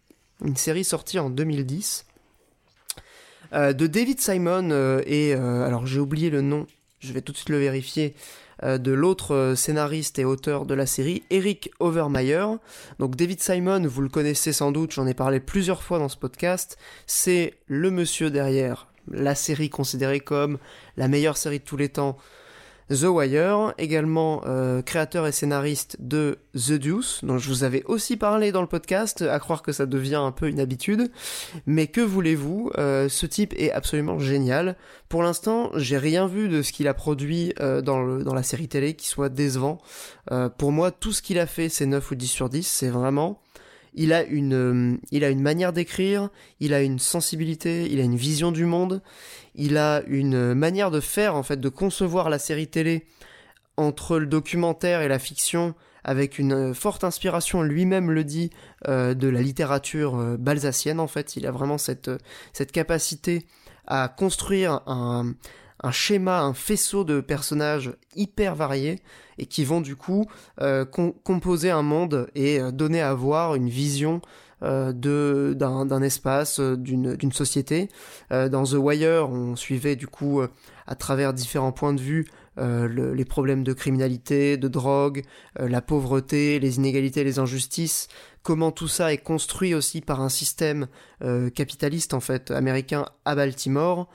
[0.45, 2.05] Une série sortie en 2010
[3.55, 6.67] euh, de David Simon et alors j'ai oublié le nom.
[7.01, 8.15] Je vais tout de suite le vérifier
[8.63, 12.47] de l'autre euh, scénariste et auteur de la série, Eric Overmeyer.
[12.99, 16.17] Donc David Simon, vous le connaissez sans doute, j'en ai parlé plusieurs fois dans ce
[16.17, 20.59] podcast, c'est le monsieur derrière la série considérée comme
[20.97, 22.17] la meilleure série de tous les temps,
[22.91, 28.17] The Wire, également euh, créateur et scénariste de The Deuce, dont je vous avais aussi
[28.17, 31.11] parlé dans le podcast, à croire que ça devient un peu une habitude.
[31.67, 34.77] Mais que voulez-vous, euh, ce type est absolument génial.
[35.09, 38.95] Pour l'instant, j'ai rien vu de ce qu'il a produit euh, dans, la série télé
[38.95, 39.79] qui soit décevant.
[40.59, 43.41] Pour moi, tout ce qu'il a fait, c'est 9 ou 10 sur 10, c'est vraiment...
[43.97, 48.17] Il a une, il a une manière d'écrire, il a une sensibilité, il a une
[48.17, 49.03] vision du monde,
[49.55, 53.07] il a une manière de faire, en fait, de concevoir la série télé
[53.77, 55.75] entre le documentaire et la fiction,
[56.05, 58.51] avec une euh, forte inspiration, lui-même le dit,
[58.89, 61.37] euh, de la littérature euh, balsacienne, en fait.
[61.37, 62.19] Il a vraiment cette, euh,
[62.73, 63.47] capacité
[63.87, 65.35] à construire un,
[65.91, 69.01] schéma, un faisceau de personnages hyper variés
[69.39, 70.27] et qui vont du coup
[70.59, 74.23] com- composer un monde et donner à voir une vision
[74.93, 77.89] d'un d'un espace, euh, d'une société.
[78.33, 80.49] Euh, dans The Wire, on suivait du coup euh,
[80.87, 82.27] à travers différents points de vue
[82.57, 85.23] euh, le- les problèmes de criminalité, de drogue,
[85.59, 88.07] euh, la pauvreté, les inégalités, les injustices,
[88.45, 90.87] comment tout ça est construit aussi par un système
[91.23, 94.09] euh, capitaliste en fait américain à Baltimore.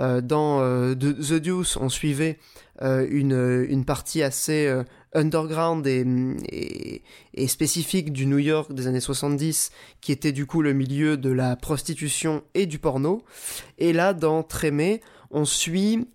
[0.00, 2.38] Euh, dans euh, The Deuce, on suivait
[2.82, 4.70] euh, une, une partie assez
[5.14, 6.04] underground et,
[6.50, 7.02] et,
[7.32, 11.30] et spécifique du New York des années 70, qui était du coup le milieu de
[11.30, 13.22] la prostitution et du porno.
[13.78, 15.00] Et là, dans Trémé,
[15.30, 16.08] on suit...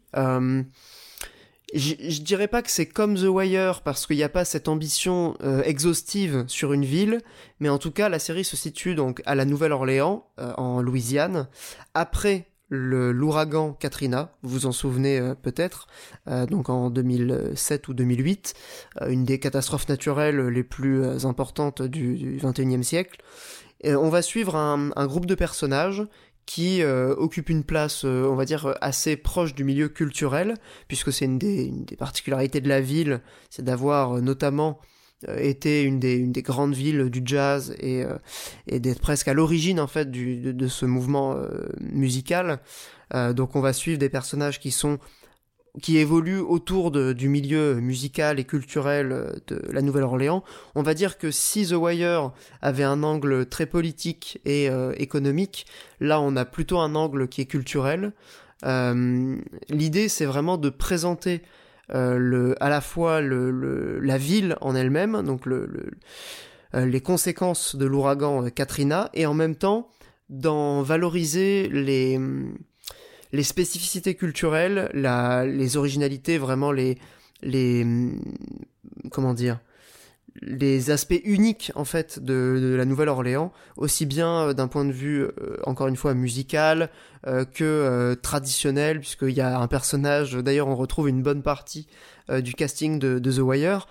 [1.73, 5.37] je dirais pas que c'est comme The Wire parce qu'il n'y a pas cette ambition
[5.41, 7.21] euh, exhaustive sur une ville,
[7.59, 11.47] mais en tout cas la série se situe donc à la Nouvelle-Orléans, euh, en Louisiane,
[11.93, 15.87] après l'ouragan Katrina, vous vous en souvenez euh, peut-être,
[16.49, 18.53] donc en 2007 ou 2008,
[19.01, 23.21] euh, une des catastrophes naturelles les plus importantes du, du 21e siècle.
[23.83, 26.03] On va suivre un groupe de personnages
[26.53, 30.55] qui euh, occupe une place, euh, on va dire, assez proche du milieu culturel,
[30.89, 34.77] puisque c'est une des, une des particularités de la ville, c'est d'avoir euh, notamment
[35.29, 38.17] euh, été une des, une des grandes villes du jazz et, euh,
[38.67, 42.59] et d'être presque à l'origine en fait du, de, de ce mouvement euh, musical.
[43.13, 44.99] Euh, donc on va suivre des personnages qui sont
[45.81, 50.43] qui évoluent autour du milieu musical et culturel euh, de la Nouvelle-Orléans.
[50.75, 52.31] On va dire que si The Wire
[52.61, 55.65] avait un angle très politique et euh, économique,
[56.01, 58.11] là on a plutôt un angle qui est culturel.
[58.65, 59.37] Euh,
[59.69, 61.41] L'idée c'est vraiment de présenter
[61.93, 69.09] à la fois la ville en elle-même, donc le, le- les conséquences de l'ouragan Katrina,
[69.13, 69.89] et en même temps
[70.29, 72.17] d'en valoriser les,
[73.31, 76.97] les spécificités culturelles, les originalités, vraiment les,
[77.41, 78.21] les, hum,
[79.11, 79.59] comment dire,
[80.41, 85.23] les aspects uniques en fait de, la Nouvelle-Orléans, aussi bien euh, d'un point de vue
[85.23, 86.89] euh, encore une fois musical
[87.27, 91.87] euh, que traditionnel, puisqu'il y a un personnage, d'ailleurs on retrouve une bonne partie
[92.29, 93.87] du casting de The Wire.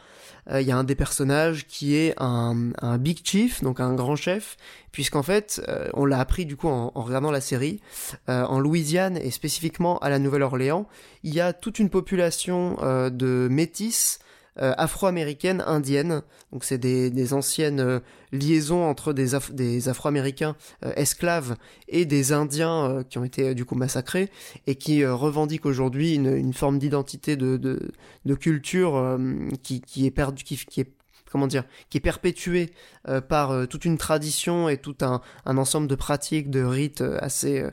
[0.50, 4.16] Euh, Il y a un des personnages qui est un, big chief, donc un grand
[4.16, 4.56] chef,
[4.92, 7.80] puisqu'en fait, euh, on l'a appris du coup en, regardant la série,
[8.28, 10.86] euh, en Louisiane et spécifiquement à la Nouvelle-Orléans,
[11.22, 12.76] il y a toute une population
[13.10, 14.18] de métis
[14.58, 16.22] euh, afro-américaines, indiennes.
[16.52, 18.00] Donc c'est des, des anciennes euh,
[18.32, 21.56] liaisons entre des, Af- des Afro-Américains euh, esclaves
[21.88, 24.30] et des Indiens euh, qui ont été euh, du coup massacrés
[24.66, 27.92] et qui euh, revendiquent aujourd'hui une, une forme d'identité de, de,
[28.24, 29.18] de culture
[29.62, 30.92] qui, qui est perdue, qui, qui est
[31.30, 32.72] comment dire, qui est perpétuée
[33.08, 37.02] euh, par euh, toute une tradition et tout un, un ensemble de pratiques, de rites
[37.02, 37.64] euh, assez,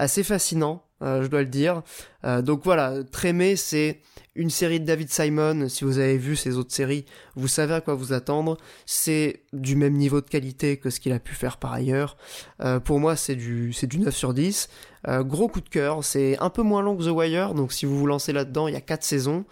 [0.00, 1.82] assez fascinant, euh, je dois le dire.
[2.24, 4.00] Euh, donc voilà, Trémé, c'est
[4.34, 5.68] une série de David Simon.
[5.68, 7.04] Si vous avez vu ses autres séries,
[7.36, 8.56] vous savez à quoi vous attendre.
[8.86, 12.16] C'est du même niveau de qualité que ce qu'il a pu faire par ailleurs.
[12.62, 14.68] Euh, pour moi, c'est du, c'est du 9 sur 10.
[15.06, 16.02] Euh, gros coup de cœur.
[16.02, 18.74] C'est un peu moins long que The Wire, donc si vous vous lancez là-dedans, il
[18.74, 19.44] y a 4 saisons.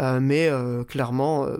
[0.00, 1.58] Euh, mais euh, clairement, euh,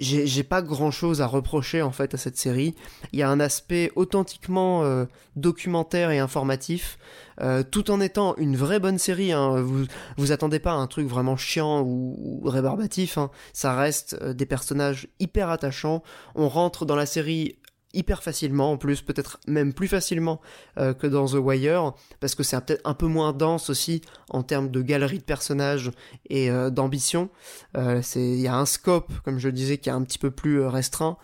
[0.00, 2.74] j'ai pas grand chose à reprocher en fait à cette série.
[3.12, 5.04] Il y a un aspect authentiquement euh,
[5.36, 6.98] documentaire et informatif,
[7.40, 9.32] euh, tout en étant une vraie bonne série.
[9.32, 9.60] Hein.
[9.60, 9.84] Vous
[10.16, 13.18] vous attendez pas à un truc vraiment chiant ou, ou rébarbatif.
[13.18, 13.30] Hein.
[13.52, 16.02] Ça reste euh, des personnages hyper attachants.
[16.34, 17.58] On rentre dans la série
[17.94, 20.40] hyper facilement en plus peut-être même plus facilement
[20.78, 24.42] euh, que dans The Wire parce que c'est peut-être un peu moins dense aussi en
[24.42, 25.90] termes de galerie de personnages
[26.28, 27.30] et euh, d'ambition.
[27.76, 30.30] Euh, il y a un scope comme je le disais qui est un petit peu
[30.30, 31.16] plus euh, restreint.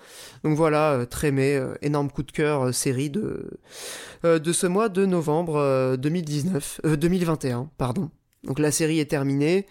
[0.44, 3.58] Donc voilà euh, Trémé euh, énorme coup de cœur série de
[4.24, 8.10] de ce mois de novembre euh, 2019 euh, 2021 pardon.
[8.44, 9.66] Donc la série est terminée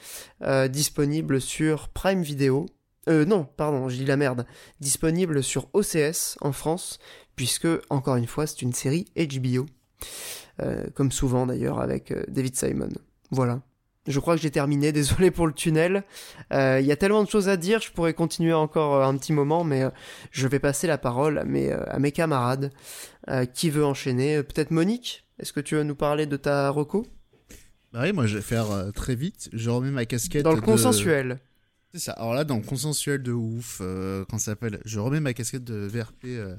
[0.69, 2.65] disponible sur Prime Video
[3.09, 4.45] euh, non, pardon, je dis la merde.
[4.79, 6.99] Disponible sur OCS en France,
[7.35, 9.65] puisque, encore une fois, c'est une série HBO.
[10.61, 12.89] Euh, comme souvent d'ailleurs avec euh, David Simon.
[13.31, 13.61] Voilà.
[14.07, 16.03] Je crois que j'ai terminé, désolé pour le tunnel.
[16.53, 19.33] Euh, Il y a tellement de choses à dire, je pourrais continuer encore un petit
[19.33, 19.83] moment, mais
[20.31, 22.71] je vais passer la parole à mes, à mes camarades.
[23.29, 24.43] Euh, qui veut enchaîner?
[24.43, 25.25] Peut-être Monique?
[25.39, 27.05] Est-ce que tu veux nous parler de ta reco?
[27.91, 29.49] Bah oui, moi je vais faire très vite.
[29.53, 30.43] Je remets ma casquette.
[30.43, 31.39] Dans le de- consensuel.
[31.95, 32.11] C'est ça.
[32.11, 35.75] Alors là, dans consensuel de ouf, euh, quand ça s'appelle, je remets ma casquette de
[35.87, 36.53] VRP euh,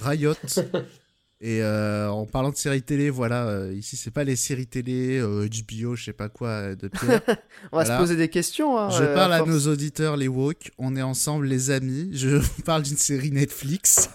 [0.00, 0.34] Riot.
[1.40, 5.20] Et euh, en parlant de séries télé, voilà, euh, ici c'est pas les séries télé,
[5.20, 7.20] HBO, je sais pas quoi, de Pierre.
[7.28, 7.96] On va Voilà.
[7.96, 8.76] se poser des questions.
[8.76, 9.50] Hein, je parle à force.
[9.50, 10.72] nos auditeurs, les woke.
[10.78, 12.08] On est ensemble, les amis.
[12.12, 14.10] Je parle d'une série Netflix.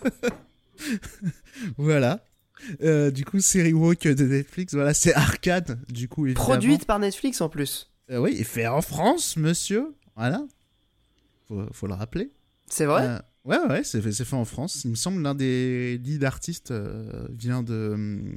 [1.78, 2.20] voilà.
[2.82, 6.46] Du coup, série woke de Netflix, voilà, c'est Arcade, du coup, évidemment.
[6.48, 7.90] Produite par Netflix en plus.
[8.12, 9.94] Oui, et fait en France, monsieur.
[10.20, 10.46] Voilà.
[11.48, 12.30] Faut, faut le rappeler.
[12.68, 13.08] C'est vrai?
[13.08, 14.84] Euh, ouais, ouais, c'est fait, en France.
[14.84, 18.36] Il me semble l'un des lead artistes euh, vient de.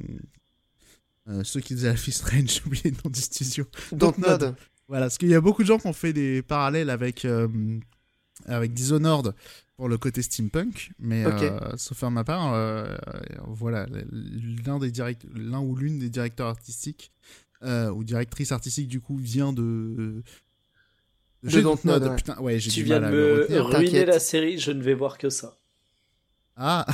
[1.27, 3.65] euh, ceux qui faisaient la Fist Strange, j'ai oublié le nom du studio.
[3.91, 4.55] Dontnod.
[4.87, 7.27] Voilà, parce qu'il y a beaucoup de gens qui ont fait des parallèles avec,
[8.45, 9.33] avec Dishonored
[9.75, 11.25] pour le côté steampunk, mais
[11.77, 12.53] sauf à ma part,
[13.47, 13.87] voilà,
[14.65, 17.11] l'un des direct, l'un ou l'une des directeurs artistiques
[17.63, 20.21] ou directrice artistique du coup vient de
[21.49, 22.15] Dontnod, Dontnod, ouais.
[22.15, 23.25] putain, ouais, j'ai Tu du viens mal de à le
[23.55, 23.79] me retenir.
[23.79, 25.57] ruiner la série, je ne vais voir que ça.
[26.55, 26.85] Ah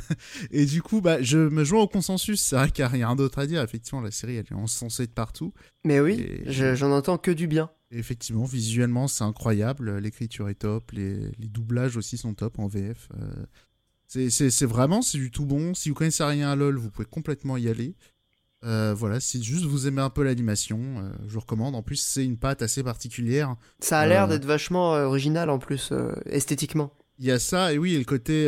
[0.50, 2.42] Et du coup, bah, je me joins au consensus.
[2.42, 3.62] C'est vrai qu'il n'y a rien d'autre à dire.
[3.62, 5.54] Effectivement, la série, elle est encensée de partout.
[5.84, 7.70] Mais oui, Et- j'en entends que du bien.
[7.90, 9.98] Et effectivement, visuellement, c'est incroyable.
[9.98, 10.90] L'écriture est top.
[10.92, 13.08] Les, les doublages aussi sont top en VF.
[13.18, 13.46] Euh,
[14.08, 15.72] c'est vraiment, c'est du tout bon.
[15.74, 17.94] Si vous connaissez rien à LoL, vous pouvez complètement y aller.
[18.66, 21.74] Euh, voilà, si juste vous aimez un peu l'animation, euh, je vous recommande.
[21.76, 23.54] En plus, c'est une patte assez particulière.
[23.78, 24.26] Ça a l'air Euh.
[24.26, 25.92] d'être vachement original en plus,
[26.26, 26.92] esthétiquement.
[27.18, 28.44] Il y a ça, et oui, et le côté,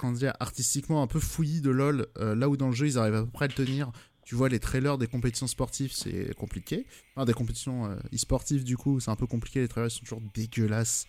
[0.00, 3.14] comment dire, artistiquement un peu fouillis de LoL, là où dans le jeu ils arrivent
[3.14, 3.92] à peu près à le tenir.
[4.24, 6.86] Tu vois, les trailers des compétitions sportives, c'est compliqué.
[7.14, 9.60] Enfin, des compétitions e-sportives, du coup, c'est un peu compliqué.
[9.60, 11.06] Les trailers sont toujours dégueulasses.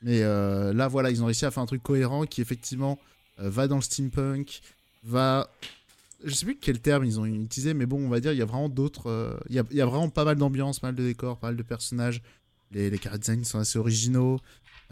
[0.00, 2.98] Mais là, voilà, ils ont réussi à faire un truc cohérent qui, effectivement,
[3.38, 4.60] va dans le steampunk,
[5.02, 5.50] va.
[6.24, 8.42] Je sais plus quel terme ils ont utilisé, mais bon, on va dire, il y
[8.42, 9.08] a vraiment d'autres.
[9.08, 11.38] euh, Il y, a, il y a vraiment pas mal d'ambiance, pas mal de décors,
[11.38, 12.22] pas mal de personnages.
[12.70, 14.38] Les, les designs sont assez originaux.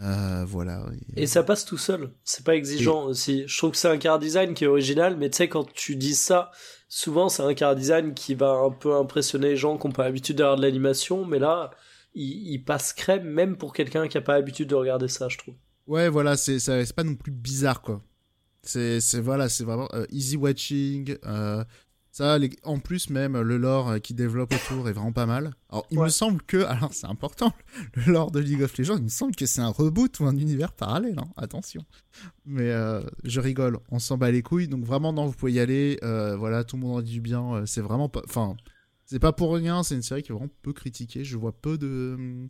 [0.01, 0.85] Euh, voilà.
[1.15, 2.11] Et ça passe tout seul.
[2.23, 3.43] C'est pas exigeant aussi.
[3.47, 5.95] Je trouve que c'est un car design qui est original, mais tu sais, quand tu
[5.95, 6.51] dis ça,
[6.89, 10.03] souvent c'est un car design qui va un peu impressionner les gens qui n'ont pas
[10.05, 11.71] l'habitude d'avoir de l'animation, mais là,
[12.13, 15.37] il, il passe crème même pour quelqu'un qui a pas l'habitude de regarder ça, je
[15.37, 15.55] trouve.
[15.87, 18.01] Ouais, voilà, c'est pas non plus bizarre, quoi.
[18.63, 21.15] C'est c'est- voilà, c'est vraiment euh, easy watching.
[21.25, 21.63] euh,
[22.13, 25.53] ça, les- en plus, même le lore euh, qui développe autour est vraiment pas mal.
[25.69, 26.05] Alors, il Ouais.
[26.05, 27.53] me semble que, alors c'est important,
[27.95, 30.35] le lore de League of Legends, il me semble que c'est un reboot ou un
[30.37, 31.85] univers parallèle, hein, attention.
[32.45, 35.59] Mais euh, je rigole, on s'en bat les couilles, donc vraiment, non, vous pouvez y
[35.61, 35.97] aller.
[36.03, 37.53] euh, voilà, tout le monde en dit du bien.
[37.55, 38.21] euh, c'est vraiment pas.
[38.27, 38.57] Enfin,
[39.05, 41.23] c'est pas pour rien, c'est une série qui est vraiment peu critiquée.
[41.23, 42.49] Je vois peu de.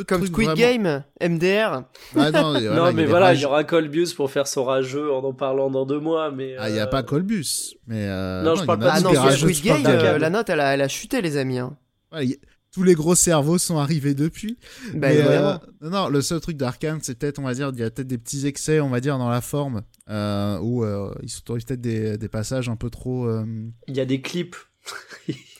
[0.00, 1.84] Peu de Comme trucs Squid vraiment- Game, MDR.
[2.16, 5.22] Ah, non, voilà, non, mais voilà, il y aura Colbius pour faire son rageux en
[5.24, 6.56] en parlant dans deux mois, mais.
[6.58, 7.74] Ah, il n'y a euh, pas Colbus.
[7.86, 10.18] Mais euh, Non, je il y parle pas Ah de non, rageux Squid Game, euh,
[10.18, 11.58] la note, elle a, elle a chuté, les amis.
[11.58, 11.76] hein.
[12.12, 12.38] Ouais,
[12.72, 14.56] tous les gros cerveaux sont arrivés depuis.
[14.94, 17.80] Bah, Mais, euh, non, non, le seul truc d'Arkane, c'est peut-être, on va dire, il
[17.80, 21.12] y a peut-être des petits excès, on va dire, dans la forme, euh, où euh,
[21.22, 23.26] ils s'autorisent peut-être des, des passages un peu trop.
[23.26, 23.44] euh,
[23.88, 24.56] Il y a des clips.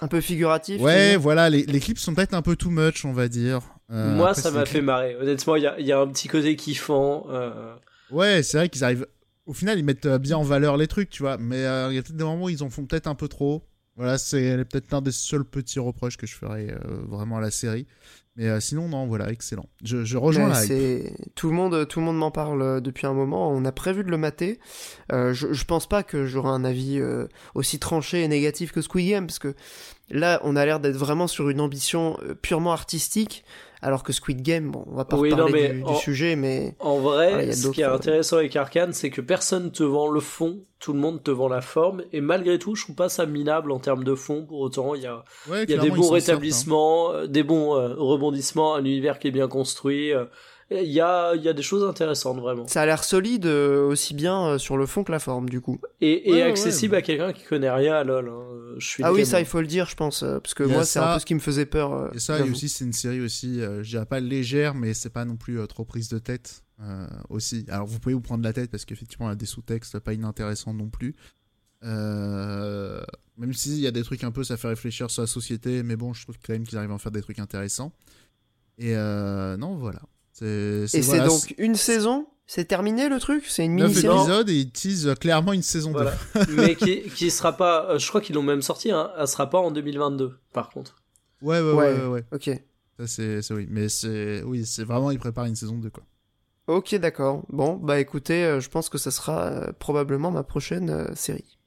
[0.00, 0.78] Un peu figuratif.
[0.78, 3.60] tu Ouais, voilà, les, les clips sont peut-être un peu too much, on va dire.
[3.90, 5.16] Euh, Moi, après, ça m'a fait marrer.
[5.16, 7.26] Honnêtement, il y a, il y a un petit côté kiffant.
[7.30, 7.74] euh,
[8.10, 9.06] Ouais, c'est vrai qu'ils arrivent.
[9.46, 11.38] Au final, ils mettent euh, bien en valeur les trucs, tu vois.
[11.38, 13.28] Mais euh, il y a peut-être des moments où ils en font peut-être un peu
[13.28, 13.64] trop.
[13.96, 17.50] Voilà, c'est peut-être l'un des seuls petits reproches que je ferais euh, vraiment à la
[17.50, 17.86] série.
[18.36, 19.66] Mais euh, sinon, non, voilà, excellent.
[19.82, 23.12] Je, je rejoins Ouais, la tout le monde, tout le monde m'en parle depuis un
[23.12, 23.50] moment.
[23.50, 24.60] On a prévu de le mater.
[25.12, 28.80] Euh, je, je pense pas que j'aurai un avis euh, aussi tranché et négatif que
[28.80, 29.54] Squid Game, parce que
[30.10, 33.44] là, on a l'air d'être vraiment sur une ambition purement artistique,
[33.82, 36.36] alors que Squid Game, bon, on va pas Oui, non, mais du, du en- sujet,
[36.36, 39.10] mais En vrai, Voilà, il y a ce qui est euh, intéressant avec Arkane, c'est
[39.10, 42.58] que personne te vend le fond, tout le monde te vend la forme, et malgré
[42.58, 44.44] tout, je trouve pas ça minable en termes de fond.
[44.46, 46.14] Pour autant, il y a, Ouais, il y a des bons sortent, hein.
[46.14, 50.12] rétablissements, euh, des bons euh, rebondissements, un univers qui est bien construit.
[50.12, 50.24] euh,
[50.70, 52.66] il y a, il y a des choses intéressantes vraiment.
[52.68, 55.60] ça a l'air solide euh, aussi bien euh, sur le fond que la forme, du
[55.60, 55.80] coup.
[56.00, 56.98] Et, et Ouais, ouais, accessible ouais.
[56.98, 58.28] à quelqu'un qui connaît rien à LoL.
[58.28, 58.74] hein.
[58.78, 60.84] Je suis Ah oui, ça, il faut le dire, je pense, euh, parce que moi,
[60.84, 62.14] c'est un peu ce qui me faisait peur.
[62.14, 65.10] Et ça, et aussi, c'est une série aussi, euh, je dirais pas légère, mais c'est
[65.10, 67.66] pas non plus euh, trop prise de tête euh, aussi.
[67.68, 70.12] Alors, vous pouvez vous prendre la tête parce qu'effectivement, il y a des sous-textes pas
[70.12, 71.16] inintéressants non plus.
[71.84, 73.02] Euh,
[73.36, 75.96] même s'il y a des trucs un peu, ça fait réfléchir sur la société, mais
[75.96, 77.92] bon, je trouve quand même qu'ils arrivent à en faire des trucs intéressants.
[78.78, 80.00] Et euh, non, voilà.
[80.40, 82.26] C'est, Et voilà, c'est donc une saison?
[82.46, 83.44] C'est terminé le truc?
[83.46, 84.16] C'est une 9 mini-série?
[84.16, 85.98] épisodes et ils teasent clairement une saison 2.
[85.98, 86.14] Voilà.
[86.48, 89.48] Mais qui, qui sera pas, euh, je crois qu'ils l'ont même sorti, hein, elle sera
[89.48, 90.96] pas en 2022, par contre.
[91.42, 92.24] Ouais, ouais, ouais, Ouais.
[92.32, 92.50] Ok.
[92.98, 93.66] Ça, c'est, c'est oui.
[93.70, 96.02] Mais c'est, oui, c'est vraiment, ils préparent une saison 2, quoi.
[96.66, 97.44] Ok, d'accord.
[97.48, 101.58] Bon, bah écoutez, euh, je pense que ça sera euh, probablement ma prochaine euh, série.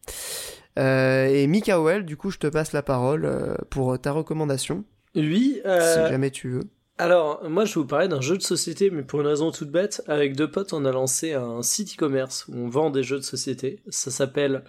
[0.80, 4.84] Euh, et Mikael, du coup, je te passe la parole euh, pour ta recommandation,
[5.16, 6.64] Lui, euh, si jamais tu veux.
[7.04, 9.70] Alors, moi je vais vous parler d'un jeu de société, mais pour une raison toute
[9.70, 13.18] bête, avec deux potes, on a lancé un site e-commerce où on vend des jeux
[13.18, 13.84] de société.
[13.90, 14.64] Ça s'appelle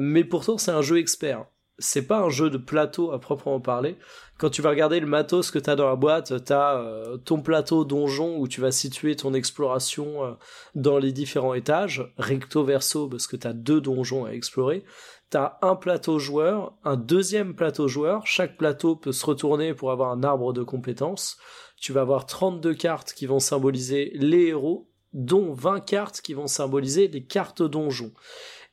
[0.00, 1.44] Mais pourtant, c'est un jeu expert.
[1.78, 3.96] C'est pas un jeu de plateau à proprement parler.
[4.36, 6.84] Quand tu vas regarder le matos que t'as dans la boîte, t'as
[7.24, 10.36] ton plateau donjon où tu vas situer ton exploration
[10.74, 14.82] dans les différents étages, recto verso parce que t'as deux donjons à explorer.
[15.30, 18.26] T'as un plateau joueur, un deuxième plateau joueur.
[18.26, 21.36] Chaque plateau peut se retourner pour avoir un arbre de compétences.
[21.76, 26.46] Tu vas avoir 32 cartes qui vont symboliser les héros, dont 20 cartes qui vont
[26.46, 28.12] symboliser les cartes donjons.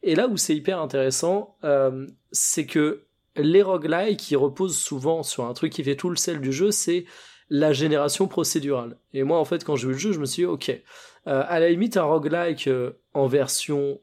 [0.02, 3.04] Et là où c'est hyper intéressant, euh, c'est que
[3.36, 6.72] les roguelikes qui reposent souvent sur un truc qui fait tout le sel du jeu,
[6.72, 7.06] c'est
[7.50, 8.98] la génération procédurale.
[9.14, 11.44] Et moi, en fait, quand j'ai vu le jeu, je me suis dit, ok, euh,
[11.48, 14.00] à la limite, un roguelike euh, en version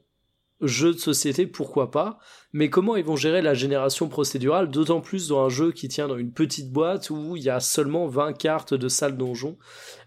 [0.67, 2.19] jeu de société, pourquoi pas,
[2.53, 6.07] mais comment ils vont gérer la génération procédurale, d'autant plus dans un jeu qui tient
[6.07, 9.57] dans une petite boîte où il y a seulement 20 cartes de salle donjon.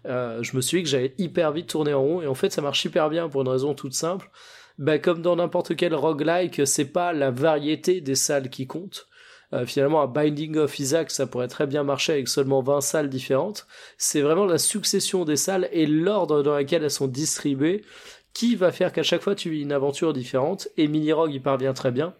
[0.05, 2.51] Euh, je me suis dit que j'allais hyper vite tourner en rond, et en fait,
[2.51, 4.29] ça marche hyper bien pour une raison toute simple.
[4.77, 9.07] Bah, comme dans n'importe quel roguelike, c'est pas la variété des salles qui compte.
[9.53, 13.09] Euh, finalement, un Binding of Isaac, ça pourrait très bien marcher avec seulement 20 salles
[13.09, 13.65] différentes.
[13.97, 17.83] C'est vraiment la succession des salles et l'ordre dans lequel elles sont distribuées
[18.33, 20.67] qui va faire qu'à chaque fois tu vis une aventure différente.
[20.77, 22.13] Et Mini Rogue y parvient très bien.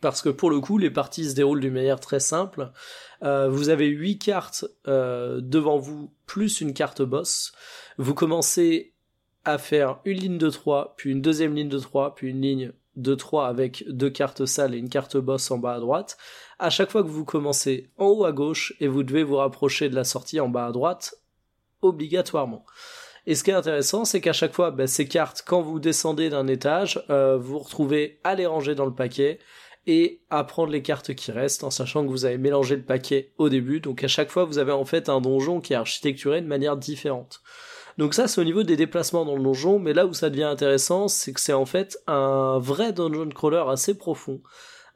[0.00, 2.70] Parce que pour le coup, les parties se déroulent d'une manière très simple.
[3.22, 7.52] Euh, vous avez 8 cartes euh, devant vous, plus une carte boss.
[7.96, 8.92] Vous commencez
[9.44, 12.72] à faire une ligne de 3, puis une deuxième ligne de 3, puis une ligne
[12.96, 16.18] de 3 avec deux cartes salles et une carte boss en bas à droite.
[16.58, 19.88] À chaque fois que vous commencez en haut à gauche et vous devez vous rapprocher
[19.88, 21.14] de la sortie en bas à droite,
[21.80, 22.66] obligatoirement.
[23.28, 26.30] Et ce qui est intéressant, c'est qu'à chaque fois, ben, ces cartes, quand vous descendez
[26.30, 29.38] d'un étage, euh, vous retrouvez à les ranger dans le paquet
[29.86, 33.34] et à prendre les cartes qui restent, en sachant que vous avez mélangé le paquet
[33.36, 33.80] au début.
[33.80, 36.78] Donc à chaque fois, vous avez en fait un donjon qui est architecturé de manière
[36.78, 37.42] différente.
[37.98, 40.44] Donc ça, c'est au niveau des déplacements dans le donjon, mais là où ça devient
[40.44, 44.40] intéressant, c'est que c'est en fait un vrai dungeon crawler assez profond.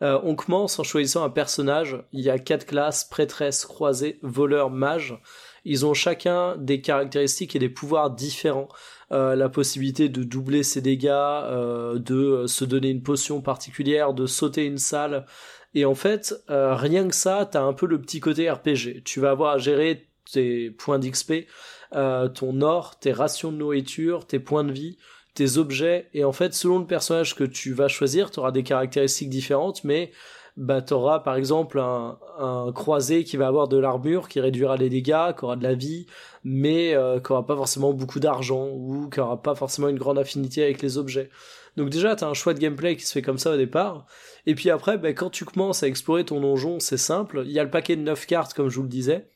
[0.01, 2.03] Euh, on commence en choisissant un personnage.
[2.13, 5.21] Il y a quatre classes prêtresse, croisée, voleur, mage.
[5.65, 8.69] Ils ont chacun des caractéristiques et des pouvoirs différents.
[9.13, 14.27] Euh, la possibilité de doubler ses dégâts, euh, de se donner une potion particulière, de
[14.27, 15.27] sauter une salle.
[15.75, 19.03] Et en fait, euh, rien que ça, t'as un peu le petit côté RPG.
[19.05, 21.47] Tu vas avoir à gérer tes points d'XP,
[21.95, 24.99] euh, ton or, tes rations de nourriture, tes points de vie,
[25.35, 26.09] tes objets.
[26.15, 29.85] Et en fait, selon le personnage que tu vas choisir, tu auras des caractéristiques différentes,
[29.85, 30.13] mais
[30.57, 34.77] bah, tu auras par exemple un, un croisé qui va avoir de l'armure, qui réduira
[34.77, 36.07] les dégâts, qui aura de la vie,
[36.45, 40.19] mais euh, qui aura pas forcément beaucoup d'argent, ou qui aura pas forcément une grande
[40.19, 41.31] affinité avec les objets.
[41.77, 44.07] Donc déjà, tu as un choix de gameplay qui se fait comme ça au départ.
[44.47, 47.43] Et puis après, bah, quand tu commences à explorer ton donjon, c'est simple.
[47.47, 49.31] Il y a le paquet de 9 cartes, comme je vous le disais.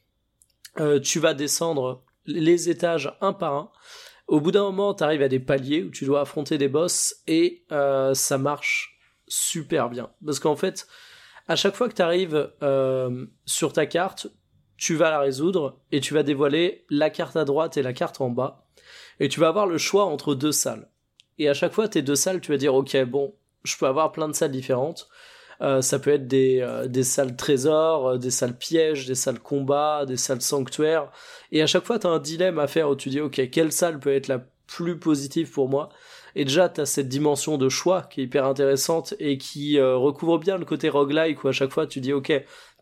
[0.78, 3.70] Euh, tu vas descendre les étages un par un.
[4.26, 7.16] Au bout d'un moment, tu arrives à des paliers où tu dois affronter des boss
[7.26, 8.98] et euh, ça marche
[9.28, 10.10] super bien.
[10.24, 10.88] Parce qu'en fait,
[11.48, 14.28] à chaque fois que tu arrives euh, sur ta carte,
[14.76, 18.20] tu vas la résoudre et tu vas dévoiler la carte à droite et la carte
[18.20, 18.66] en bas.
[19.20, 20.88] Et tu vas avoir le choix entre deux salles.
[21.38, 24.12] Et à chaque fois, tes deux salles, tu vas dire, ok, bon, je peux avoir
[24.12, 25.08] plein de salles différentes.
[25.62, 30.18] Euh, ça peut être des, euh, salles trésors, des salles pièges, des salles combat, des
[30.18, 31.10] salles sanctuaires.
[31.52, 33.72] Et à chaque fois, tu as un dilemme à faire où tu dis, ok, quelle
[33.72, 35.88] salle peut être la plus positive pour moi?
[36.38, 39.96] Et déjà, tu as cette dimension de choix qui est hyper intéressante et qui euh,
[39.96, 42.30] recouvre bien le côté roguelike où à chaque fois, tu dis, ok,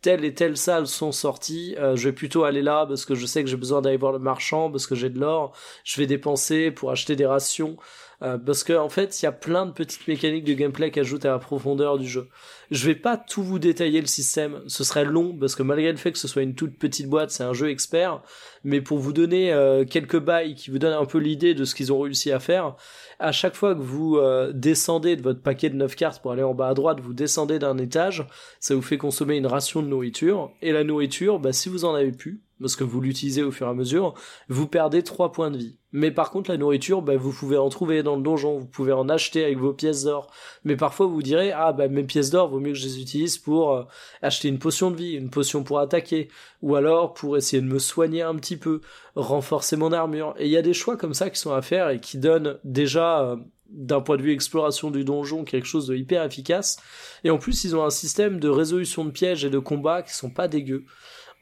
[0.02, 3.24] telle et telle salle sont sorties, euh, je vais plutôt aller là parce que je
[3.26, 6.06] sais que j'ai besoin d'aller voir le marchand, parce que j'ai de l'or, je vais
[6.09, 7.76] dépenser pour acheter des rations.
[8.22, 11.00] Euh, parce qu'en en fait, il y a plein de petites mécaniques de gameplay qui
[11.00, 12.28] ajoutent à la profondeur du jeu.
[12.70, 15.98] Je vais pas tout vous détailler le système, ce serait long parce que malgré le
[15.98, 18.22] fait que ce soit une toute petite boîte, c'est un jeu expert.
[18.62, 21.74] Mais pour vous donner euh, quelques bails qui vous donnent un peu l'idée de ce
[21.74, 22.76] qu'ils ont réussi à faire,
[23.18, 26.42] à chaque fois que vous euh, descendez de votre paquet de 9 cartes pour aller
[26.42, 28.26] en bas à droite, vous descendez d'un étage,
[28.60, 30.50] ça vous fait consommer une ration de nourriture.
[30.62, 33.66] Et la nourriture, bah, si vous en avez plus, parce que vous l'utilisez au fur
[33.66, 34.14] et à mesure,
[34.48, 35.76] vous perdez 3 points de vie.
[35.92, 38.92] Mais par contre, la nourriture, bah, vous pouvez en trouver dans le donjon, vous pouvez
[38.92, 40.32] en acheter avec vos pièces d'or.
[40.64, 43.36] Mais parfois, vous direz, ah, bah, mes pièces d'or, vaut mieux que je les utilise
[43.36, 43.82] pour euh,
[44.22, 46.28] acheter une potion de vie, une potion pour attaquer,
[46.62, 48.80] ou alors pour essayer de me soigner un petit peu,
[49.14, 50.34] renforcer mon armure.
[50.38, 52.58] Et il y a des choix comme ça qui sont à faire et qui donnent
[52.64, 53.36] déjà, euh,
[53.68, 56.78] d'un point de vue exploration du donjon, quelque chose de hyper efficace.
[57.24, 60.14] Et en plus, ils ont un système de résolution de pièges et de combats qui
[60.14, 60.84] sont pas dégueux.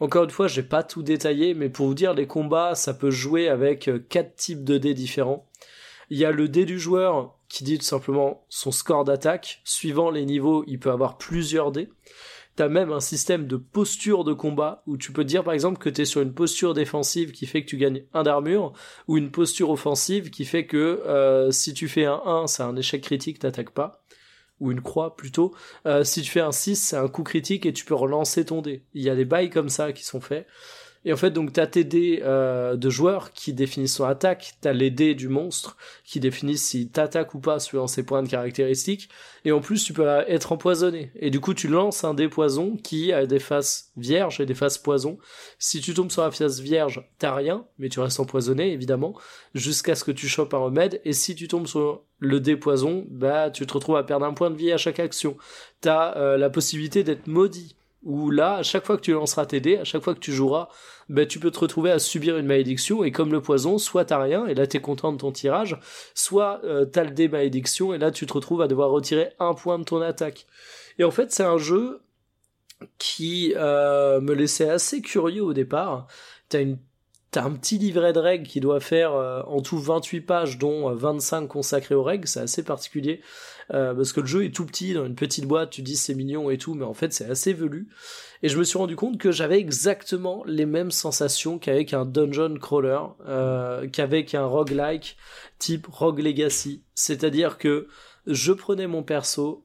[0.00, 3.10] Encore une fois, j'ai pas tout détaillé, mais pour vous dire, les combats, ça peut
[3.10, 5.48] jouer avec euh, quatre types de dés différents.
[6.10, 9.60] Il y a le dé du joueur qui dit tout simplement son score d'attaque.
[9.64, 11.88] Suivant les niveaux, il peut avoir plusieurs dés.
[12.54, 15.88] T'as même un système de posture de combat où tu peux dire par exemple que
[15.88, 18.74] t'es sur une posture défensive qui fait que tu gagnes un d'armure
[19.08, 22.76] ou une posture offensive qui fait que euh, si tu fais un 1 c'est un
[22.76, 24.01] échec critique t'attaques pas
[24.62, 25.52] ou une croix plutôt
[25.86, 28.62] Euh, si tu fais un 6 c'est un coup critique et tu peux relancer ton
[28.62, 28.82] dé.
[28.94, 30.46] Il y a des bails comme ça qui sont faits
[31.04, 34.72] et en fait, donc, t'as tes dés euh, de joueurs qui définissent son attaque, t'as
[34.72, 39.08] les dés du monstre qui définissent si t'attaques ou pas suivant ses points de caractéristiques,
[39.44, 41.10] et en plus, tu peux être empoisonné.
[41.16, 44.54] Et du coup, tu lances un dé poison qui a des faces vierges et des
[44.54, 45.18] faces poison.
[45.58, 49.14] Si tu tombes sur la face vierge, t'as rien, mais tu restes empoisonné, évidemment,
[49.54, 53.04] jusqu'à ce que tu chopes un remède, et si tu tombes sur le dé poison,
[53.10, 55.36] bah, tu te retrouves à perdre un point de vie à chaque action.
[55.80, 59.60] T'as euh, la possibilité d'être maudit où là, à chaque fois que tu lanceras tes
[59.60, 60.68] dés, à chaque fois que tu joueras,
[61.08, 64.20] ben, tu peux te retrouver à subir une malédiction, et comme le poison, soit t'as
[64.20, 65.78] rien, et là t'es content de ton tirage,
[66.14, 69.54] soit euh, t'as le dé malédiction, et là tu te retrouves à devoir retirer un
[69.54, 70.46] point de ton attaque.
[70.98, 72.02] Et en fait, c'est un jeu
[72.98, 76.06] qui euh, me laissait assez curieux au départ.
[76.48, 76.78] T'as une
[77.32, 80.90] T'as un petit livret de règles qui doit faire euh, en tout 28 pages, dont
[80.90, 82.28] euh, 25 consacrées aux règles.
[82.28, 83.22] C'est assez particulier
[83.72, 85.70] euh, parce que le jeu est tout petit dans une petite boîte.
[85.70, 87.88] Tu dis c'est mignon et tout, mais en fait c'est assez velu.
[88.42, 92.58] Et je me suis rendu compte que j'avais exactement les mêmes sensations qu'avec un dungeon
[92.60, 95.16] crawler, euh, qu'avec un roguelike
[95.58, 96.82] type Rogue Legacy.
[96.94, 97.86] C'est-à-dire que
[98.26, 99.64] je prenais mon perso,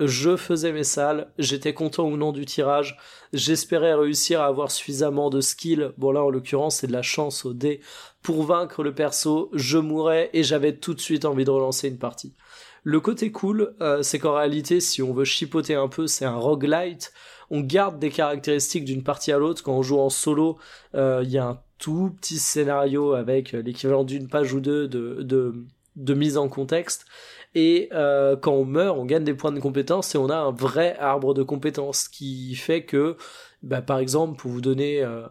[0.00, 2.98] je faisais mes salles, j'étais content ou non du tirage,
[3.32, 7.44] j'espérais réussir à avoir suffisamment de skill, bon là en l'occurrence c'est de la chance
[7.44, 7.80] au dé,
[8.22, 11.98] pour vaincre le perso, je mourais et j'avais tout de suite envie de relancer une
[11.98, 12.34] partie.
[12.82, 16.36] Le côté cool, euh, c'est qu'en réalité, si on veut chipoter un peu, c'est un
[16.36, 17.12] roguelite.
[17.50, 19.62] On garde des caractéristiques d'une partie à l'autre.
[19.62, 20.58] Quand on joue en solo,
[20.94, 25.22] euh, il y a un tout petit scénario avec l'équivalent d'une page ou deux de,
[25.22, 25.66] de,
[25.96, 27.06] de mise en contexte.
[27.54, 30.52] Et euh, quand on meurt, on gagne des points de compétences et on a un
[30.52, 33.16] vrai arbre de compétences qui fait que,
[33.62, 35.26] bah, par exemple, pour vous donner euh,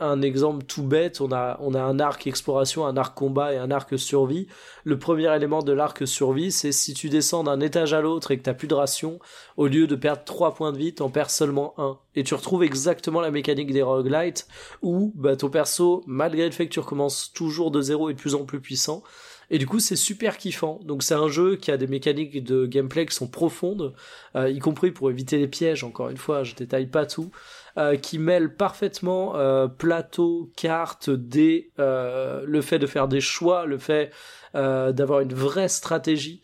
[0.00, 3.58] un exemple tout bête, on a, on a un arc exploration, un arc combat et
[3.58, 4.46] un arc survie.
[4.84, 8.38] Le premier élément de l'arc survie, c'est si tu descends d'un étage à l'autre et
[8.38, 9.18] que t'as plus de ration,
[9.56, 11.98] au lieu de perdre 3 points de vie, t'en perds seulement un.
[12.14, 14.46] Et tu retrouves exactement la mécanique des roguelites,
[14.82, 18.18] où bah, ton perso, malgré le fait que tu recommences toujours de zéro, est de
[18.18, 19.02] plus en plus puissant.
[19.50, 20.80] Et du coup, c'est super kiffant.
[20.84, 23.94] Donc, c'est un jeu qui a des mécaniques de gameplay qui sont profondes,
[24.36, 25.84] euh, y compris pour éviter les pièges.
[25.84, 27.30] Encore une fois, je détaille pas tout.
[27.76, 33.78] Euh, qui mêle parfaitement euh, plateau, carte, dés, le fait de faire des choix, le
[33.78, 34.12] fait
[34.54, 36.42] d'avoir une vraie stratégie.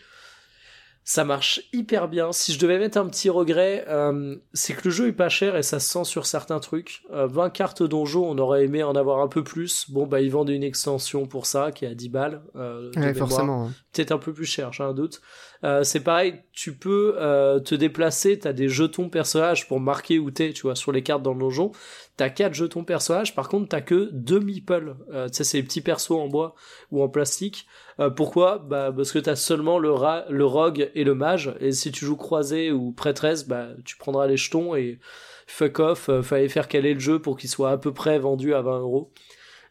[1.06, 2.32] Ça marche hyper bien.
[2.32, 5.54] Si je devais mettre un petit regret, euh, c'est que le jeu est pas cher
[5.54, 7.02] et ça se sent sur certains trucs.
[7.12, 9.90] Euh, 20 cartes donjon, on aurait aimé en avoir un peu plus.
[9.90, 12.42] Bon, bah ils vendent une extension pour ça qui est à 10 balles.
[12.56, 13.70] Euh, Ouais, forcément.
[13.92, 15.20] peut-être un peu plus cher, j'ai un doute.
[15.62, 20.30] Euh, c'est pareil, tu peux euh, te déplacer, t'as des jetons personnages pour marquer où
[20.30, 21.72] t'es, tu vois, sur les cartes dans le donjon.
[22.16, 24.96] T'as quatre jetons personnages, par contre t'as que deux meeples.
[25.12, 26.54] Euh, tu sais, c'est les petits persos en bois
[26.90, 27.66] ou en plastique.
[28.00, 28.58] Euh, pourquoi?
[28.58, 32.16] Bah parce que t'as seulement le, ra- rogue et le mage, et si tu joues
[32.16, 34.98] croisé ou prêtresse, bah tu prendras les jetons et
[35.46, 38.54] fuck off, euh, fallait faire caler le jeu pour qu'il soit à peu près vendu
[38.54, 39.12] à 20 euros.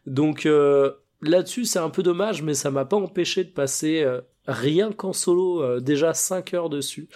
[0.06, 0.92] Donc euh,
[1.22, 5.12] là-dessus c'est un peu dommage, mais ça m'a pas empêché de passer euh, rien qu'en
[5.12, 7.08] solo déjà 5 heures dessus.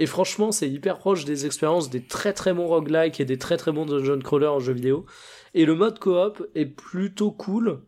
[0.00, 3.56] Et franchement, c'est hyper proche des expériences des très très bons roguelike et des très
[3.56, 5.06] très bons dungeon crawler en jeu vidéo.
[5.54, 7.80] Et le mode coop est plutôt cool.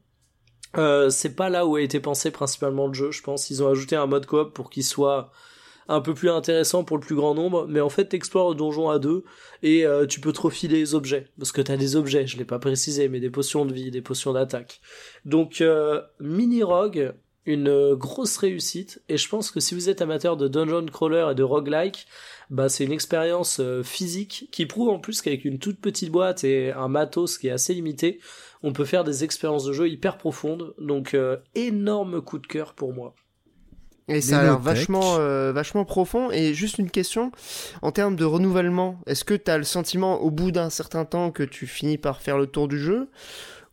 [0.76, 3.50] Euh, c'est pas là où a été pensé principalement le jeu, je pense.
[3.50, 5.30] Ils ont ajouté un mode coop pour qu'il soit
[5.90, 8.88] un peu plus intéressant pour le plus grand nombre, mais en fait t'explores le donjon
[8.90, 9.24] à deux
[9.64, 12.44] et euh, tu peux te refiler les objets, parce que t'as des objets, je l'ai
[12.44, 14.80] pas précisé, mais des potions de vie, des potions d'attaque.
[15.24, 17.12] Donc euh, mini rogue,
[17.46, 21.28] une euh, grosse réussite, et je pense que si vous êtes amateur de dungeon crawler
[21.32, 22.06] et de roguelike,
[22.50, 26.44] bah c'est une expérience euh, physique qui prouve en plus qu'avec une toute petite boîte
[26.44, 28.18] et un matos qui est assez limité,
[28.62, 30.74] on peut faire des expériences de jeu hyper profondes.
[30.78, 33.14] Donc euh, énorme coup de cœur pour moi.
[34.08, 36.32] Et ça a l'air vachement, euh, vachement profond.
[36.32, 37.30] Et juste une question,
[37.80, 41.30] en termes de renouvellement, est-ce que tu as le sentiment au bout d'un certain temps
[41.30, 43.08] que tu finis par faire le tour du jeu?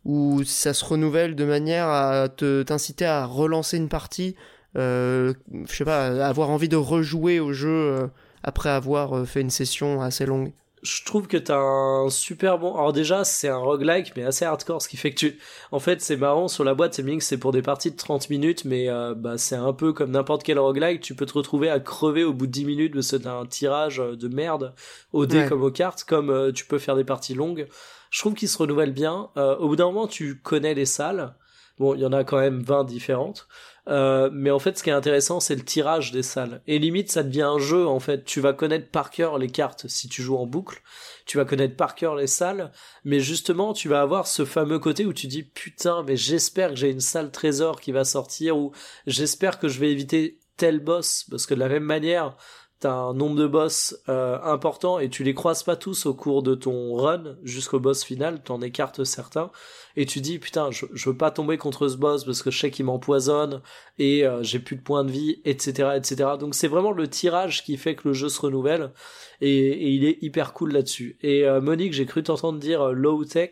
[0.04, 4.36] Ou ça se renouvelle de manière à te t'inciter à relancer une partie
[4.76, 5.34] euh,
[5.66, 8.06] Je sais pas, avoir envie de rejouer au jeu euh,
[8.42, 10.52] après avoir euh, fait une session assez longue
[10.82, 12.74] je trouve que t'as un super bon.
[12.74, 15.38] Alors déjà, c'est un roguelike, mais assez hardcore, ce qui fait que tu.
[15.72, 17.96] En fait, c'est marrant sur la boîte, c'est bien que c'est pour des parties de
[17.96, 21.00] 30 minutes, mais euh, bah c'est un peu comme n'importe quel roguelike.
[21.00, 23.46] Tu peux te retrouver à crever au bout de 10 minutes parce que t'as un
[23.46, 24.74] tirage de merde
[25.12, 25.48] au dé Ouais.
[25.48, 27.68] comme aux cartes, comme euh, tu peux faire des parties longues.
[28.10, 29.30] Je trouve qu'il se renouvelle bien.
[29.36, 31.34] Euh, au bout d'un moment, tu connais les salles.
[31.78, 33.46] Bon, il y en a quand même 20 différentes.
[33.88, 36.60] Euh, mais en fait, ce qui est intéressant, c'est le tirage des salles.
[36.66, 38.24] Et limite, ça devient un jeu, en fait.
[38.24, 40.82] Tu vas connaître par cœur les cartes si tu joues en boucle.
[41.24, 42.72] Tu vas connaître par cœur les salles.
[43.04, 46.76] Mais justement, tu vas avoir ce fameux côté où tu dis, putain, mais j'espère que
[46.76, 48.72] j'ai une salle trésor qui va sortir ou
[49.06, 51.24] j'espère que je vais éviter tel boss.
[51.30, 52.36] Parce que de la même manière,
[52.80, 56.42] t'as un nombre de boss euh, important et tu les croises pas tous au cours
[56.42, 59.50] de ton run jusqu'au boss final, t'en écartes certains
[59.96, 62.58] et tu dis putain je, je veux pas tomber contre ce boss parce que je
[62.58, 63.60] sais qu'il m'empoisonne
[63.98, 67.64] et euh, j'ai plus de points de vie etc etc donc c'est vraiment le tirage
[67.64, 68.92] qui fait que le jeu se renouvelle
[69.40, 72.92] et, et il est hyper cool là-dessus et euh, Monique j'ai cru t'entendre dire euh,
[72.92, 73.50] low tech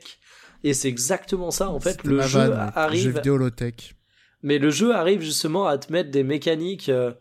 [0.63, 2.57] et c'est exactement ça en fait le jeu vanne, ouais.
[2.57, 3.97] Jeu arrive vidéo low tech.
[4.43, 7.13] mais le jeu arrive justement à te mettre des mécaniques euh,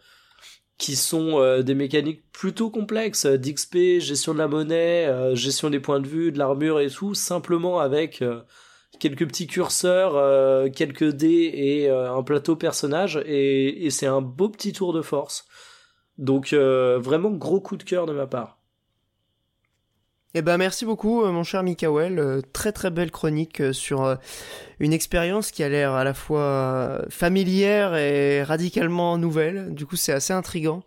[0.78, 5.80] qui sont euh, des mécaniques plutôt complexes d'XP, gestion de la monnaie, euh, gestion des
[5.80, 8.42] points de vue, de l'armure et tout, simplement avec euh,
[9.00, 14.72] quelques petits curseurs, quelques dés et un plateau personnage et, et c'est un beau petit
[14.72, 15.46] tour de force.
[16.18, 18.58] Donc vraiment gros coup de cœur de ma part.
[20.38, 24.18] Eh ben merci beaucoup euh, mon cher Mikael, Euh, très très belle chronique euh, sur
[24.80, 29.74] une expérience qui a l'air à la fois familière et radicalement nouvelle.
[29.74, 30.84] Du coup c'est assez intrigant.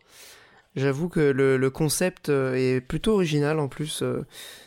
[0.76, 4.04] J'avoue que le, le concept est plutôt original en plus.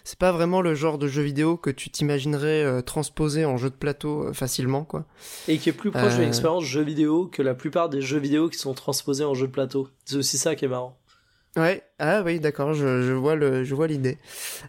[0.04, 3.76] C'est pas vraiment le genre de jeu vidéo que tu t'imaginerais transposer en jeu de
[3.76, 5.06] plateau facilement quoi.
[5.48, 6.26] Et qui est plus proche de Euh.
[6.26, 9.52] l'expérience jeu vidéo que la plupart des jeux vidéo qui sont transposés en jeu de
[9.54, 9.88] plateau.
[10.04, 10.98] C'est aussi ça qui est marrant.
[11.58, 14.18] Ouais, ah oui, d'accord, je, je vois le, je vois l'idée.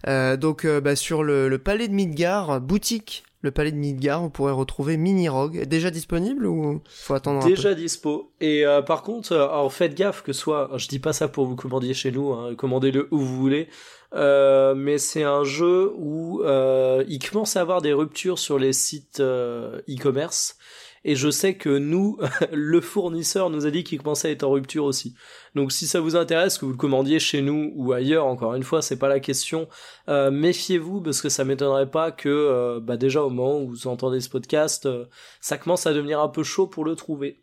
[0.08, 4.20] Euh, donc, euh, bah, sur le, le palais de Midgar, boutique, le palais de Midgar,
[4.20, 5.64] vous pourrez retrouver Mini Rogue.
[5.66, 8.32] Déjà disponible ou faut attendre un Déjà dispo.
[8.40, 11.46] Et euh, par contre, euh, alors faites gaffe que soit, je dis pas ça pour
[11.46, 13.68] vous commander chez nous, hein, commandez-le où vous voulez,
[14.14, 18.72] euh, mais c'est un jeu où euh, il commence à avoir des ruptures sur les
[18.72, 20.56] sites euh, e-commerce.
[21.04, 22.18] Et je sais que nous,
[22.52, 25.14] le fournisseur nous a dit qu'il commençait à être en rupture aussi.
[25.54, 28.62] Donc si ça vous intéresse que vous le commandiez chez nous ou ailleurs, encore une
[28.62, 29.68] fois, c'est pas la question.
[30.08, 33.86] Euh, méfiez-vous parce que ça m'étonnerait pas que, euh, bah déjà au moment où vous
[33.86, 35.06] entendez ce podcast, euh,
[35.40, 37.40] ça commence à devenir un peu chaud pour le trouver.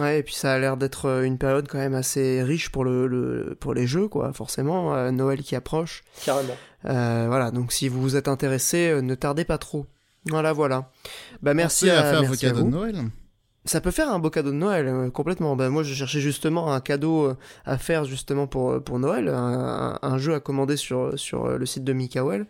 [0.00, 3.06] Ouais, et puis ça a l'air d'être une période quand même assez riche pour le,
[3.06, 4.30] le pour les jeux, quoi.
[4.34, 6.04] Forcément, Noël qui approche.
[6.22, 6.56] Carrément.
[6.84, 9.86] Euh, voilà, donc si vous vous êtes intéressé, ne tardez pas trop.
[10.28, 10.90] Voilà, voilà.
[11.42, 12.64] Bah merci à, à faire merci à vous.
[12.64, 12.96] de Noël.
[13.66, 15.56] Ça peut faire un beau cadeau de Noël, euh, complètement.
[15.56, 19.28] Ben, moi, je cherchais justement un cadeau euh, à faire justement pour, euh, pour Noël,
[19.28, 22.46] un, jeu à commander sur, sur le site de Mikael.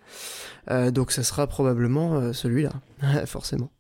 [0.71, 2.73] Euh, donc, ça sera probablement celui-là,
[3.27, 3.71] forcément.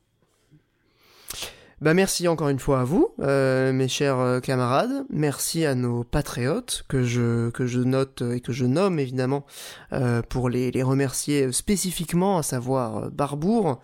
[1.83, 5.05] Bah merci encore une fois à vous, euh, mes chers euh, camarades.
[5.11, 9.45] Merci à nos patriotes que je note et que je nomme évidemment
[9.93, 13.79] euh, pour les, remercier spécifiquement, à savoir Barbour,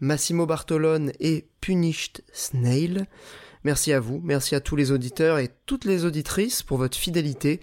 [0.00, 3.06] Massimo Bartolone et Punished Snail.
[3.64, 7.60] Merci à vous, merci à tous les auditeurs et toutes les auditrices pour votre fidélité.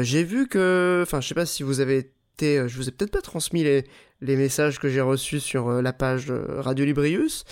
[0.00, 3.10] J'ai vu que, enfin, je sais pas si vous avez été, je vous ai peut-être
[3.10, 3.84] pas transmis les,
[4.24, 7.44] les messages que j'ai reçus sur euh, la page de Radio Librius,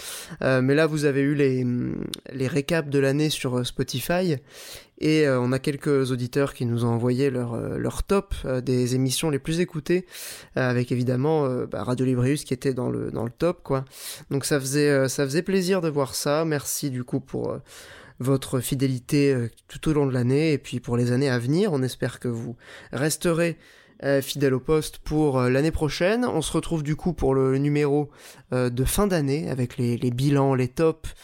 [0.42, 4.36] euh, mais là vous avez eu les, hum, les récaps de l'année sur euh, Spotify
[5.02, 8.94] et euh, on a quelques auditeurs qui nous ont envoyé leur, euh, top euh, des
[8.94, 10.06] émissions les plus écoutées,
[10.56, 13.84] euh, avec évidemment euh, bah, Radio Librius qui était dans le, top, quoi.
[14.30, 16.44] Donc ça faisait, euh, ça faisait plaisir de voir ça.
[16.44, 17.58] Merci du coup pour euh,
[18.20, 21.72] votre fidélité euh, tout au long de l'année et puis pour les années à venir.
[21.72, 22.56] On espère que vous
[22.92, 23.81] resterez euh,
[24.20, 26.24] fidèle au poste pour euh, l'année prochaine.
[26.24, 28.10] On se retrouve du coup pour le, numéro
[28.52, 31.14] euh, de fin d'année avec les, bilans, les tops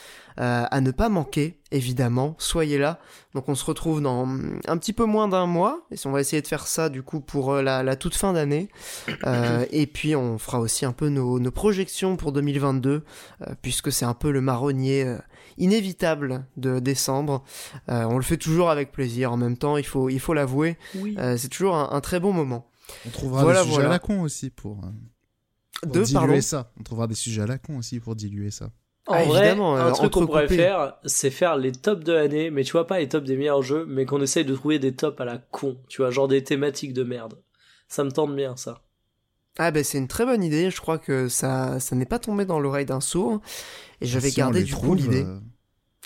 [0.41, 2.37] euh, à ne pas manquer, évidemment.
[2.39, 3.01] Soyez là.
[3.35, 4.29] Donc on se retrouve dans
[4.69, 5.81] un petit peu moins d'un mois.
[5.91, 8.69] Et on va essayer de faire ça du coup pour euh, la, toute fin d'année.
[9.27, 13.03] Euh, et puis on fera aussi un peu nos, projections pour 2022,
[13.43, 15.19] euh, puisque c'est un peu le marronnier euh,
[15.59, 17.45] inévitable de décembre.
[17.89, 19.33] Euh, on le fait toujours avec plaisir.
[19.33, 21.15] En même temps, il faut il faut l'avouer, Oui.
[21.19, 22.71] euh, c'est toujours un, un très bon moment.
[23.07, 23.89] On trouvera Voilà, des sujets voilà.
[23.91, 24.89] à la con aussi pour, euh,
[25.83, 26.41] pour Deux, diluer pardon.
[26.41, 26.73] ça.
[26.81, 28.71] On trouvera des sujets à la con aussi pour diluer ça.
[29.07, 32.51] En Ah, vrai, évidemment, un truc qu'on pourrait faire, c'est faire les tops de l'année,
[32.51, 34.95] mais tu vois pas les tops des meilleurs jeux, mais qu'on essaye de trouver des
[34.95, 37.39] tops à la con, tu vois, genre des thématiques de merde.
[37.89, 38.83] Ça me tente bien, ça.
[39.59, 40.71] Ah ben c'est une très bonne idée.
[40.71, 43.41] Je crois que ça ça n'est pas tombé dans l'oreille d'un sourd.
[44.01, 45.25] Et je vais Si on garder les du coup l'idée.
[45.25, 45.41] euh,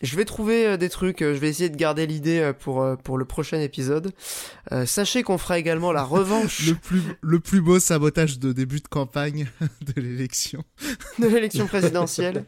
[0.03, 2.85] Je vais trouver euh, des trucs, euh, je vais essayer de garder l'idée euh, pour,
[3.05, 4.13] pour le prochain épisode.
[4.73, 8.81] Euh, sachez qu'on fera également la revanche le, plus, le plus beau sabotage de début
[8.81, 9.49] de campagne
[9.95, 10.65] de l'élection.
[11.19, 12.45] de l'élection présidentielle.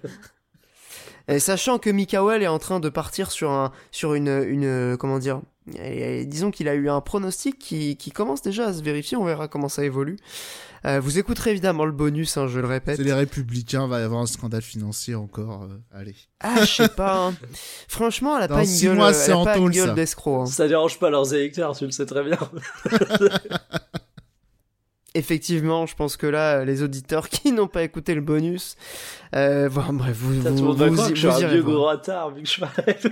[1.29, 5.19] Et sachant que Mikael est en train de partir sur un sur une une comment
[5.19, 5.41] dire
[5.79, 9.17] Et, et disons qu'il a eu un pronostic qui, qui commence déjà à se vérifier,
[9.17, 10.17] on verra comment ça évolue.
[10.87, 12.97] Euh, vous écouterez évidemment le bonus, hein, je le répète.
[12.97, 15.63] C'est les républicains, va y avoir un scandale financier encore.
[15.63, 16.15] euh, allez.
[16.41, 17.29] Ah, je sais pas.
[17.29, 17.35] hein.
[17.89, 19.89] Franchement, elle a Dans pas une gueule, mois, elle c'est a en pas une gueule
[19.89, 19.95] ça.
[19.95, 20.43] d'escroc.
[20.43, 20.47] hein.
[20.47, 22.39] Ça dérange pas leurs électeurs, tu le sais très bien.
[25.17, 28.77] Effectivement, je pense que là, les auditeurs qui n'ont pas écouté le bonus,
[29.37, 31.61] euh, bon, bref, vous, Putain, vous, vous- croire que je suis vous un irez vieux
[31.63, 31.77] voir.
[31.77, 33.11] gros retard vu que je parlais de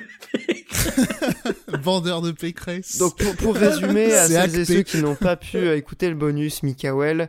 [1.83, 2.99] Vendeur de Pécresse.
[2.99, 6.15] Donc pour, pour résumer à celles et ceux qui n'ont pas pu euh, écouter le
[6.15, 7.29] bonus, Mikael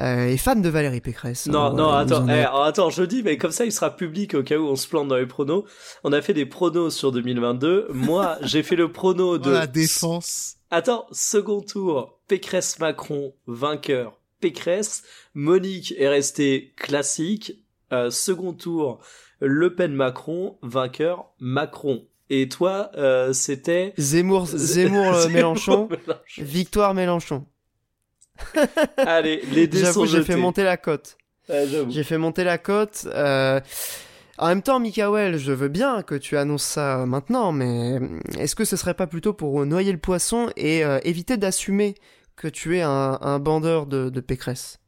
[0.00, 1.46] euh, est fan de Valérie Pécresse.
[1.46, 3.94] Non, non, vous attends, en eh, attends, je le dis, mais comme ça, il sera
[3.96, 5.64] public au cas où on se plante dans les pronos.
[6.04, 7.88] On a fait des pronos sur 2022.
[7.92, 9.50] Moi, j'ai fait le prono de...
[9.50, 10.56] Oh, la défense.
[10.70, 15.02] Attends, second tour, Pécresse-Macron, vainqueur, Pécresse.
[15.34, 17.52] Monique est restée classique.
[17.92, 19.00] Euh, second tour,
[19.40, 22.04] Le Pen-Macron, vainqueur, Macron.
[22.30, 23.94] Et toi, euh, c'était...
[23.96, 26.42] Zemmour, Zemmour, euh, Mélenchon, Mélenchon.
[26.42, 27.46] victoire Mélenchon.
[28.96, 31.16] Allez, les dés sont J'avoue, j'ai fait monter la cote.
[31.88, 33.06] J'ai fait monter la cote.
[33.06, 33.60] euh,
[34.38, 38.00] En même temps, Mikael, je veux bien que tu annonces ça maintenant, mais
[38.38, 41.94] est-ce que ce serait pas plutôt pour noyer le poisson et euh, éviter d'assumer
[42.36, 44.78] que tu es un, un bandeur de, de Pécresse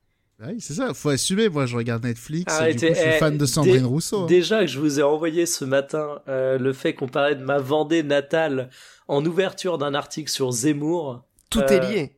[0.41, 1.49] Ah Oui, c'est ça, faut assumer.
[1.49, 2.53] Moi, je regarde Netflix.
[2.61, 4.23] et du coup, je suis eh, fan de Sandrine dé- Rousseau.
[4.25, 4.27] hein.
[4.27, 7.59] Déjà que je vous ai envoyé ce matin euh, le fait qu'on parlait de ma
[7.59, 8.71] Vendée natale
[9.09, 12.17] en ouverture d'un article sur Zemmour, Tout Euh, est lié.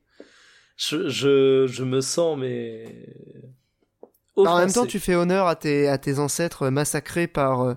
[0.77, 3.07] je, je, je me sens mais...
[4.37, 7.75] en même temps, tu fais honneur à tes, à tes ancêtres massacrés par, euh,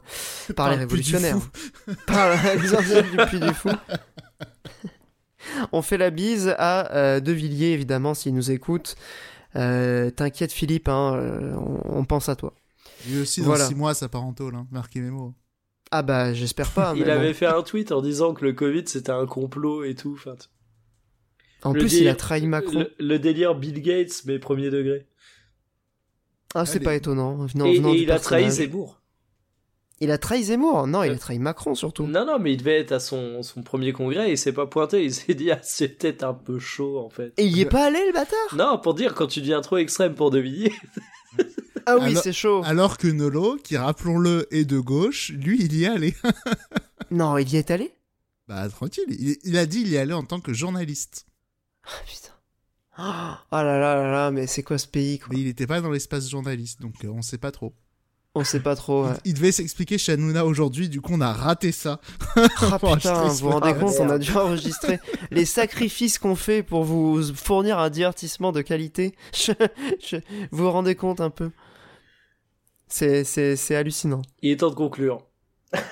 [0.56, 1.38] par, les le Puy du révolutionnaires.
[2.08, 3.70] Par les ancêtres du Puy du Fou.
[5.72, 8.96] On fait la bise à euh, De Villiers, évidemment, s'il nous écoute.
[9.56, 12.54] Euh, T'inquiète, Philippe, hein, euh, on, on pense à toi.
[13.08, 13.66] Lui aussi, dans Voilà.
[13.68, 14.56] 6 mois, ça part en tôle.
[14.56, 14.68] Hein.
[14.72, 15.34] Marquez mes mots.
[15.92, 16.94] Ah bah, j'espère pas.
[16.98, 17.34] Il avait bon.
[17.36, 20.14] fait un tweet en disant que le Covid c'était un complot et tout.
[20.18, 20.36] Enfin,
[21.64, 22.80] En le plus, il a trahi Macron.
[22.80, 25.06] Le, le délire Bill Gates, mais premier degré.
[26.56, 26.86] Ah, c'est Allez.
[26.86, 27.36] pas étonnant.
[27.46, 28.50] Venant, et venant et il a trahi.
[28.50, 29.02] Zemmour.
[30.04, 30.86] Il a trahi Zemmour.
[30.88, 32.06] Non, il a Euh, trahi Macron surtout.
[32.06, 35.04] Non, non, mais il devait être à son, son premier congrès, il s'est pas pointé,
[35.06, 37.34] il s'est dit, ah, c'est peut-être un peu chaud, en fait.
[37.38, 38.56] Et il y est pas allé, le bâtard?
[38.56, 40.74] Non, pour dire, quand tu deviens trop extrême pour De Villiers,
[41.86, 42.62] Ah oui, c'est chaud.
[42.66, 46.14] Alors que Nolo, qui rappelons-le est de gauche, lui, il y est allé.
[47.12, 47.92] Non, il y est allé?
[48.48, 49.04] Bah, tranquille.
[49.10, 51.28] Il, il a dit il y allait en tant que journaliste.
[51.86, 52.34] Ah putain.
[53.52, 55.30] Oh là là là là, mais c'est quoi ce pays quoi?
[55.32, 57.74] Mais il n'était pas dans l'espace journaliste, donc euh, on sait pas trop.
[58.36, 59.06] On sait pas trop.
[59.06, 59.12] ouais.
[59.26, 62.00] Il, il devait s'expliquer chez Hanouna aujourd'hui, du coup, on a raté ça.
[62.36, 65.00] Ah Pour putain, vous vous rendez compte, on a dû enregistrer
[65.30, 69.14] les sacrifices qu'on fait pour vous fournir un divertissement de qualité.
[69.34, 69.52] Je-
[70.04, 70.16] je-
[70.52, 71.52] vous vous rendez compte un peu
[72.88, 74.24] C'est c'est- c'est hallucinant.
[74.42, 75.20] il est temps de conclure.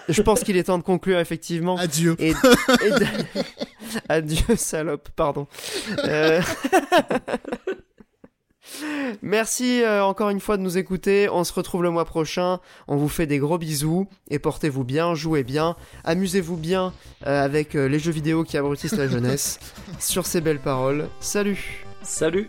[0.10, 1.76] Je pense qu'il est temps de conclure effectivement.
[1.78, 2.16] Adieu.
[2.20, 3.06] Et, et de-
[4.10, 5.48] Adieu salope, pardon.
[6.06, 6.42] Euh,
[9.22, 11.30] Merci euh, encore une fois de nous écouter.
[11.30, 12.60] On se retrouve le mois prochain.
[12.88, 16.94] On vous fait des gros bisous et portez-vous bien, jouez bien, amusez-vous bien
[17.26, 19.60] euh, avec euh, les jeux vidéo qui abrutissent la jeunesse.
[20.00, 21.86] Sur ces belles paroles, salut.
[22.04, 22.48] Salut!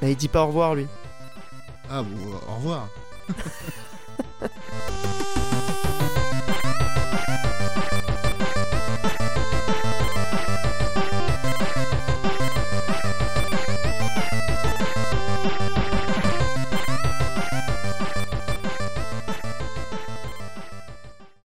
[0.00, 0.86] Bah, il dit pas au revoir lui.
[1.90, 2.16] Ah bon,
[2.48, 2.88] au revoir.